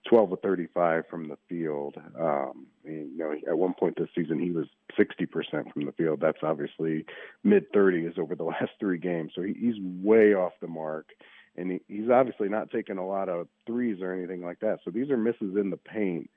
12 0.08 0.34
of 0.34 0.42
35 0.42 1.04
from 1.10 1.28
the 1.28 1.38
field. 1.50 1.96
Um, 2.20 2.68
you 2.84 3.10
know, 3.18 3.36
at 3.48 3.58
one 3.58 3.74
point 3.74 3.98
this 3.98 4.10
season 4.16 4.40
he 4.40 4.52
was 4.52 4.68
60% 4.98 5.74
from 5.74 5.86
the 5.86 5.92
field. 5.92 6.20
That's 6.22 6.44
obviously 6.44 7.06
mid 7.44 7.72
30s 7.74 8.20
over 8.20 8.36
the 8.36 8.44
last 8.46 8.72
three 8.80 9.00
games. 9.00 9.32
So 9.36 9.42
he, 9.42 9.54
he's 9.54 9.76
way 9.80 10.34
off 10.34 10.54
the 10.62 10.68
mark, 10.68 11.08
and 11.56 11.72
he, 11.72 11.82
he's 11.88 12.10
obviously 12.10 12.50
not 12.50 12.70
taking 12.70 12.98
a 12.98 13.08
lot 13.08 13.30
of 13.30 13.48
threes 13.66 14.02
or 14.02 14.14
anything 14.14 14.44
like 14.44 14.60
that. 14.60 14.80
So 14.86 14.92
these 14.92 15.10
are 15.10 15.18
misses 15.18 15.56
in 15.56 15.72
the 15.72 15.78
paint. 15.78 16.30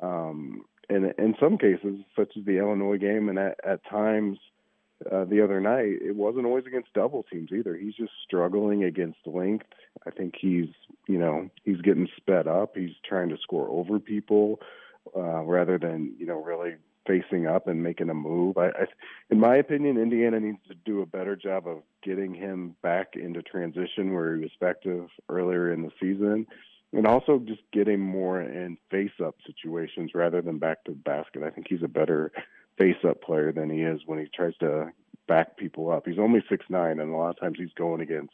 Um, 0.00 0.62
and 0.88 1.12
in 1.18 1.34
some 1.38 1.58
cases, 1.58 1.98
such 2.16 2.32
as 2.36 2.44
the 2.44 2.58
Illinois 2.58 2.98
game, 2.98 3.28
and 3.28 3.38
at, 3.38 3.60
at 3.64 3.84
times– 3.88 4.38
uh, 5.10 5.24
the 5.24 5.42
other 5.42 5.60
night, 5.60 5.98
it 6.02 6.14
wasn't 6.14 6.46
always 6.46 6.66
against 6.66 6.92
double 6.92 7.22
teams 7.24 7.50
either. 7.52 7.76
He's 7.76 7.94
just 7.94 8.12
struggling 8.24 8.84
against 8.84 9.18
length. 9.26 9.66
I 10.06 10.10
think 10.10 10.34
he's, 10.40 10.68
you 11.08 11.18
know, 11.18 11.48
he's 11.64 11.80
getting 11.80 12.08
sped 12.16 12.46
up. 12.46 12.76
He's 12.76 12.94
trying 13.08 13.30
to 13.30 13.36
score 13.42 13.68
over 13.68 13.98
people 13.98 14.60
uh, 15.16 15.42
rather 15.42 15.78
than, 15.78 16.14
you 16.18 16.26
know, 16.26 16.42
really 16.42 16.74
facing 17.06 17.46
up 17.46 17.66
and 17.66 17.82
making 17.82 18.10
a 18.10 18.14
move. 18.14 18.56
I, 18.58 18.68
I, 18.68 18.86
in 19.30 19.40
my 19.40 19.56
opinion, 19.56 19.98
Indiana 19.98 20.38
needs 20.38 20.60
to 20.68 20.74
do 20.74 21.02
a 21.02 21.06
better 21.06 21.34
job 21.34 21.66
of 21.66 21.78
getting 22.02 22.34
him 22.34 22.76
back 22.82 23.14
into 23.14 23.42
transition 23.42 24.14
where 24.14 24.36
he 24.36 24.42
was 24.42 24.50
effective 24.54 25.08
earlier 25.28 25.72
in 25.72 25.82
the 25.82 25.90
season, 26.00 26.46
and 26.92 27.06
also 27.06 27.40
just 27.40 27.62
getting 27.72 27.98
more 27.98 28.40
in 28.40 28.76
face-up 28.90 29.34
situations 29.46 30.12
rather 30.14 30.42
than 30.42 30.58
back 30.58 30.84
to 30.84 30.92
the 30.92 30.96
basket. 30.98 31.42
I 31.42 31.50
think 31.50 31.66
he's 31.68 31.82
a 31.82 31.88
better 31.88 32.30
face 32.78 32.96
up 33.06 33.22
player 33.22 33.52
than 33.52 33.70
he 33.70 33.82
is 33.82 34.00
when 34.06 34.18
he 34.18 34.26
tries 34.34 34.56
to 34.58 34.90
back 35.28 35.56
people 35.56 35.90
up. 35.90 36.04
He's 36.06 36.18
only 36.18 36.42
six 36.48 36.64
nine, 36.68 37.00
and 37.00 37.12
a 37.12 37.16
lot 37.16 37.30
of 37.30 37.40
times 37.40 37.58
he's 37.58 37.72
going 37.76 38.00
against 38.00 38.32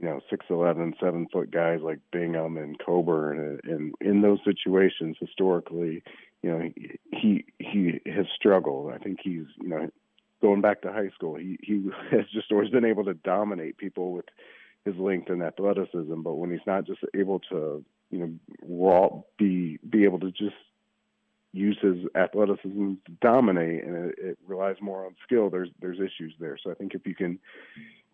you 0.00 0.06
know 0.08 0.20
six 0.30 0.46
eleven, 0.50 0.94
seven 1.00 1.26
foot 1.32 1.50
guys 1.50 1.80
like 1.82 1.98
Bingham 2.12 2.56
and 2.56 2.78
Cockburn, 2.78 3.38
and, 3.38 3.58
uh, 3.58 3.76
and 3.76 3.94
in 4.00 4.22
those 4.22 4.38
situations 4.44 5.16
historically, 5.20 6.02
you 6.42 6.50
know 6.50 6.70
he, 6.74 6.98
he 7.10 7.44
he 7.58 8.00
has 8.10 8.26
struggled. 8.34 8.92
I 8.92 8.98
think 8.98 9.18
he's 9.22 9.46
you 9.60 9.68
know 9.68 9.90
going 10.40 10.60
back 10.60 10.82
to 10.82 10.92
high 10.92 11.10
school, 11.14 11.36
he 11.36 11.58
he 11.62 11.88
has 12.10 12.26
just 12.32 12.50
always 12.52 12.70
been 12.70 12.84
able 12.84 13.04
to 13.04 13.14
dominate 13.14 13.76
people 13.76 14.12
with 14.12 14.26
his 14.84 14.96
length 14.96 15.30
and 15.30 15.42
athleticism. 15.42 16.22
But 16.22 16.34
when 16.34 16.50
he's 16.50 16.66
not 16.66 16.86
just 16.86 17.00
able 17.14 17.40
to 17.50 17.84
you 18.10 18.18
know 18.18 18.32
raw 18.62 19.08
be 19.38 19.78
be 19.88 20.04
able 20.04 20.20
to 20.20 20.30
just 20.30 20.56
use 21.52 21.78
his 21.80 21.96
athleticism 22.14 22.92
to 23.06 23.12
dominate, 23.20 23.84
and 23.84 24.10
it, 24.10 24.14
it, 24.18 24.38
relies 24.46 24.76
more 24.80 25.06
on 25.06 25.14
skill. 25.24 25.50
There's 25.50 25.70
there's 25.80 25.98
issues 25.98 26.34
there. 26.38 26.58
So 26.62 26.70
I 26.70 26.74
think 26.74 26.94
if 26.94 27.06
you 27.06 27.14
can 27.14 27.38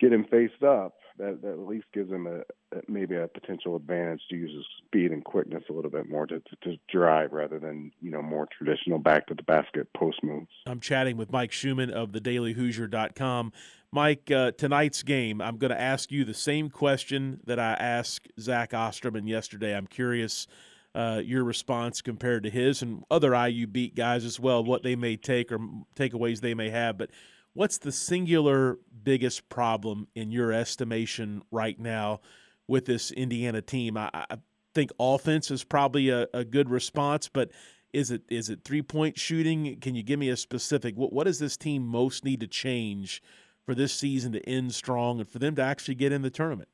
get 0.01 0.13
him 0.13 0.25
faced 0.31 0.63
up, 0.63 0.95
that, 1.19 1.43
that 1.43 1.53
at 1.53 1.67
least 1.67 1.87
gives 1.93 2.11
him 2.11 2.27
a, 2.27 2.43
maybe 2.89 3.17
a 3.17 3.29
potential 3.29 3.77
advantage 3.77 4.21
to 4.29 4.37
use 4.37 4.51
his 4.53 4.65
speed 4.85 5.13
and 5.13 5.25
quickness 5.25 5.63
a 5.71 5.73
little 5.73 5.91
bit 5.91 6.09
more 6.09 6.27
to, 6.27 6.41
to, 6.41 6.57
to 6.63 6.77
drive 6.89 7.33
rather 7.33 7.59
than 7.59 7.93
you 8.01 8.11
know 8.11 8.23
more 8.23 8.47
traditional 8.57 8.99
back 8.99 9.27
to 9.27 9.35
the 9.35 9.43
basket 9.43 9.89
post 9.97 10.23
moves. 10.23 10.51
I'm 10.67 10.81
chatting 10.81 11.17
with 11.17 11.33
Mike 11.33 11.53
Schumann 11.53 11.91
of 11.91 12.13
the 12.13 12.21
DailyHoosier.com. 12.21 13.53
Mike, 13.93 14.29
uh, 14.29 14.51
tonight's 14.53 15.05
game, 15.05 15.41
I'm 15.41 15.57
going 15.57 15.71
to 15.71 15.81
ask 15.81 16.11
you 16.11 16.25
the 16.25 16.35
same 16.35 16.69
question 16.69 17.41
that 17.47 17.61
I 17.61 17.75
asked 17.75 18.29
Zach 18.41 18.75
Osterman 18.75 19.29
yesterday. 19.29 19.77
I'm 19.77 19.87
curious 19.87 20.49
uh, 20.95 21.21
your 21.25 21.45
response 21.45 22.01
compared 22.01 22.45
to 22.45 22.51
his 22.51 22.83
and 22.83 23.05
other 23.11 23.35
IU 23.35 23.67
beat 23.67 23.95
guys 23.95 24.25
as 24.25 24.39
well, 24.39 24.63
what 24.63 24.83
they 24.83 24.95
may 24.95 25.17
take 25.17 25.51
or 25.51 25.59
takeaways 25.97 26.41
they 26.41 26.55
may 26.55 26.71
have. 26.71 26.97
But 26.97 27.11
what's 27.53 27.79
the 27.79 27.93
singular 27.93 28.79
biggest 29.03 29.49
problem 29.49 30.09
in 30.15 30.31
your 30.31 30.53
estimation 30.53 31.43
right 31.51 31.79
now 31.79 32.21
with 32.69 32.85
this 32.85 33.11
Indiana 33.11 33.61
team? 33.61 33.97
I, 33.97 34.11
I 34.15 34.39
think 34.75 34.91
offense 35.01 35.51
is 35.51 35.65
probably 35.65 36.11
a, 36.11 36.29
a, 36.33 36.45
good 36.45 36.69
response, 36.69 37.29
but 37.29 37.51
is 37.93 38.11
it 38.11 38.23
is 38.29 38.51
it 38.51 38.65
three 38.65 38.83
point 38.83 39.19
shooting? 39.19 39.79
Can 39.81 39.95
you 39.95 40.03
give 40.03 40.19
me 40.19 40.29
a 40.29 40.37
specific? 40.37 40.97
What 40.97 41.13
what 41.13 41.25
does 41.25 41.39
this 41.39 41.57
team 41.57 41.87
most 41.87 42.25
need 42.25 42.41
to 42.41 42.47
change 42.47 43.23
for 43.67 43.75
this 43.75 43.93
season 43.93 44.33
to 44.33 44.49
end 44.49 44.75
strong 44.75 45.19
and 45.21 45.29
for 45.29 45.39
them 45.39 45.55
to 45.57 45.63
actually 45.63 45.95
get 45.95 46.13
in 46.13 46.23
the 46.23 46.31
tournament? 46.31 46.69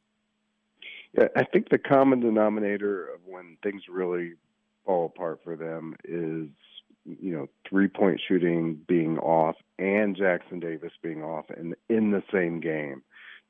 Yeah, 1.16 1.28
I 1.36 1.44
think 1.44 1.68
the 1.70 1.78
common 1.78 2.20
denominator 2.20 3.08
of 3.08 3.20
when 3.26 3.56
things 3.62 3.82
really 3.88 4.34
fall 4.84 5.06
apart 5.06 5.40
for 5.42 5.56
them 5.56 5.96
is 6.04 6.48
you 7.04 7.32
know 7.32 7.48
three 7.68 7.88
point 7.88 8.20
shooting 8.26 8.80
being 8.86 9.18
off 9.18 9.56
and 9.78 10.16
Jackson 10.16 10.60
Davis 10.60 10.92
being 11.02 11.22
off 11.22 11.46
and 11.48 11.74
in 11.88 12.10
the 12.10 12.22
same 12.32 12.60
game. 12.60 13.02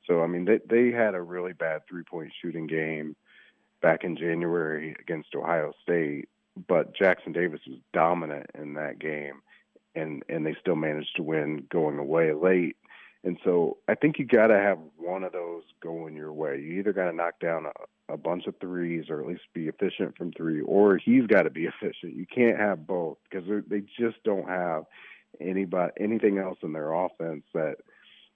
So 0.07 0.21
I 0.23 0.27
mean 0.27 0.45
they 0.45 0.59
they 0.69 0.95
had 0.95 1.15
a 1.15 1.21
really 1.21 1.53
bad 1.53 1.81
three 1.87 2.03
point 2.03 2.31
shooting 2.41 2.67
game 2.67 3.15
back 3.81 4.03
in 4.03 4.15
January 4.15 4.95
against 4.99 5.35
Ohio 5.35 5.73
State, 5.83 6.29
but 6.67 6.95
Jackson 6.95 7.31
Davis 7.31 7.61
was 7.67 7.79
dominant 7.93 8.47
in 8.55 8.73
that 8.73 8.99
game 8.99 9.41
and 9.95 10.23
and 10.29 10.45
they 10.45 10.55
still 10.59 10.75
managed 10.75 11.15
to 11.15 11.23
win 11.23 11.65
going 11.69 11.99
away 11.99 12.33
late 12.33 12.77
and 13.23 13.37
so 13.43 13.77
I 13.87 13.95
think 13.95 14.17
you 14.17 14.25
got 14.25 14.47
to 14.47 14.57
have 14.57 14.79
one 14.97 15.23
of 15.23 15.31
those 15.31 15.63
going 15.81 16.15
your 16.15 16.33
way. 16.33 16.59
You 16.59 16.79
either 16.79 16.93
got 16.93 17.11
to 17.11 17.15
knock 17.15 17.39
down 17.39 17.67
a, 17.67 18.13
a 18.13 18.17
bunch 18.17 18.47
of 18.47 18.55
threes 18.59 19.05
or 19.09 19.21
at 19.21 19.27
least 19.27 19.43
be 19.53 19.67
efficient 19.67 20.17
from 20.17 20.31
three, 20.31 20.61
or 20.61 20.97
he's 20.97 21.27
got 21.27 21.43
to 21.43 21.51
be 21.51 21.65
efficient. 21.81 22.15
You 22.15 22.25
can't 22.25 22.57
have 22.57 22.87
both 22.87 23.17
because 23.29 23.47
they 23.67 23.81
just 23.99 24.23
don't 24.23 24.47
have 24.47 24.85
anybody 25.39 25.93
anything 25.99 26.39
else 26.39 26.57
in 26.63 26.73
their 26.73 26.93
offense 26.93 27.43
that 27.53 27.77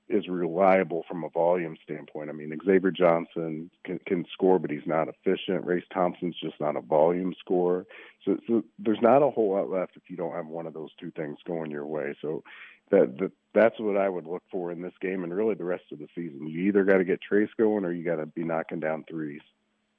is 0.08 0.28
reliable 0.28 1.04
from 1.08 1.24
a 1.24 1.30
volume 1.30 1.76
standpoint. 1.84 2.30
I 2.30 2.34
mean, 2.34 2.56
Xavier 2.64 2.92
Johnson 2.92 3.72
can, 3.84 4.00
can 4.06 4.26
score, 4.32 4.60
but 4.60 4.70
he's 4.70 4.86
not 4.86 5.08
efficient. 5.08 5.66
Race 5.66 5.84
Thompson's 5.92 6.36
just 6.40 6.60
not 6.60 6.76
a 6.76 6.82
volume 6.82 7.34
scorer. 7.40 7.88
So, 8.24 8.38
so 8.48 8.64
there's 8.78 9.02
not 9.02 9.24
a 9.24 9.32
whole 9.32 9.54
lot 9.54 9.72
left 9.72 9.94
if 9.96 10.04
you 10.08 10.16
don't 10.16 10.34
have 10.34 10.46
one 10.46 10.68
of 10.68 10.76
those 10.76 10.92
two 11.00 11.10
things 11.10 11.40
going 11.48 11.72
your 11.72 11.88
way. 11.88 12.16
So 12.22 12.44
that, 12.92 13.18
that 13.20 13.32
that's 13.54 13.80
what 13.80 13.98
I 13.98 14.10
would 14.10 14.26
look 14.26 14.44
for 14.52 14.72
in 14.72 14.82
this 14.82 14.94
game 15.02 15.24
and 15.24 15.34
really 15.34 15.56
the 15.56 15.64
rest 15.64 15.86
of 15.92 16.00
the 16.00 16.08
season. 16.14 16.48
You 16.48 16.68
either 16.68 16.84
got 16.84 16.98
to 16.98 17.06
get 17.06 17.20
Trayce 17.30 17.50
going 17.58 17.86
or 17.86 17.92
you 17.92 18.04
got 18.04 18.18
to 18.18 18.26
be 18.26 18.44
knocking 18.44 18.80
down 18.80 19.06
threes. 19.10 19.42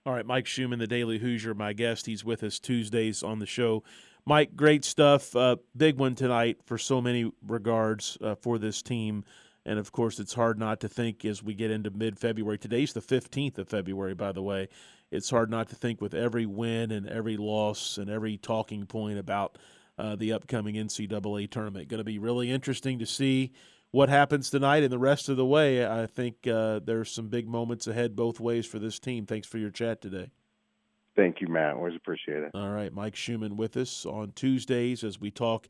All 0.04 0.12
right, 0.12 0.26
Mike 0.26 0.46
Schumann, 0.46 0.78
the 0.78 0.86
Daily 0.86 1.18
Hoosier, 1.18 1.54
my 1.54 1.72
guest. 1.72 2.06
He's 2.06 2.24
with 2.24 2.44
us 2.44 2.60
Tuesdays 2.60 3.22
on 3.24 3.40
the 3.40 3.46
show. 3.46 3.82
Mike, 4.24 4.54
great 4.54 4.84
stuff. 4.84 5.34
Uh, 5.34 5.56
big 5.76 5.98
one 5.98 6.14
tonight 6.14 6.58
for 6.64 6.78
so 6.78 7.00
many 7.00 7.32
regards 7.46 8.16
uh, 8.20 8.34
for 8.36 8.58
this 8.58 8.82
team. 8.82 9.24
And 9.64 9.80
of 9.80 9.90
course, 9.90 10.20
it's 10.20 10.34
hard 10.34 10.60
not 10.60 10.78
to 10.80 10.88
think 10.88 11.24
as 11.24 11.42
we 11.42 11.54
get 11.54 11.72
into 11.72 11.90
mid 11.90 12.18
February. 12.18 12.58
Today's 12.58 12.92
the 12.92 13.00
15th 13.00 13.58
of 13.58 13.68
February, 13.68 14.14
by 14.14 14.30
the 14.30 14.42
way. 14.42 14.68
It's 15.10 15.30
hard 15.30 15.50
not 15.50 15.68
to 15.70 15.74
think 15.74 16.00
with 16.00 16.14
every 16.14 16.46
win 16.46 16.92
and 16.92 17.08
every 17.08 17.36
loss 17.36 17.98
and 17.98 18.10
every 18.10 18.36
talking 18.36 18.86
point 18.86 19.18
about 19.18 19.58
uh, 19.98 20.16
the 20.16 20.32
upcoming 20.32 20.74
NCAA 20.74 21.50
tournament. 21.50 21.88
Going 21.88 21.98
to 21.98 22.04
be 22.04 22.18
really 22.18 22.50
interesting 22.50 22.98
to 22.98 23.06
see 23.06 23.52
what 23.90 24.08
happens 24.08 24.50
tonight 24.50 24.82
and 24.82 24.92
the 24.92 24.98
rest 24.98 25.28
of 25.28 25.36
the 25.36 25.46
way. 25.46 25.86
I 25.86 26.06
think 26.06 26.46
uh, 26.46 26.80
there's 26.84 27.10
some 27.10 27.28
big 27.28 27.48
moments 27.48 27.86
ahead 27.86 28.16
both 28.16 28.40
ways 28.40 28.66
for 28.66 28.78
this 28.78 28.98
team. 28.98 29.26
Thanks 29.26 29.46
for 29.46 29.58
your 29.58 29.70
chat 29.70 30.02
today. 30.02 30.30
Thank 31.16 31.40
you, 31.40 31.48
Matt. 31.48 31.74
Always 31.74 31.96
appreciate 31.96 32.42
it. 32.42 32.50
All 32.52 32.70
right, 32.70 32.92
Mike 32.92 33.16
Schumann 33.16 33.56
with 33.56 33.76
us 33.76 34.04
on 34.04 34.32
Tuesdays 34.32 35.02
as 35.02 35.18
we 35.18 35.30
talk 35.30 35.66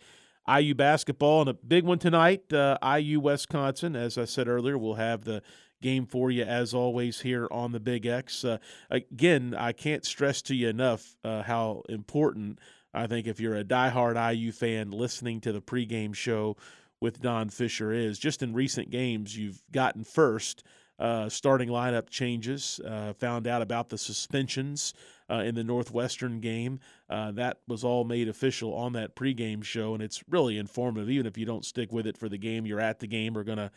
IU 0.48 0.74
basketball 0.74 1.42
and 1.42 1.50
a 1.50 1.54
big 1.54 1.84
one 1.84 1.98
tonight. 1.98 2.52
Uh, 2.52 2.78
IU 2.82 3.20
Wisconsin, 3.20 3.94
as 3.94 4.18
I 4.18 4.24
said 4.24 4.48
earlier, 4.48 4.76
we'll 4.76 4.94
have 4.94 5.24
the 5.24 5.42
game 5.80 6.06
for 6.06 6.30
you 6.30 6.42
as 6.42 6.74
always 6.74 7.20
here 7.20 7.46
on 7.50 7.72
the 7.72 7.80
Big 7.80 8.06
X. 8.06 8.44
Uh, 8.44 8.58
again, 8.90 9.54
I 9.56 9.72
can't 9.72 10.04
stress 10.04 10.42
to 10.42 10.54
you 10.54 10.68
enough 10.68 11.16
uh, 11.22 11.42
how 11.42 11.82
important 11.88 12.58
I 12.96 13.06
think 13.06 13.26
if 13.26 13.38
you're 13.38 13.56
a 13.56 13.64
diehard 13.64 14.34
IU 14.34 14.52
fan 14.52 14.90
listening 14.90 15.40
to 15.42 15.52
the 15.52 15.60
pregame 15.60 16.14
show 16.14 16.56
with 17.00 17.20
Don 17.20 17.50
Fisher 17.50 17.92
is 17.92 18.18
just 18.18 18.42
in 18.42 18.54
recent 18.54 18.90
games 18.90 19.36
you've 19.36 19.60
gotten 19.70 20.02
first 20.02 20.64
uh, 20.98 21.28
starting 21.28 21.68
lineup 21.68 22.08
changes, 22.08 22.80
uh, 22.86 23.12
found 23.12 23.46
out 23.46 23.60
about 23.60 23.90
the 23.90 23.98
suspensions 23.98 24.94
uh, 25.28 25.42
in 25.44 25.54
the 25.54 25.62
Northwestern 25.62 26.40
game. 26.40 26.80
Uh, 27.10 27.32
that 27.32 27.58
was 27.68 27.84
all 27.84 28.04
made 28.04 28.28
official 28.28 28.72
on 28.72 28.94
that 28.94 29.14
pregame 29.14 29.62
show, 29.62 29.92
and 29.92 30.02
it's 30.02 30.24
really 30.30 30.56
informative. 30.56 31.10
Even 31.10 31.26
if 31.26 31.36
you 31.36 31.44
don't 31.44 31.66
stick 31.66 31.92
with 31.92 32.06
it 32.06 32.16
for 32.16 32.30
the 32.30 32.38
game, 32.38 32.64
you're 32.64 32.80
at 32.80 33.00
the 33.00 33.06
game 33.06 33.36
or 33.36 33.44
gonna 33.44 33.70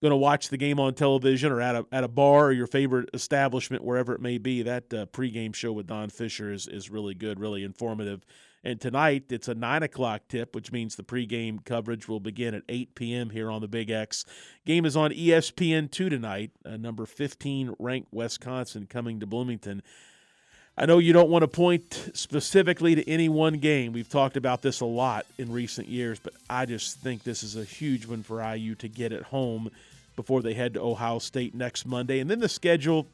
going 0.00 0.10
to 0.10 0.16
watch 0.16 0.48
the 0.48 0.56
game 0.56 0.80
on 0.80 0.94
television 0.94 1.52
or 1.52 1.60
at 1.60 1.74
a 1.74 1.84
at 1.90 2.04
a 2.04 2.08
bar 2.08 2.46
or 2.46 2.52
your 2.52 2.68
favorite 2.68 3.10
establishment, 3.14 3.82
wherever 3.82 4.14
it 4.14 4.20
may 4.20 4.38
be. 4.38 4.62
That 4.62 4.94
uh, 4.94 5.06
pregame 5.06 5.54
show 5.54 5.72
with 5.72 5.88
Don 5.88 6.08
Fisher 6.08 6.52
is 6.52 6.68
is 6.68 6.88
really 6.88 7.14
good, 7.14 7.40
really 7.40 7.64
informative 7.64 8.24
And 8.62 8.80
tonight 8.80 9.24
it's 9.30 9.48
a 9.48 9.54
nine 9.54 9.82
o'clock 9.82 10.22
tip, 10.28 10.54
which 10.54 10.70
means 10.70 10.96
the 10.96 11.02
pregame 11.02 11.64
coverage 11.64 12.08
will 12.08 12.20
begin 12.20 12.54
at 12.54 12.62
8 12.68 12.94
p.m. 12.94 13.30
here 13.30 13.50
on 13.50 13.62
the 13.62 13.68
Big 13.68 13.90
X. 13.90 14.24
Game 14.66 14.84
is 14.84 14.96
on 14.96 15.12
ESPN 15.12 15.90
two 15.90 16.10
tonight. 16.10 16.50
Uh, 16.64 16.76
number 16.76 17.06
15 17.06 17.74
ranked 17.78 18.12
Wisconsin 18.12 18.86
coming 18.86 19.20
to 19.20 19.26
Bloomington. 19.26 19.82
I 20.76 20.86
know 20.86 20.98
you 20.98 21.12
don't 21.12 21.30
want 21.30 21.42
to 21.42 21.48
point 21.48 22.10
specifically 22.14 22.94
to 22.94 23.08
any 23.08 23.28
one 23.28 23.58
game. 23.58 23.92
We've 23.92 24.08
talked 24.08 24.36
about 24.36 24.62
this 24.62 24.80
a 24.80 24.86
lot 24.86 25.26
in 25.36 25.52
recent 25.52 25.88
years, 25.88 26.18
but 26.18 26.32
I 26.48 26.64
just 26.66 26.98
think 27.00 27.22
this 27.22 27.42
is 27.42 27.56
a 27.56 27.64
huge 27.64 28.06
one 28.06 28.22
for 28.22 28.42
IU 28.42 28.74
to 28.76 28.88
get 28.88 29.12
at 29.12 29.24
home 29.24 29.70
before 30.16 30.42
they 30.42 30.54
head 30.54 30.74
to 30.74 30.80
Ohio 30.80 31.18
State 31.18 31.54
next 31.54 31.86
Monday. 31.86 32.20
And 32.20 32.30
then 32.30 32.40
the 32.40 32.48
schedule 32.48 33.06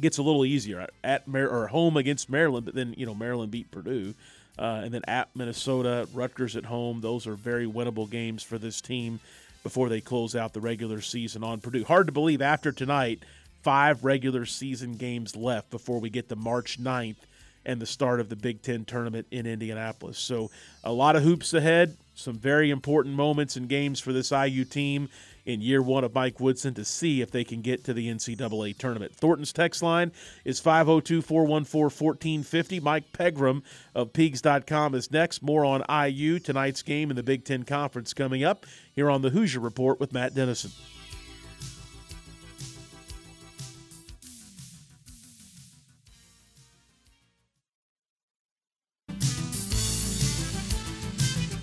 gets 0.00 0.18
a 0.18 0.22
little 0.22 0.44
easier 0.44 0.86
at 1.04 1.26
Mar- 1.28 1.48
or 1.48 1.68
home 1.68 1.96
against 1.96 2.30
Maryland, 2.30 2.66
but 2.66 2.74
then 2.74 2.94
you 2.96 3.06
know 3.06 3.14
Maryland 3.14 3.50
beat 3.50 3.70
Purdue, 3.70 4.14
uh, 4.58 4.82
and 4.84 4.92
then 4.92 5.02
at 5.08 5.28
Minnesota, 5.34 6.08
Rutgers 6.12 6.56
at 6.56 6.64
home. 6.64 7.00
Those 7.00 7.26
are 7.26 7.34
very 7.34 7.66
winnable 7.66 8.08
games 8.10 8.42
for 8.42 8.58
this 8.58 8.80
team 8.80 9.20
before 9.62 9.88
they 9.88 10.00
close 10.00 10.34
out 10.34 10.52
the 10.52 10.60
regular 10.60 11.00
season 11.00 11.44
on 11.44 11.60
Purdue. 11.60 11.84
Hard 11.84 12.06
to 12.06 12.12
believe 12.12 12.42
after 12.42 12.72
tonight, 12.72 13.20
five 13.62 14.04
regular 14.04 14.44
season 14.44 14.96
games 14.96 15.36
left 15.36 15.70
before 15.70 16.00
we 16.00 16.10
get 16.10 16.28
to 16.28 16.36
March 16.36 16.82
9th 16.82 17.16
and 17.64 17.80
the 17.80 17.86
start 17.86 18.20
of 18.20 18.28
the 18.28 18.36
Big 18.36 18.60
Ten 18.60 18.84
tournament 18.84 19.26
in 19.30 19.46
Indianapolis. 19.46 20.18
So 20.18 20.50
a 20.82 20.92
lot 20.92 21.14
of 21.14 21.22
hoops 21.22 21.54
ahead, 21.54 21.96
some 22.14 22.36
very 22.36 22.70
important 22.70 23.14
moments 23.14 23.56
and 23.56 23.68
games 23.68 24.00
for 24.00 24.12
this 24.12 24.32
IU 24.32 24.64
team 24.64 25.08
in 25.44 25.60
year 25.60 25.82
one 25.82 26.04
of 26.04 26.14
Mike 26.14 26.40
Woodson 26.40 26.74
to 26.74 26.84
see 26.84 27.20
if 27.20 27.30
they 27.30 27.44
can 27.44 27.60
get 27.60 27.84
to 27.84 27.94
the 27.94 28.08
NCAA 28.08 28.76
tournament. 28.76 29.14
Thornton's 29.14 29.52
text 29.52 29.82
line 29.82 30.12
is 30.44 30.60
502 30.60 31.22
414 31.22 31.82
1450. 31.82 32.80
Mike 32.80 33.12
Pegram 33.12 33.62
of 33.94 34.12
Peegs.com 34.12 34.94
is 34.94 35.10
next. 35.10 35.42
More 35.42 35.64
on 35.64 35.84
IU, 35.88 36.38
tonight's 36.38 36.82
game 36.82 37.10
in 37.10 37.16
the 37.16 37.22
Big 37.22 37.44
Ten 37.44 37.62
Conference 37.64 38.14
coming 38.14 38.44
up 38.44 38.66
here 38.92 39.10
on 39.10 39.22
the 39.22 39.30
Hoosier 39.30 39.60
Report 39.60 39.98
with 40.00 40.12
Matt 40.12 40.34
Dennison. 40.34 40.70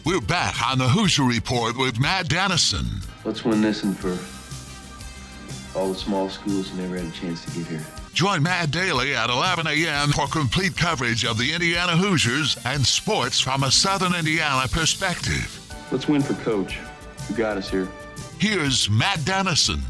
We're 0.05 0.21
back 0.21 0.67
on 0.67 0.79
the 0.79 0.89
Hoosier 0.89 1.23
Report 1.23 1.77
with 1.77 1.99
Matt 1.99 2.29
Dennison. 2.29 3.01
Let's 3.25 3.43
win 3.43 3.61
this 3.61 3.83
and 3.83 3.97
for 3.97 4.17
all 5.77 5.89
the 5.89 5.99
small 5.99 6.29
schools 6.29 6.69
who 6.69 6.81
never 6.81 6.97
had 6.97 7.05
a 7.05 7.11
chance 7.11 7.43
to 7.45 7.51
get 7.51 7.67
here. 7.67 7.85
Join 8.13 8.41
Matt 8.43 8.71
Daly 8.71 9.15
at 9.15 9.29
11 9.29 9.67
a.m. 9.67 10.09
for 10.09 10.27
complete 10.27 10.75
coverage 10.75 11.25
of 11.25 11.37
the 11.37 11.53
Indiana 11.53 11.95
Hoosiers 11.95 12.57
and 12.65 12.85
sports 12.85 13.39
from 13.39 13.63
a 13.63 13.71
Southern 13.71 14.15
Indiana 14.15 14.67
perspective. 14.67 15.59
Let's 15.91 16.07
win 16.07 16.21
for 16.21 16.33
Coach, 16.43 16.79
who 17.27 17.35
got 17.35 17.57
us 17.57 17.69
here. 17.69 17.87
Here's 18.39 18.89
Matt 18.89 19.23
Dennison. 19.25 19.81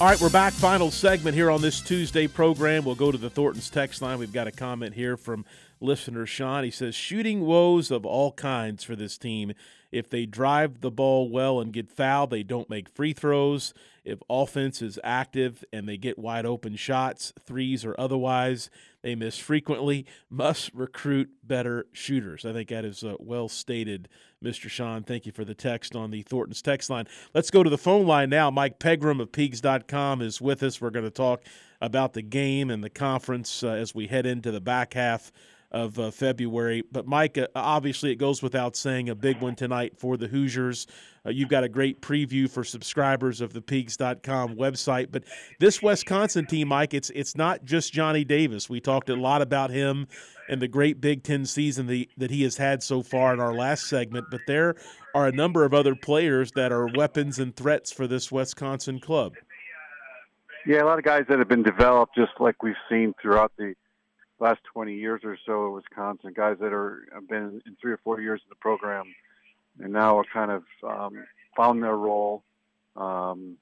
All 0.00 0.06
right, 0.06 0.18
we're 0.18 0.30
back. 0.30 0.54
Final 0.54 0.90
segment 0.90 1.36
here 1.36 1.50
on 1.50 1.60
this 1.60 1.82
Tuesday 1.82 2.26
program. 2.26 2.84
We'll 2.84 2.94
go 2.94 3.12
to 3.12 3.18
the 3.18 3.28
Thornton's 3.28 3.68
text 3.68 4.00
line. 4.00 4.18
We've 4.18 4.32
got 4.32 4.46
a 4.46 4.50
comment 4.50 4.94
here 4.94 5.18
from 5.18 5.44
listener 5.80 6.26
Sean. 6.26 6.64
He 6.64 6.70
says, 6.70 6.94
Shooting 6.94 7.42
woes 7.42 7.90
of 7.90 8.04
all 8.04 8.32
kinds 8.32 8.84
for 8.84 8.96
this 8.96 9.18
team. 9.18 9.52
If 9.92 10.08
they 10.08 10.24
drive 10.24 10.80
the 10.80 10.90
ball 10.90 11.28
well 11.28 11.60
and 11.60 11.72
get 11.72 11.90
fouled, 11.90 12.30
they 12.30 12.44
don't 12.44 12.70
make 12.70 12.88
free 12.88 13.12
throws. 13.12 13.74
If 14.04 14.20
offense 14.30 14.80
is 14.82 14.98
active 15.02 15.64
and 15.72 15.88
they 15.88 15.96
get 15.96 16.18
wide 16.18 16.46
open 16.46 16.76
shots, 16.76 17.32
threes 17.44 17.84
or 17.84 17.94
otherwise, 17.98 18.70
they 19.02 19.14
miss 19.14 19.36
frequently. 19.38 20.06
Must 20.30 20.72
recruit 20.74 21.30
better 21.42 21.86
shooters. 21.92 22.44
I 22.44 22.52
think 22.52 22.68
that 22.68 22.84
is 22.84 23.02
uh, 23.02 23.16
well 23.18 23.48
stated, 23.48 24.08
Mr. 24.42 24.70
Sean. 24.70 25.02
Thank 25.02 25.26
you 25.26 25.32
for 25.32 25.44
the 25.44 25.54
text 25.54 25.96
on 25.96 26.10
the 26.10 26.22
Thornton's 26.22 26.62
text 26.62 26.88
line. 26.88 27.06
Let's 27.34 27.50
go 27.50 27.62
to 27.62 27.70
the 27.70 27.78
phone 27.78 28.06
line 28.06 28.30
now. 28.30 28.50
Mike 28.50 28.78
Pegram 28.78 29.20
of 29.20 29.32
Peegs.com 29.32 30.22
is 30.22 30.40
with 30.40 30.62
us. 30.62 30.80
We're 30.80 30.90
going 30.90 31.04
to 31.04 31.10
talk 31.10 31.42
about 31.80 32.12
the 32.12 32.22
game 32.22 32.70
and 32.70 32.84
the 32.84 32.90
conference 32.90 33.62
uh, 33.62 33.70
as 33.70 33.94
we 33.94 34.06
head 34.06 34.26
into 34.26 34.50
the 34.50 34.60
back 34.60 34.94
half 34.94 35.32
of 35.70 35.98
uh, 35.98 36.10
February. 36.10 36.82
But 36.90 37.06
Mike, 37.06 37.38
uh, 37.38 37.46
obviously, 37.54 38.10
it 38.10 38.16
goes 38.16 38.42
without 38.42 38.76
saying 38.76 39.08
a 39.08 39.14
big 39.14 39.40
one 39.40 39.54
tonight 39.54 39.96
for 39.96 40.16
the 40.16 40.26
Hoosiers. 40.26 40.86
Uh, 41.24 41.30
you've 41.30 41.48
got 41.48 41.64
a 41.64 41.68
great 41.68 42.00
preview 42.00 42.50
for 42.50 42.64
subscribers 42.64 43.40
of 43.40 43.52
the 43.52 43.60
Peegs.com 43.60 44.56
website. 44.56 45.08
But 45.10 45.24
this 45.60 45.82
Wisconsin 45.82 46.46
team, 46.46 46.68
Mike, 46.68 46.94
it's 46.94 47.10
it's 47.10 47.36
not 47.36 47.64
just 47.64 47.92
Johnny 47.92 48.24
Davis. 48.24 48.68
We 48.68 48.80
talked 48.80 49.10
a 49.10 49.16
lot 49.16 49.42
about 49.42 49.70
him 49.70 50.08
and 50.48 50.60
the 50.60 50.68
great 50.68 51.00
Big 51.00 51.22
Ten 51.22 51.44
season 51.44 51.86
the, 51.86 52.08
that 52.16 52.30
he 52.30 52.42
has 52.42 52.56
had 52.56 52.82
so 52.82 53.02
far 53.02 53.32
in 53.32 53.40
our 53.40 53.54
last 53.54 53.88
segment. 53.88 54.26
But 54.30 54.40
there 54.46 54.74
are 55.14 55.28
a 55.28 55.32
number 55.32 55.64
of 55.64 55.72
other 55.72 55.94
players 55.94 56.50
that 56.52 56.72
are 56.72 56.88
weapons 56.94 57.38
and 57.38 57.54
threats 57.54 57.92
for 57.92 58.06
this 58.06 58.32
Wisconsin 58.32 58.98
club. 58.98 59.34
Yeah, 60.66 60.82
a 60.82 60.84
lot 60.84 60.98
of 60.98 61.04
guys 61.04 61.24
that 61.28 61.38
have 61.38 61.48
been 61.48 61.62
developed, 61.62 62.14
just 62.14 62.32
like 62.38 62.62
we've 62.62 62.74
seen 62.88 63.14
throughout 63.22 63.52
the 63.56 63.74
last 64.40 64.60
20 64.72 64.94
years 64.94 65.20
or 65.24 65.36
so 65.46 65.68
at 65.68 65.74
Wisconsin, 65.74 66.32
guys 66.34 66.56
that 66.60 66.72
are 66.72 67.06
have 67.12 67.28
been 67.28 67.62
in 67.66 67.76
three 67.80 67.92
or 67.92 67.98
four 67.98 68.20
years 68.20 68.40
in 68.44 68.48
the 68.48 68.56
program, 68.56 69.14
and 69.82 69.92
now 69.92 70.18
are 70.18 70.24
kind 70.32 70.50
of 70.50 70.64
um, 70.82 71.24
found 71.56 71.82
their 71.82 71.96
role. 71.96 72.42
Um, 72.96 73.56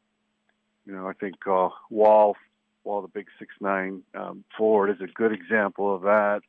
you 0.86 0.94
know, 0.94 1.06
I 1.06 1.12
think 1.12 1.36
uh, 1.46 1.68
Wahl, 1.90 2.36
Wahl, 2.84 3.02
the 3.02 3.08
big 3.08 3.26
six 3.38 3.54
nine 3.60 4.02
um, 4.14 4.44
forward, 4.56 4.90
is 4.90 5.00
a 5.00 5.12
good 5.12 5.32
example 5.32 5.94
of 5.94 6.02
that. 6.02 6.40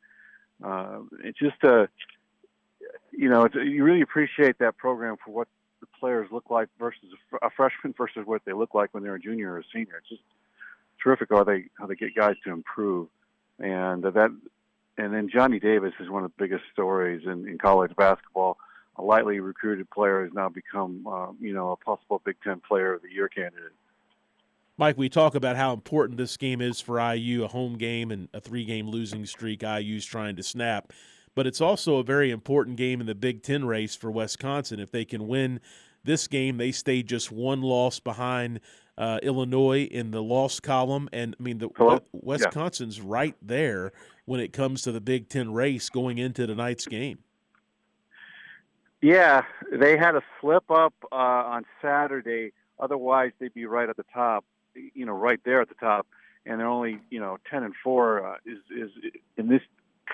Uh, 0.62 1.00
it's 1.24 1.38
just 1.38 1.62
a, 1.64 1.88
you 3.12 3.28
know, 3.28 3.48
you 3.54 3.82
really 3.84 4.02
appreciate 4.02 4.58
that 4.58 4.76
program 4.76 5.16
for 5.24 5.32
what 5.32 5.48
the 5.80 5.86
players 5.98 6.28
look 6.30 6.50
like 6.50 6.68
versus 6.78 7.04
a, 7.32 7.46
a 7.46 7.50
freshman 7.50 7.94
versus 7.96 8.22
what 8.26 8.42
they 8.44 8.52
look 8.52 8.74
like 8.74 8.92
when 8.92 9.02
they're 9.02 9.14
a 9.14 9.20
junior 9.20 9.52
or 9.52 9.58
a 9.58 9.64
senior. 9.72 9.96
It's 9.98 10.08
just 10.08 10.22
terrific 11.02 11.28
how 11.30 11.44
they 11.44 11.64
how 11.78 11.86
they 11.86 11.94
get 11.94 12.14
guys 12.14 12.36
to 12.44 12.52
improve 12.52 13.08
and 13.60 14.02
that 14.02 14.36
and 14.98 15.14
then 15.14 15.30
Johnny 15.32 15.58
Davis 15.58 15.94
is 16.00 16.10
one 16.10 16.24
of 16.24 16.32
the 16.36 16.42
biggest 16.42 16.64
stories 16.72 17.22
in, 17.24 17.48
in 17.48 17.58
college 17.58 17.94
basketball. 17.96 18.58
A 18.96 19.02
lightly 19.02 19.40
recruited 19.40 19.88
player 19.88 20.24
has 20.24 20.32
now 20.34 20.50
become, 20.50 21.06
uh, 21.06 21.28
you 21.40 21.54
know, 21.54 21.70
a 21.70 21.76
possible 21.76 22.20
Big 22.24 22.36
Ten 22.44 22.60
Player 22.60 22.94
of 22.94 23.02
the 23.02 23.10
Year 23.10 23.28
candidate. 23.28 23.72
Mike, 24.76 24.98
we 24.98 25.08
talk 25.08 25.34
about 25.34 25.56
how 25.56 25.72
important 25.72 26.18
this 26.18 26.36
game 26.36 26.60
is 26.60 26.80
for 26.80 27.00
IU, 27.00 27.44
a 27.44 27.48
home 27.48 27.78
game 27.78 28.10
and 28.10 28.28
a 28.34 28.40
three-game 28.40 28.88
losing 28.88 29.24
streak 29.26 29.62
IU's 29.62 30.04
trying 30.04 30.36
to 30.36 30.42
snap. 30.42 30.92
But 31.34 31.46
it's 31.46 31.60
also 31.60 31.96
a 31.96 32.02
very 32.02 32.30
important 32.30 32.76
game 32.76 33.00
in 33.00 33.06
the 33.06 33.14
Big 33.14 33.42
Ten 33.42 33.64
race 33.64 33.94
for 33.94 34.10
Wisconsin. 34.10 34.80
If 34.80 34.90
they 34.90 35.04
can 35.04 35.28
win 35.28 35.60
this 36.04 36.26
game, 36.26 36.56
they 36.56 36.72
stay 36.72 37.02
just 37.02 37.30
one 37.30 37.62
loss 37.62 38.00
behind 38.00 38.60
uh, 39.00 39.18
Illinois 39.22 39.84
in 39.84 40.10
the 40.10 40.22
loss 40.22 40.60
column, 40.60 41.08
and 41.10 41.34
I 41.40 41.42
mean 41.42 41.56
the 41.56 41.70
Hello? 41.74 42.00
Wisconsin's 42.12 42.98
yeah. 42.98 43.04
right 43.06 43.36
there 43.40 43.92
when 44.26 44.40
it 44.40 44.52
comes 44.52 44.82
to 44.82 44.92
the 44.92 45.00
Big 45.00 45.30
Ten 45.30 45.54
race 45.54 45.88
going 45.88 46.18
into 46.18 46.46
tonight's 46.46 46.84
game. 46.86 47.20
Yeah, 49.00 49.44
they 49.72 49.96
had 49.96 50.16
a 50.16 50.22
slip 50.38 50.70
up 50.70 50.92
uh, 51.10 51.14
on 51.14 51.64
Saturday. 51.80 52.52
Otherwise, 52.78 53.32
they'd 53.38 53.54
be 53.54 53.64
right 53.64 53.88
at 53.88 53.96
the 53.96 54.04
top. 54.12 54.44
You 54.74 55.06
know, 55.06 55.14
right 55.14 55.40
there 55.44 55.62
at 55.62 55.70
the 55.70 55.74
top, 55.76 56.06
and 56.44 56.60
they're 56.60 56.68
only 56.68 56.98
you 57.08 57.20
know 57.20 57.38
ten 57.50 57.62
and 57.62 57.74
four 57.82 58.26
uh, 58.26 58.36
is 58.44 58.58
is 58.70 58.90
in 59.38 59.48
this 59.48 59.62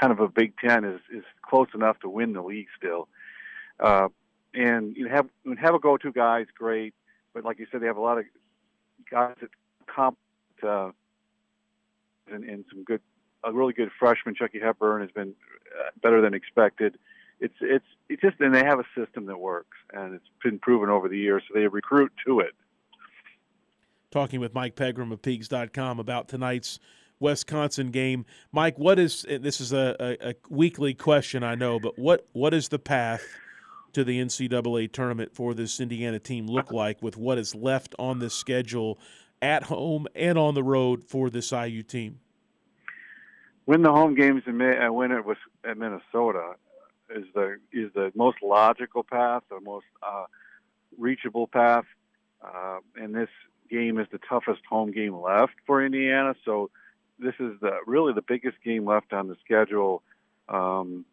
kind 0.01 0.13
of 0.13 0.21
a 0.21 0.29
Big 0.29 0.53
Ten 0.65 0.85
is 0.85 1.01
is 1.13 1.25
close 1.43 1.69
enough 1.75 1.99
to 2.01 2.09
win 2.09 2.35
the 2.35 2.43
league 2.43 2.69
still. 2.79 3.09
Uh, 3.81 4.09
and 4.55 4.97
you 4.97 5.09
have 5.09 5.27
have 5.59 5.75
a 5.75 5.81
go-to 5.81 6.13
guys, 6.13 6.47
great, 6.57 6.95
but 7.35 7.45
like 7.45 7.59
you 7.59 7.67
said, 7.73 7.81
they 7.81 7.87
have 7.87 7.97
a 7.97 8.01
lot 8.01 8.19
of 8.19 8.25
guys 9.11 9.35
that 9.41 9.51
comp 9.87 10.19
uh, 10.63 10.91
and, 12.31 12.45
and 12.45 12.65
some 12.71 12.85
good, 12.85 13.01
a 13.45 13.53
really 13.53 13.73
good 13.73 13.91
freshman. 13.99 14.35
Chucky 14.35 14.59
Hepburn 14.59 15.01
has 15.01 15.11
been 15.11 15.35
uh, 15.79 15.91
better 16.03 16.21
than 16.21 16.35
expected. 16.35 16.99
It's 17.39 17.55
it's 17.61 17.85
it's 18.09 18.23
just 18.23 18.41
and 18.41 18.55
they 18.55 18.65
have 18.65 18.79
a 18.79 18.87
system 18.97 19.27
that 19.27 19.39
works 19.39 19.77
and 19.93 20.15
it's 20.15 20.25
been 20.43 20.59
proven 20.59 20.89
over 20.89 21.09
the 21.09 21.19
years. 21.19 21.43
So 21.47 21.59
they 21.59 21.67
recruit 21.67 22.11
to 22.27 22.41
it. 22.41 22.55
Talking 24.11 24.41
with 24.41 24.55
Mike 24.55 24.75
Pegram 24.75 25.13
of 25.13 25.21
Peegs.com 25.21 25.99
about 25.99 26.29
tonight's 26.29 26.79
Wisconsin 27.21 27.91
game, 27.91 28.25
Mike. 28.53 28.79
What 28.79 28.99
is 28.99 29.27
this 29.29 29.61
is 29.61 29.73
a, 29.73 29.97
a, 30.01 30.31
a 30.31 30.35
weekly 30.49 30.95
question 30.95 31.43
I 31.43 31.55
know, 31.55 31.79
but 31.79 31.99
what 31.99 32.27
what 32.33 32.55
is 32.55 32.69
the 32.69 32.79
path? 32.79 33.23
To 33.97 34.05
the 34.05 34.21
NCAA 34.21 34.93
tournament 34.93 35.35
for 35.35 35.55
this 35.55 35.81
Indiana 35.81 36.19
team 36.19 36.47
look 36.47 36.71
like 36.71 37.01
with 37.01 37.17
what 37.17 37.39
is 37.39 37.55
left 37.55 37.95
on 37.99 38.19
the 38.19 38.29
schedule 38.29 38.99
at 39.41 39.63
home 39.63 40.07
and 40.15 40.37
on 40.37 40.53
the 40.53 40.63
road 40.63 41.03
for 41.03 41.31
this 41.31 41.51
IU 41.51 41.83
team? 41.83 42.21
Win 43.65 43.81
the 43.81 43.91
home 43.91 44.15
games 44.15 44.43
and 44.45 44.61
uh, 44.61 44.93
win 44.93 45.13
it 45.13 45.25
with 45.25 45.39
at 45.65 45.79
Minnesota 45.79 46.57
is 47.09 47.25
the 47.35 47.57
is 47.73 47.91
the 47.95 48.13
most 48.15 48.37
logical 48.43 49.03
path, 49.03 49.45
the 49.49 49.61
most 49.61 49.87
uh, 50.03 50.27
reachable 50.99 51.47
path. 51.47 51.87
Uh, 52.45 52.81
and 52.97 53.15
this 53.15 53.31
game 53.71 53.99
is 53.99 54.07
the 54.13 54.21
toughest 54.29 54.61
home 54.69 54.93
game 54.93 55.15
left 55.15 55.55
for 55.67 55.83
Indiana. 55.83 56.35
So 56.45 56.69
this 57.19 57.35
is 57.41 57.59
the 57.63 57.79
really 57.87 58.13
the 58.13 58.21
biggest 58.21 58.59
game 58.63 58.85
left 58.85 59.15
on 59.15 59.29
the 59.29 59.37
schedule 59.43 60.03
um, 60.51 61.07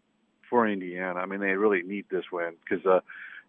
for 0.53 0.67
Indiana. 0.67 1.19
I 1.19 1.25
mean, 1.25 1.39
they 1.39 1.55
really 1.55 1.81
need 1.81 2.05
this 2.11 2.25
win 2.31 2.53
because 2.63 2.85
uh, 2.85 2.99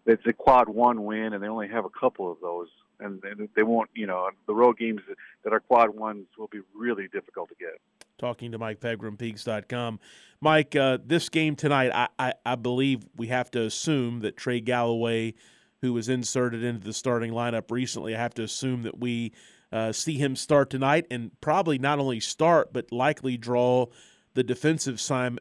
it's 0.07 0.25
a 0.25 0.33
quad 0.33 0.67
one 0.67 1.03
win, 1.03 1.33
and 1.33 1.43
they 1.43 1.47
only 1.47 1.67
have 1.67 1.85
a 1.85 1.89
couple 1.89 2.31
of 2.31 2.39
those, 2.41 2.67
and, 2.99 3.21
they 3.55 3.61
won't. 3.61 3.91
You 3.93 4.07
know, 4.07 4.27
the 4.47 4.55
road 4.55 4.79
games 4.79 5.01
that 5.43 5.53
are 5.53 5.59
quad 5.59 5.95
ones 5.95 6.25
will 6.35 6.47
be 6.47 6.61
really 6.75 7.07
difficult 7.07 7.49
to 7.49 7.55
get. 7.59 7.79
Talking 8.17 8.51
to 8.53 8.57
Mike 8.57 8.79
Pegram, 8.79 9.17
Peegs.com. 9.17 9.99
Mike, 10.41 10.75
uh, 10.75 10.97
this 11.05 11.29
game 11.29 11.55
tonight, 11.55 11.91
I, 11.93 12.07
I, 12.17 12.33
I 12.43 12.55
believe 12.55 13.05
we 13.15 13.27
have 13.27 13.51
to 13.51 13.61
assume 13.61 14.21
that 14.21 14.35
Trey 14.35 14.59
Galloway, 14.59 15.35
who 15.81 15.93
was 15.93 16.09
inserted 16.09 16.63
into 16.63 16.83
the 16.83 16.93
starting 16.93 17.33
lineup 17.33 17.69
recently, 17.69 18.15
I 18.15 18.19
have 18.19 18.33
to 18.35 18.41
assume 18.41 18.81
that 18.81 18.99
we 18.99 19.31
uh, 19.71 19.91
see 19.91 20.17
him 20.17 20.35
start 20.35 20.71
tonight 20.71 21.05
and 21.11 21.39
probably 21.39 21.77
not 21.77 21.99
only 21.99 22.19
start, 22.19 22.73
but 22.73 22.91
likely 22.91 23.37
draw 23.37 23.89
the 24.35 24.43
defensive 24.43 24.95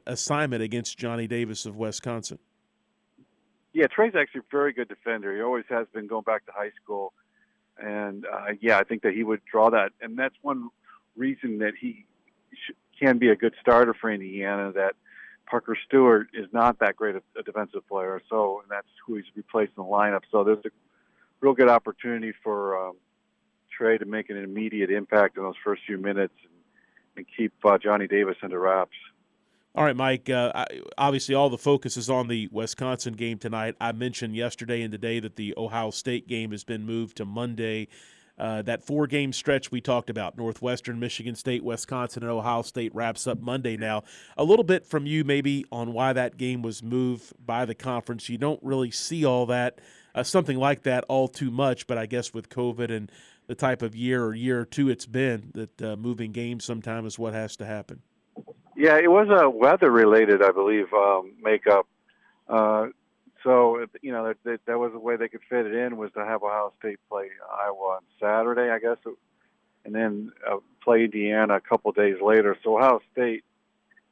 assignment 0.07 0.63
against 0.63 0.97
Johnny 0.97 1.27
Davis 1.27 1.67
of 1.67 1.77
Wisconsin. 1.77 2.39
Yeah, 3.73 3.89
Trey's 3.89 4.15
actually 4.15 4.41
a 4.41 4.51
very 4.53 4.73
good 4.73 4.89
defender. 4.89 5.35
He 5.35 5.43
always 5.43 5.65
has 5.69 5.89
been 5.93 6.07
going 6.07 6.23
back 6.23 6.47
to 6.47 6.53
high 6.53 6.71
school. 6.83 7.13
And 7.77 8.25
uh, 8.25 8.53
yeah, 8.61 8.79
I 8.79 8.85
think 8.85 9.03
that 9.03 9.13
he 9.13 9.25
would 9.25 9.41
draw 9.51 9.69
that. 9.71 9.91
And 10.01 10.17
that's 10.17 10.37
one 10.43 10.71
reason 11.17 11.59
that 11.59 11.73
he 11.79 12.07
sh- 12.53 12.73
can 12.99 13.19
be 13.19 13.31
a 13.31 13.37
good 13.37 13.55
starter 13.61 13.95
for 14.01 14.13
Indiana, 14.13 14.71
that 14.73 14.95
Parker 15.51 15.77
Stewart 15.87 16.29
is 16.33 16.47
not 16.53 16.79
that 16.79 16.95
great 16.95 17.17
a, 17.17 17.23
a 17.37 17.43
defensive 17.43 17.87
player. 17.89 18.23
So 18.31 18.61
and 18.61 18.71
that's 18.71 18.87
who 19.05 19.17
he's 19.17 19.25
replaced 19.35 19.73
in 19.77 19.83
the 19.83 19.91
lineup. 19.91 20.23
So 20.31 20.45
there's 20.45 20.65
a 20.65 20.71
real 21.41 21.55
good 21.55 21.69
opportunity 21.69 22.33
for 22.45 22.91
um, 22.91 22.97
Trey 23.77 23.99
to 23.99 24.05
make 24.05 24.31
an 24.31 24.37
immediate 24.37 24.93
impact 24.93 25.37
in 25.37 25.43
those 25.43 25.57
first 25.65 25.83
few 25.85 25.99
minutes 25.99 26.35
and, 26.45 26.53
and 27.17 27.27
keep 27.37 27.53
uh, 27.65 27.79
Johnny 27.79 28.07
Davis 28.07 28.37
into 28.43 28.59
wraps. 28.59 28.97
All 29.77 29.85
right, 29.85 29.97
Mike. 29.97 30.31
Uh, 30.31 30.65
obviously, 30.97 31.35
all 31.35 31.51
the 31.51 31.59
focus 31.59 31.97
is 31.97 32.09
on 32.09 32.29
the 32.29 32.49
Wisconsin 32.53 33.15
game 33.15 33.39
tonight. 33.39 33.75
I 33.81 33.91
mentioned 33.91 34.37
yesterday 34.37 34.83
and 34.83 34.93
today 34.93 35.19
that 35.19 35.35
the 35.35 35.53
Ohio 35.57 35.91
State 35.91 36.29
game 36.29 36.53
has 36.53 36.63
been 36.63 36.87
moved 36.87 37.17
to 37.17 37.25
Monday. 37.25 37.89
Uh, 38.39 38.63
that 38.63 38.83
four 38.83 39.07
game 39.07 39.33
stretch 39.33 39.71
we 39.71 39.81
talked 39.81 40.11
about 40.11 40.37
Northwestern, 40.37 40.99
Michigan 40.99 41.35
State, 41.35 41.65
Wisconsin, 41.65 42.23
and 42.23 42.31
Ohio 42.31 42.63
State 42.63 42.95
wraps 42.95 43.27
up 43.27 43.41
Monday 43.41 43.77
now. 43.77 44.03
A 44.37 44.45
little 44.45 44.65
bit 44.65 44.87
from 44.87 45.07
you, 45.07 45.25
maybe, 45.25 45.65
on 45.71 45.93
why 45.93 46.13
that 46.13 46.37
game 46.37 46.63
was 46.63 46.83
moved 46.83 47.33
by 47.45 47.65
the 47.65 47.75
conference. 47.75 48.29
You 48.29 48.39
don't 48.39 48.61
really 48.63 48.91
see 48.91 49.25
all 49.25 49.47
that, 49.47 49.81
uh, 50.17 50.25
something 50.25 50.57
like 50.57 50.83
that, 50.83 51.05
all 51.09 51.29
too 51.29 51.51
much, 51.51 51.87
but 51.87 51.97
I 51.97 52.07
guess 52.07 52.35
with 52.35 52.49
COVID 52.49 52.91
and 52.91 53.11
the 53.47 53.55
type 53.55 53.83
of 53.83 53.95
year 53.95 54.25
or 54.25 54.35
year 54.35 54.61
or 54.61 54.65
two 54.65 54.89
it's 54.89 55.07
been, 55.07 55.51
that 55.55 55.83
uh, 55.83 55.97
moving 55.97 56.33
games 56.33 56.65
sometimes 56.65 57.15
is 57.15 57.19
what 57.19 57.35
has 57.35 57.57
to 57.57 57.67
happen. 57.67 58.03
Yeah, 58.77 58.99
it 58.99 59.11
was 59.11 59.29
a 59.31 59.49
weather 59.49 59.91
related, 59.91 60.43
I 60.43 60.51
believe, 60.51 60.93
um, 60.93 61.33
makeup. 61.41 61.87
Uh, 62.49 62.87
so 63.45 63.85
you 64.01 64.11
know 64.11 64.27
that, 64.27 64.37
that 64.45 64.61
that 64.67 64.79
was 64.79 64.93
the 64.93 64.99
way 64.99 65.17
they 65.17 65.29
could 65.29 65.43
fit 65.49 65.67
it 65.67 65.75
in 65.75 65.97
was 65.97 66.11
to 66.13 66.25
have 66.25 66.43
Ohio 66.43 66.73
State 66.79 66.99
play 67.09 67.29
Iowa 67.63 67.97
on 67.97 68.03
Saturday, 68.19 68.71
I 68.71 68.79
guess, 68.79 68.97
and 69.85 69.95
then 69.95 70.33
uh, 70.51 70.57
play 70.83 71.05
Indiana 71.05 71.57
a 71.57 71.61
couple 71.61 71.93
days 71.93 72.17
later. 72.23 72.57
So 72.65 72.79
Ohio 72.79 73.01
State 73.13 73.45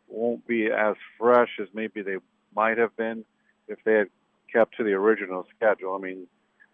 won't 0.06 0.46
be 0.46 0.66
as 0.66 0.96
fresh 1.18 1.48
as 1.60 1.68
maybe 1.72 2.02
they 2.02 2.18
might 2.54 2.78
have 2.78 2.94
been 2.96 3.24
if 3.68 3.78
they 3.84 3.94
had 3.94 4.08
kept 4.52 4.76
to 4.76 4.84
the 4.84 4.92
original 4.92 5.46
schedule. 5.56 5.94
I 5.94 5.98
mean, 5.98 6.26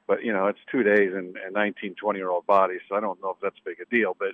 but 0.09 0.25
you 0.25 0.33
know 0.33 0.49
it's 0.49 0.59
two 0.73 0.83
days 0.83 1.13
and, 1.15 1.37
and 1.37 1.55
19, 1.55 1.95
20 1.95 2.19
year 2.19 2.31
old 2.31 2.47
bodies, 2.47 2.81
so 2.89 2.97
I 2.97 3.01
don't 3.01 3.23
know 3.23 3.31
if 3.31 3.37
that's 3.41 3.59
a 3.65 3.69
big 3.69 3.77
a 3.81 3.85
deal, 3.95 4.17
but 4.19 4.31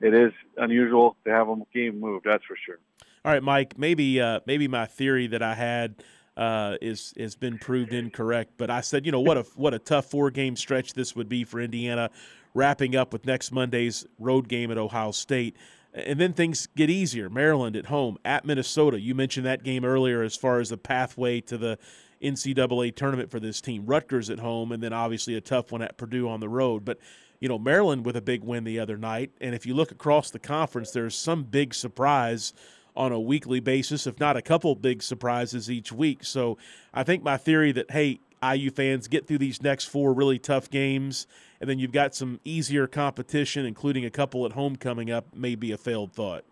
it 0.00 0.14
is 0.14 0.32
unusual 0.56 1.16
to 1.24 1.30
have 1.30 1.48
a 1.48 1.56
game 1.72 2.00
moved. 2.00 2.26
That's 2.28 2.44
for 2.44 2.56
sure. 2.56 2.78
All 3.24 3.32
right, 3.32 3.42
Mike. 3.42 3.78
Maybe 3.78 4.20
uh, 4.20 4.40
maybe 4.46 4.66
my 4.66 4.86
theory 4.86 5.28
that 5.28 5.42
I 5.42 5.54
had 5.54 6.02
uh, 6.36 6.76
is 6.80 7.12
has 7.18 7.36
been 7.36 7.58
proved 7.58 7.92
incorrect, 7.92 8.54
but 8.56 8.70
I 8.70 8.80
said, 8.80 9.06
you 9.06 9.12
know, 9.12 9.20
what 9.20 9.36
a 9.36 9.42
what 9.54 9.74
a 9.74 9.78
tough 9.78 10.06
four 10.06 10.30
game 10.30 10.56
stretch 10.56 10.94
this 10.94 11.14
would 11.14 11.28
be 11.28 11.44
for 11.44 11.60
Indiana, 11.60 12.10
wrapping 12.54 12.96
up 12.96 13.12
with 13.12 13.26
next 13.26 13.52
Monday's 13.52 14.06
road 14.18 14.48
game 14.48 14.70
at 14.70 14.78
Ohio 14.78 15.12
State. 15.12 15.56
And 15.92 16.20
then 16.20 16.34
things 16.34 16.68
get 16.76 16.88
easier. 16.88 17.28
Maryland 17.28 17.74
at 17.74 17.86
home, 17.86 18.16
at 18.24 18.44
Minnesota. 18.44 19.00
You 19.00 19.16
mentioned 19.16 19.44
that 19.44 19.64
game 19.64 19.84
earlier 19.84 20.22
as 20.22 20.36
far 20.36 20.60
as 20.60 20.68
the 20.68 20.76
pathway 20.76 21.40
to 21.42 21.58
the 21.58 21.78
NCAA 22.22 22.94
tournament 22.94 23.30
for 23.30 23.40
this 23.40 23.60
team. 23.60 23.86
Rutgers 23.86 24.30
at 24.30 24.38
home, 24.38 24.72
and 24.72 24.82
then 24.82 24.92
obviously 24.92 25.34
a 25.34 25.40
tough 25.40 25.72
one 25.72 25.82
at 25.82 25.96
Purdue 25.96 26.28
on 26.28 26.40
the 26.40 26.48
road. 26.48 26.84
But 26.84 26.98
you 27.40 27.48
know, 27.48 27.58
Maryland 27.58 28.04
with 28.04 28.16
a 28.16 28.20
big 28.20 28.44
win 28.44 28.64
the 28.64 28.78
other 28.78 28.98
night. 28.98 29.30
And 29.40 29.54
if 29.54 29.64
you 29.64 29.74
look 29.74 29.90
across 29.90 30.30
the 30.30 30.38
conference, 30.38 30.90
there's 30.90 31.14
some 31.14 31.44
big 31.44 31.72
surprise 31.74 32.52
on 32.94 33.12
a 33.12 33.20
weekly 33.20 33.60
basis, 33.60 34.06
if 34.06 34.20
not 34.20 34.36
a 34.36 34.42
couple 34.42 34.74
big 34.74 35.02
surprises 35.02 35.70
each 35.70 35.90
week. 35.90 36.22
So 36.22 36.58
I 36.92 37.02
think 37.02 37.22
my 37.22 37.38
theory 37.38 37.72
that, 37.72 37.90
hey, 37.90 38.20
IU 38.42 38.70
fans 38.70 39.08
get 39.08 39.26
through 39.26 39.38
these 39.38 39.62
next 39.62 39.86
four 39.86 40.12
really 40.12 40.38
tough 40.38 40.70
games, 40.70 41.26
and 41.60 41.68
then 41.68 41.78
you've 41.78 41.92
got 41.92 42.14
some 42.14 42.40
easier 42.44 42.86
competition, 42.86 43.64
including 43.64 44.04
a 44.04 44.10
couple 44.10 44.44
at 44.44 44.52
home 44.52 44.76
coming 44.76 45.10
up, 45.10 45.34
may 45.34 45.54
be 45.54 45.72
a 45.72 45.78
failed 45.78 46.12
thought. 46.12 46.44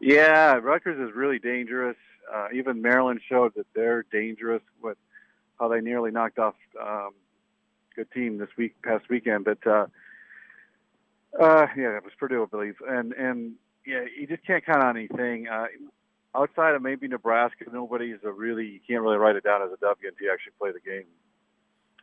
Yeah, 0.00 0.54
Rutgers 0.54 1.08
is 1.08 1.14
really 1.14 1.38
dangerous. 1.38 1.96
Uh, 2.32 2.48
even 2.54 2.82
Maryland 2.82 3.20
showed 3.28 3.54
that 3.56 3.66
they're 3.74 4.04
dangerous 4.10 4.62
with 4.82 4.98
how 5.58 5.68
they 5.68 5.80
nearly 5.80 6.10
knocked 6.10 6.38
off 6.38 6.54
um, 6.80 7.10
good 7.96 8.10
team 8.12 8.38
this 8.38 8.48
week, 8.56 8.74
past 8.82 9.08
weekend. 9.08 9.44
But 9.44 9.66
uh, 9.66 9.86
uh, 11.40 11.66
yeah, 11.76 11.96
it 11.96 12.04
was 12.04 12.12
Purdue, 12.18 12.42
I 12.42 12.46
believe, 12.46 12.76
and 12.86 13.12
and 13.12 13.52
yeah, 13.86 14.04
you 14.18 14.26
just 14.26 14.46
can't 14.46 14.64
count 14.64 14.82
on 14.82 14.96
anything. 14.96 15.48
Uh, 15.48 15.66
outside 16.34 16.74
of 16.74 16.82
maybe 16.82 17.08
Nebraska, 17.08 17.64
nobody's 17.72 18.18
a 18.24 18.30
really 18.30 18.66
you 18.66 18.80
can't 18.86 19.02
really 19.02 19.16
write 19.16 19.36
it 19.36 19.44
down 19.44 19.62
as 19.62 19.70
a 19.72 19.76
W 19.80 20.08
until 20.08 20.26
you 20.26 20.32
actually 20.32 20.52
play 20.58 20.70
the 20.72 20.80
game. 20.80 21.04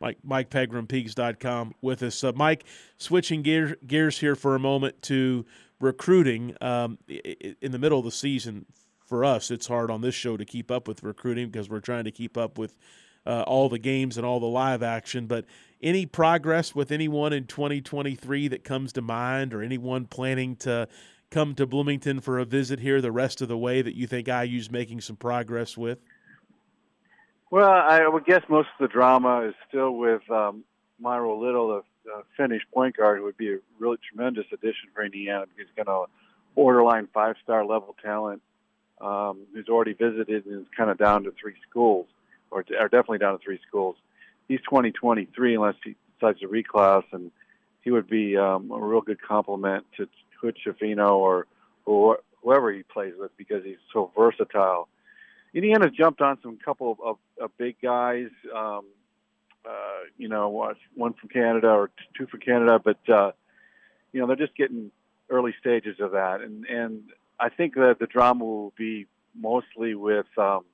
Mike 0.01 0.17
Mike 0.23 0.49
Pegram, 0.49 0.88
Peegs.com 0.88 1.73
with 1.82 2.03
us. 2.03 2.23
Uh, 2.23 2.34
Mike, 2.36 2.65
switching 2.97 3.41
gear, 3.41 3.78
gears 3.88 4.19
here 4.19 4.36
for 4.36 4.55
a 4.55 4.59
moment 4.59 5.01
to 5.03 5.45
recruiting. 5.80 6.55
Um, 6.61 6.97
in 7.07 7.71
the 7.71 7.80
middle 7.80 7.99
of 7.99 8.05
the 8.05 8.11
season, 8.11 8.65
for 9.05 9.23
us, 9.23 9.51
it's 9.51 9.67
hard 9.67 9.91
on 9.91 10.01
this 10.01 10.15
show 10.15 10.37
to 10.37 10.45
keep 10.45 10.71
up 10.71 10.87
with 10.87 11.03
recruiting 11.03 11.49
because 11.49 11.69
we're 11.69 11.79
trying 11.79 12.05
to 12.05 12.11
keep 12.11 12.37
up 12.37 12.57
with 12.57 12.75
uh, 13.25 13.43
all 13.43 13.69
the 13.69 13.79
games 13.79 14.17
and 14.17 14.25
all 14.25 14.39
the 14.39 14.45
live 14.45 14.83
action. 14.83 15.27
But 15.27 15.45
any 15.81 16.05
progress 16.05 16.75
with 16.75 16.91
anyone 16.91 17.33
in 17.33 17.45
2023 17.45 18.47
that 18.49 18.63
comes 18.63 18.93
to 18.93 19.01
mind, 19.01 19.53
or 19.53 19.61
anyone 19.61 20.05
planning 20.05 20.55
to 20.57 20.87
come 21.31 21.55
to 21.55 21.65
Bloomington 21.65 22.19
for 22.19 22.39
a 22.39 22.45
visit 22.45 22.79
here 22.79 23.01
the 23.01 23.11
rest 23.11 23.41
of 23.41 23.47
the 23.47 23.57
way 23.57 23.81
that 23.81 23.95
you 23.95 24.07
think 24.07 24.27
IU's 24.27 24.71
making 24.71 25.01
some 25.01 25.15
progress 25.15 25.77
with? 25.77 25.99
Well, 27.51 27.69
I 27.69 28.07
would 28.07 28.25
guess 28.25 28.41
most 28.49 28.69
of 28.79 28.87
the 28.87 28.91
drama 28.91 29.41
is 29.47 29.53
still 29.67 29.91
with 29.91 30.29
um, 30.31 30.63
Miro 30.99 31.39
Little, 31.39 31.81
the 32.03 32.23
Finnish 32.37 32.63
point 32.73 32.97
guard, 32.97 33.19
who 33.19 33.25
would 33.25 33.37
be 33.37 33.53
a 33.53 33.57
really 33.79 33.97
tremendous 34.09 34.45
addition 34.51 34.89
for 34.93 35.03
Indiana 35.03 35.45
because 35.45 35.69
he's 35.69 35.85
got 35.85 35.91
a 35.91 36.05
borderline 36.55 37.07
five-star 37.13 37.65
level 37.65 37.95
talent 38.03 38.41
um, 39.01 39.45
who's 39.53 39.67
already 39.67 39.93
visited 39.93 40.45
and 40.45 40.61
is 40.61 40.67
kind 40.75 40.89
of 40.89 40.97
down 40.97 41.23
to 41.23 41.33
three 41.39 41.55
schools 41.69 42.07
or, 42.51 42.63
or 42.79 42.87
definitely 42.87 43.17
down 43.17 43.37
to 43.37 43.43
three 43.43 43.59
schools. 43.67 43.95
He's 44.47 44.61
2023 44.61 45.55
unless 45.55 45.75
he 45.83 45.95
decides 46.19 46.39
to 46.39 46.47
reclass, 46.47 47.03
and 47.11 47.31
he 47.81 47.91
would 47.91 48.07
be 48.07 48.37
um, 48.37 48.71
a 48.71 48.79
real 48.79 49.01
good 49.01 49.21
complement 49.21 49.85
to 49.97 50.07
Hood 50.41 50.57
or, 50.99 51.47
or 51.85 52.19
whoever 52.43 52.71
he 52.71 52.83
plays 52.83 53.13
with 53.17 53.35
because 53.37 53.63
he's 53.63 53.77
so 53.91 54.11
versatile. 54.15 54.87
Indiana's 55.53 55.91
jumped 55.97 56.21
on 56.21 56.37
some 56.43 56.57
couple 56.63 56.91
of, 56.91 56.99
of, 56.99 57.17
of 57.41 57.57
big 57.57 57.77
guys, 57.81 58.27
um, 58.55 58.85
uh, 59.67 60.03
you 60.17 60.27
know, 60.27 60.49
one 60.95 61.13
from 61.13 61.29
Canada 61.29 61.69
or 61.69 61.89
two 62.15 62.27
from 62.27 62.41
Canada, 62.41 62.79
but 62.83 63.09
uh, 63.09 63.31
you 64.11 64.19
know 64.19 64.27
they're 64.27 64.35
just 64.35 64.55
getting 64.55 64.91
early 65.29 65.55
stages 65.59 65.99
of 65.99 66.11
that, 66.11 66.41
and 66.41 66.65
and 66.65 67.03
I 67.39 67.49
think 67.49 67.75
that 67.75 67.97
the 67.99 68.07
drama 68.07 68.45
will 68.45 68.73
be 68.77 69.07
mostly 69.36 69.95
with 69.95 70.25
um, 70.38 70.65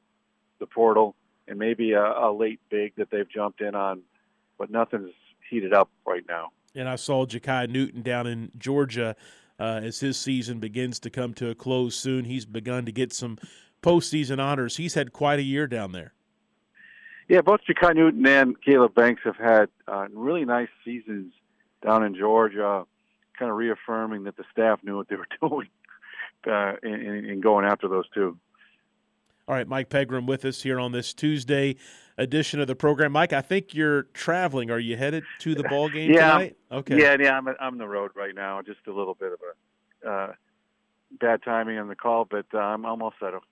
the 0.60 0.68
portal 0.68 1.16
and 1.48 1.58
maybe 1.58 1.94
a, 1.94 2.04
a 2.04 2.32
late 2.32 2.60
big 2.70 2.96
that 2.98 3.10
they've 3.12 3.30
jumped 3.30 3.62
in 3.62 3.76
on, 3.76 4.02
but 4.58 4.70
nothing's 4.70 5.12
heated 5.50 5.74
up 5.74 5.90
right 6.06 6.24
now. 6.28 6.52
And 6.76 6.88
I 6.88 6.96
saw 6.96 7.26
Jakai 7.26 7.70
Newton 7.70 8.02
down 8.02 8.28
in 8.28 8.52
Georgia 8.58 9.16
uh, 9.60 9.82
as 9.84 10.00
his 10.00 10.18
season 10.18 10.60
begins 10.60 11.00
to 11.00 11.10
come 11.10 11.34
to 11.36 11.50
a 11.50 11.56
close 11.56 11.96
soon. 11.96 12.26
He's 12.26 12.46
begun 12.46 12.86
to 12.86 12.92
get 12.92 13.12
some 13.12 13.38
postseason 13.84 14.40
honors. 14.40 14.78
He's 14.78 14.94
had 14.94 15.12
quite 15.12 15.40
a 15.40 15.44
year 15.44 15.68
down 15.68 15.92
there. 15.92 16.14
Yeah, 17.28 17.42
both 17.42 17.62
Jakai 17.68 17.96
Newton 17.96 18.26
and 18.28 18.62
Caleb 18.62 18.94
Banks 18.94 19.22
have 19.26 19.38
had 19.38 19.70
uh, 19.88 20.08
really 20.14 20.46
nice 20.46 20.70
seasons 20.84 21.34
down 21.84 22.04
in 22.04 22.16
Georgia, 22.16 22.86
kind 23.38 23.52
of 23.52 23.58
reaffirming 23.58 24.24
that 24.24 24.38
the 24.38 24.44
staff 24.52 24.80
knew 24.84 24.98
what 24.98 25.08
they 25.10 25.16
were 25.16 25.28
doing 25.50 25.70
uh, 26.48 26.74
in, 26.84 27.26
in 27.26 27.42
going 27.42 27.66
after 27.66 27.88
those 27.88 28.06
two. 28.14 28.38
All 29.48 29.56
right, 29.56 29.68
Mike 29.68 29.90
Pegram 29.90 30.26
with 30.26 30.46
us 30.46 30.62
here 30.62 30.80
on 30.80 30.92
this 30.92 31.14
Tuesday 31.14 31.76
edition 32.18 32.60
of 32.60 32.68
the 32.68 32.76
program. 32.76 33.12
Mike, 33.12 33.34
I 33.34 33.42
think 33.42 33.74
you're 33.74 34.04
traveling. 34.14 34.72
Are 34.72 34.80
you 34.80 34.96
headed 34.96 35.24
to 35.40 35.56
the 35.56 35.64
ball 35.70 35.90
game 35.90 36.12
yeah, 36.12 36.32
tonight? 36.32 36.58
Okay. 36.72 37.02
Yeah, 37.02 37.18
yeah, 37.20 37.38
I'm 37.38 37.48
I'm 37.48 37.56
on 37.60 37.78
the 37.78 37.88
road 37.88 38.12
right 38.16 38.36
now. 38.36 38.62
Just 38.62 38.80
a 38.88 38.94
little 38.94 39.16
bit 39.16 39.34
of 39.34 39.40
a 40.06 40.10
uh, 40.10 40.34
bad 41.20 41.44
timing 41.44 41.78
on 41.78 41.88
the 41.88 41.96
call, 41.96 42.26
but 42.26 42.46
uh, 42.54 42.60
I'm 42.60 42.86
almost 42.86 43.16
settled. 43.20 43.44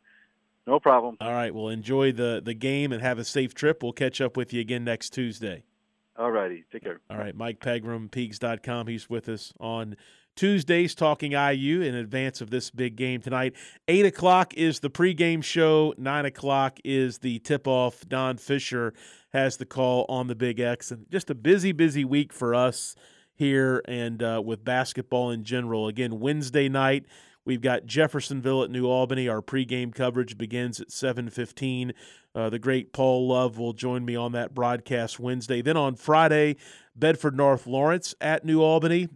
No 0.67 0.79
problem. 0.79 1.17
All 1.19 1.33
right. 1.33 1.53
Well, 1.53 1.69
enjoy 1.69 2.11
the 2.11 2.41
the 2.43 2.53
game 2.53 2.91
and 2.91 3.01
have 3.01 3.17
a 3.17 3.25
safe 3.25 3.53
trip. 3.53 3.81
We'll 3.81 3.91
catch 3.91 4.21
up 4.21 4.37
with 4.37 4.53
you 4.53 4.61
again 4.61 4.83
next 4.83 5.09
Tuesday. 5.09 5.63
All 6.19 6.31
righty. 6.31 6.65
Take 6.69 6.83
care. 6.83 6.99
All 7.09 7.17
right. 7.17 7.33
Mike 7.33 7.61
Pegram, 7.61 8.09
Peegs.com. 8.09 8.87
He's 8.87 9.09
with 9.09 9.29
us 9.29 9.53
on 9.57 9.95
Tuesdays 10.35 10.93
talking 10.93 11.31
IU 11.31 11.81
in 11.81 11.95
advance 11.95 12.41
of 12.41 12.49
this 12.49 12.69
big 12.71 12.97
game 12.97 13.21
tonight. 13.21 13.55
8 13.87 14.05
o'clock 14.05 14.53
is 14.55 14.81
the 14.81 14.89
pregame 14.89 15.41
show. 15.41 15.93
9 15.97 16.25
o'clock 16.25 16.79
is 16.83 17.19
the 17.19 17.39
tip 17.39 17.67
off. 17.67 18.03
Don 18.05 18.35
Fisher 18.35 18.93
has 19.31 19.55
the 19.55 19.65
call 19.65 20.05
on 20.09 20.27
the 20.27 20.35
Big 20.35 20.59
X. 20.59 20.91
And 20.91 21.09
just 21.09 21.29
a 21.29 21.35
busy, 21.35 21.71
busy 21.71 22.03
week 22.03 22.33
for 22.33 22.53
us 22.53 22.95
here 23.33 23.81
and 23.87 24.21
uh, 24.21 24.41
with 24.43 24.65
basketball 24.65 25.31
in 25.31 25.45
general. 25.45 25.87
Again, 25.87 26.19
Wednesday 26.19 26.67
night. 26.67 27.05
We've 27.45 27.61
got 27.61 27.85
Jeffersonville 27.85 28.63
at 28.63 28.69
New 28.69 28.85
Albany. 28.85 29.27
Our 29.27 29.41
pregame 29.41 29.93
coverage 29.93 30.37
begins 30.37 30.79
at 30.79 30.91
7:15. 30.91 31.93
Uh, 32.35 32.49
the 32.49 32.59
great 32.59 32.93
Paul 32.93 33.27
Love 33.27 33.57
will 33.57 33.73
join 33.73 34.05
me 34.05 34.15
on 34.15 34.33
that 34.33 34.53
broadcast 34.53 35.19
Wednesday. 35.19 35.61
Then 35.61 35.77
on 35.77 35.95
Friday, 35.95 36.57
Bedford 36.95 37.35
North 37.35 37.65
Lawrence 37.65 38.13
at 38.21 38.45
New 38.45 38.61
Albany. 38.61 39.09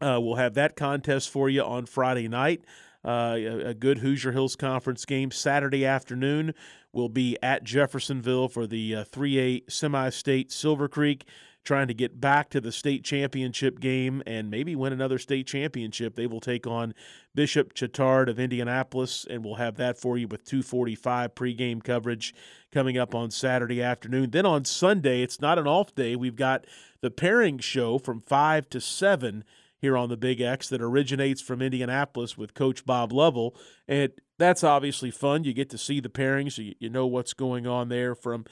Uh, 0.00 0.18
we'll 0.22 0.36
have 0.36 0.54
that 0.54 0.76
contest 0.76 1.28
for 1.28 1.50
you 1.50 1.62
on 1.62 1.86
Friday 1.86 2.28
night. 2.28 2.64
Uh, 3.04 3.34
a, 3.36 3.44
a, 3.68 3.74
good 3.74 3.98
Hoosier 3.98 4.32
Hills 4.32 4.56
Conference 4.56 5.04
game 5.04 5.30
Saturday 5.30 5.86
afternoon. 5.86 6.52
We'll 6.92 7.08
be 7.08 7.36
at 7.42 7.64
Jeffersonville 7.64 8.48
for 8.48 8.66
the 8.66 8.96
uh, 8.96 9.04
3A 9.04 9.70
semi 9.70 10.10
state 10.10 10.50
Silver 10.50 10.88
Creek, 10.88 11.24
trying 11.64 11.88
to 11.88 11.94
get 11.94 12.20
back 12.20 12.48
to 12.50 12.60
the 12.60 12.72
state 12.72 13.04
championship 13.04 13.78
game 13.78 14.22
and 14.26 14.50
maybe 14.50 14.74
win 14.74 14.92
another 14.92 15.18
state 15.18 15.46
championship. 15.46 16.14
They 16.14 16.26
will 16.26 16.40
take 16.40 16.66
on 16.66 16.94
Bishop 17.34 17.74
Chatard 17.74 18.28
of 18.28 18.40
Indianapolis, 18.40 19.26
and 19.28 19.44
we'll 19.44 19.56
have 19.56 19.76
that 19.76 19.98
for 19.98 20.16
you 20.16 20.26
with 20.26 20.44
245 20.44 21.34
pregame 21.34 21.84
coverage 21.84 22.34
coming 22.72 22.96
up 22.96 23.14
on 23.14 23.30
Saturday 23.30 23.82
afternoon. 23.82 24.30
Then 24.30 24.46
on 24.46 24.64
Sunday, 24.64 25.22
it's 25.22 25.40
not 25.40 25.58
an 25.58 25.66
off 25.66 25.94
day. 25.94 26.16
We've 26.16 26.36
got 26.36 26.66
the 27.00 27.10
pairing 27.10 27.58
show 27.58 27.98
from 27.98 28.20
5 28.20 28.70
to 28.70 28.80
7 28.80 29.44
here 29.80 29.96
on 29.96 30.08
the 30.08 30.16
Big 30.16 30.40
X 30.40 30.68
that 30.68 30.82
originates 30.82 31.40
from 31.40 31.62
Indianapolis 31.62 32.36
with 32.36 32.54
Coach 32.54 32.84
Bob 32.84 33.12
Lovell. 33.12 33.54
And 33.86 34.12
that's 34.38 34.64
obviously 34.64 35.10
fun. 35.10 35.44
You 35.44 35.52
get 35.52 35.70
to 35.70 35.78
see 35.78 36.00
the 36.00 36.08
pairings, 36.08 36.58
you, 36.58 36.74
you 36.80 36.88
know 36.88 37.06
what's 37.06 37.32
going 37.32 37.66
on 37.66 37.88
there 37.88 38.14
from 38.14 38.44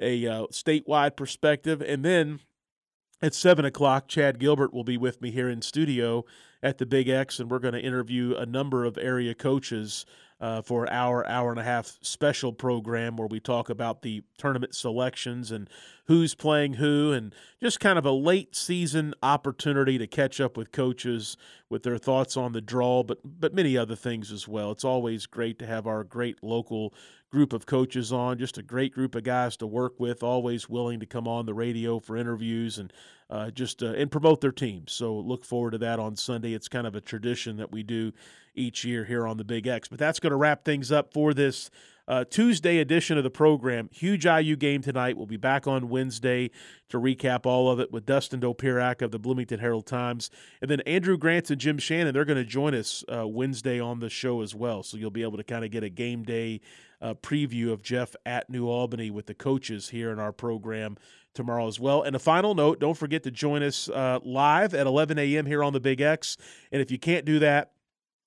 a 0.00 0.26
uh, 0.26 0.46
statewide 0.46 1.16
perspective. 1.16 1.80
And 1.80 2.04
then 2.04 2.40
at 3.22 3.34
7 3.34 3.64
o'clock, 3.64 4.08
Chad 4.08 4.38
Gilbert 4.38 4.72
will 4.72 4.84
be 4.84 4.96
with 4.96 5.22
me 5.22 5.30
here 5.30 5.48
in 5.48 5.62
studio 5.62 6.24
at 6.62 6.78
the 6.78 6.86
Big 6.86 7.08
X, 7.08 7.38
and 7.38 7.50
we're 7.50 7.58
going 7.58 7.74
to 7.74 7.80
interview 7.80 8.34
a 8.36 8.46
number 8.46 8.84
of 8.84 8.98
area 8.98 9.34
coaches 9.34 10.06
uh, 10.40 10.60
for 10.62 10.90
our 10.92 11.26
hour 11.26 11.50
and 11.50 11.60
a 11.60 11.64
half 11.64 11.98
special 12.02 12.52
program 12.52 13.16
where 13.16 13.28
we 13.28 13.40
talk 13.40 13.70
about 13.70 14.02
the 14.02 14.22
tournament 14.36 14.74
selections 14.74 15.52
and 15.52 15.70
who's 16.06 16.34
playing 16.34 16.74
who, 16.74 17.12
and 17.12 17.34
just 17.60 17.80
kind 17.80 17.98
of 17.98 18.04
a 18.04 18.10
late 18.10 18.54
season 18.54 19.14
opportunity 19.22 19.98
to 19.98 20.06
catch 20.06 20.40
up 20.40 20.56
with 20.56 20.72
coaches 20.72 21.36
with 21.68 21.82
their 21.82 21.98
thoughts 21.98 22.36
on 22.36 22.52
the 22.52 22.60
draw, 22.60 23.02
but 23.02 23.18
but 23.24 23.54
many 23.54 23.76
other 23.76 23.96
things 23.96 24.30
as 24.30 24.46
well. 24.46 24.70
It's 24.70 24.84
always 24.84 25.26
great 25.26 25.58
to 25.60 25.66
have 25.66 25.86
our 25.86 26.04
great 26.04 26.42
local 26.42 26.94
group 27.30 27.52
of 27.52 27.66
coaches 27.66 28.12
on, 28.12 28.38
just 28.38 28.58
a 28.58 28.62
great 28.62 28.92
group 28.94 29.16
of 29.16 29.24
guys 29.24 29.56
to 29.56 29.66
work 29.66 29.98
with, 29.98 30.22
always 30.22 30.68
willing 30.68 31.00
to 31.00 31.06
come 31.06 31.26
on 31.26 31.46
the 31.46 31.54
radio 31.54 31.98
for 31.98 32.16
interviews 32.16 32.78
and 32.78 32.92
uh, 33.28 33.50
just 33.50 33.82
uh, 33.82 33.92
and 33.94 34.10
promote 34.10 34.40
their 34.40 34.52
teams. 34.52 34.92
So 34.92 35.16
look 35.16 35.44
forward 35.44 35.72
to 35.72 35.78
that 35.78 35.98
on 35.98 36.14
Sunday. 36.14 36.54
It's 36.54 36.68
kind 36.68 36.86
of 36.86 36.94
a 36.94 37.00
tradition 37.00 37.56
that 37.56 37.72
we 37.72 37.82
do 37.82 38.12
each 38.54 38.84
year 38.84 39.04
here 39.04 39.26
on 39.26 39.36
the 39.36 39.44
Big 39.44 39.66
X. 39.66 39.88
But 39.88 39.98
that's 39.98 40.20
going 40.20 40.30
to 40.30 40.36
wrap 40.36 40.64
things 40.64 40.92
up 40.92 41.12
for 41.12 41.34
this 41.34 41.70
uh, 42.06 42.24
Tuesday 42.24 42.78
edition 42.78 43.16
of 43.16 43.24
the 43.24 43.30
program. 43.30 43.88
Huge 43.92 44.26
IU 44.26 44.56
game 44.56 44.82
tonight. 44.82 45.16
We'll 45.16 45.26
be 45.26 45.36
back 45.36 45.66
on 45.66 45.88
Wednesday 45.88 46.50
to 46.88 46.98
recap 46.98 47.46
all 47.46 47.70
of 47.70 47.80
it 47.80 47.92
with 47.92 48.06
Dustin 48.06 48.40
Dopirak 48.40 49.02
of 49.02 49.10
the 49.10 49.18
Bloomington 49.18 49.60
Herald 49.60 49.86
Times. 49.86 50.30
And 50.60 50.70
then 50.70 50.80
Andrew 50.80 51.16
Grants 51.16 51.50
and 51.50 51.60
Jim 51.60 51.78
Shannon, 51.78 52.12
they're 52.12 52.24
going 52.24 52.36
to 52.36 52.44
join 52.44 52.74
us 52.74 53.04
uh, 53.12 53.26
Wednesday 53.26 53.80
on 53.80 54.00
the 54.00 54.10
show 54.10 54.42
as 54.42 54.54
well. 54.54 54.82
So 54.82 54.96
you'll 54.96 55.10
be 55.10 55.22
able 55.22 55.38
to 55.38 55.44
kind 55.44 55.64
of 55.64 55.70
get 55.70 55.82
a 55.82 55.88
game 55.88 56.22
day 56.22 56.60
uh, 57.00 57.14
preview 57.14 57.72
of 57.72 57.82
Jeff 57.82 58.14
at 58.24 58.48
New 58.48 58.68
Albany 58.68 59.10
with 59.10 59.26
the 59.26 59.34
coaches 59.34 59.90
here 59.90 60.10
in 60.10 60.18
our 60.18 60.32
program 60.32 60.96
tomorrow 61.34 61.66
as 61.66 61.80
well. 61.80 62.02
And 62.02 62.14
a 62.14 62.18
final 62.18 62.54
note 62.54 62.80
don't 62.80 62.96
forget 62.96 63.22
to 63.24 63.30
join 63.30 63.62
us 63.62 63.88
uh, 63.88 64.20
live 64.24 64.74
at 64.74 64.86
11 64.86 65.18
a.m. 65.18 65.46
here 65.46 65.62
on 65.62 65.72
the 65.72 65.80
Big 65.80 66.00
X. 66.00 66.36
And 66.70 66.80
if 66.80 66.90
you 66.90 66.98
can't 66.98 67.24
do 67.24 67.40
that, 67.40 67.72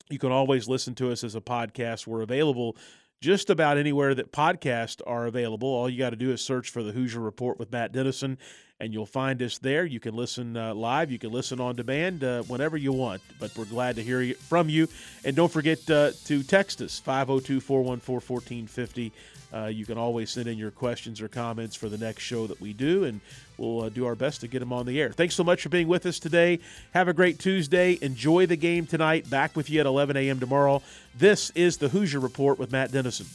you 0.09 0.19
can 0.19 0.31
always 0.31 0.67
listen 0.67 0.95
to 0.95 1.11
us 1.11 1.23
as 1.23 1.35
a 1.35 1.41
podcast. 1.41 2.07
We're 2.07 2.21
available 2.21 2.77
just 3.19 3.49
about 3.49 3.77
anywhere 3.77 4.13
that 4.15 4.31
podcasts 4.31 5.01
are 5.07 5.25
available. 5.25 5.67
All 5.67 5.89
you 5.89 5.97
got 5.97 6.11
to 6.11 6.15
do 6.15 6.31
is 6.31 6.41
search 6.41 6.69
for 6.69 6.83
the 6.83 6.91
Hoosier 6.91 7.19
Report 7.19 7.57
with 7.57 7.71
Matt 7.71 7.91
Dennison, 7.91 8.37
and 8.79 8.93
you'll 8.93 9.07
find 9.07 9.41
us 9.41 9.57
there. 9.57 9.85
You 9.85 9.99
can 9.99 10.15
listen 10.15 10.55
uh, 10.55 10.75
live, 10.75 11.11
you 11.11 11.17
can 11.17 11.31
listen 11.31 11.59
on 11.59 11.75
demand 11.75 12.23
uh, 12.23 12.43
whenever 12.43 12.77
you 12.77 12.91
want. 12.91 13.21
But 13.39 13.57
we're 13.57 13.65
glad 13.65 13.95
to 13.95 14.03
hear 14.03 14.33
from 14.35 14.69
you. 14.69 14.87
And 15.25 15.35
don't 15.35 15.51
forget 15.51 15.89
uh, 15.89 16.11
to 16.25 16.43
text 16.43 16.81
us 16.81 16.99
502 16.99 17.59
414 17.59 18.67
1450. 18.67 19.13
Uh, 19.53 19.65
you 19.65 19.85
can 19.85 19.97
always 19.97 20.29
send 20.29 20.47
in 20.47 20.57
your 20.57 20.71
questions 20.71 21.21
or 21.21 21.27
comments 21.27 21.75
for 21.75 21.87
the 21.89 21.97
next 21.97 22.23
show 22.23 22.47
that 22.47 22.59
we 22.59 22.73
do, 22.73 23.05
and 23.05 23.21
we'll 23.57 23.83
uh, 23.83 23.89
do 23.89 24.05
our 24.05 24.15
best 24.15 24.41
to 24.41 24.47
get 24.47 24.59
them 24.59 24.73
on 24.73 24.85
the 24.85 24.99
air. 24.99 25.11
Thanks 25.11 25.35
so 25.35 25.43
much 25.43 25.61
for 25.61 25.69
being 25.69 25.87
with 25.87 26.05
us 26.05 26.19
today. 26.19 26.59
Have 26.93 27.07
a 27.07 27.13
great 27.13 27.39
Tuesday. 27.39 27.97
Enjoy 28.01 28.45
the 28.45 28.57
game 28.57 28.85
tonight. 28.85 29.29
Back 29.29 29.55
with 29.55 29.69
you 29.69 29.79
at 29.79 29.85
11 29.85 30.17
a.m. 30.17 30.39
tomorrow. 30.39 30.81
This 31.15 31.49
is 31.51 31.77
the 31.77 31.89
Hoosier 31.89 32.19
Report 32.19 32.59
with 32.59 32.71
Matt 32.71 32.91
Dennison. 32.91 33.27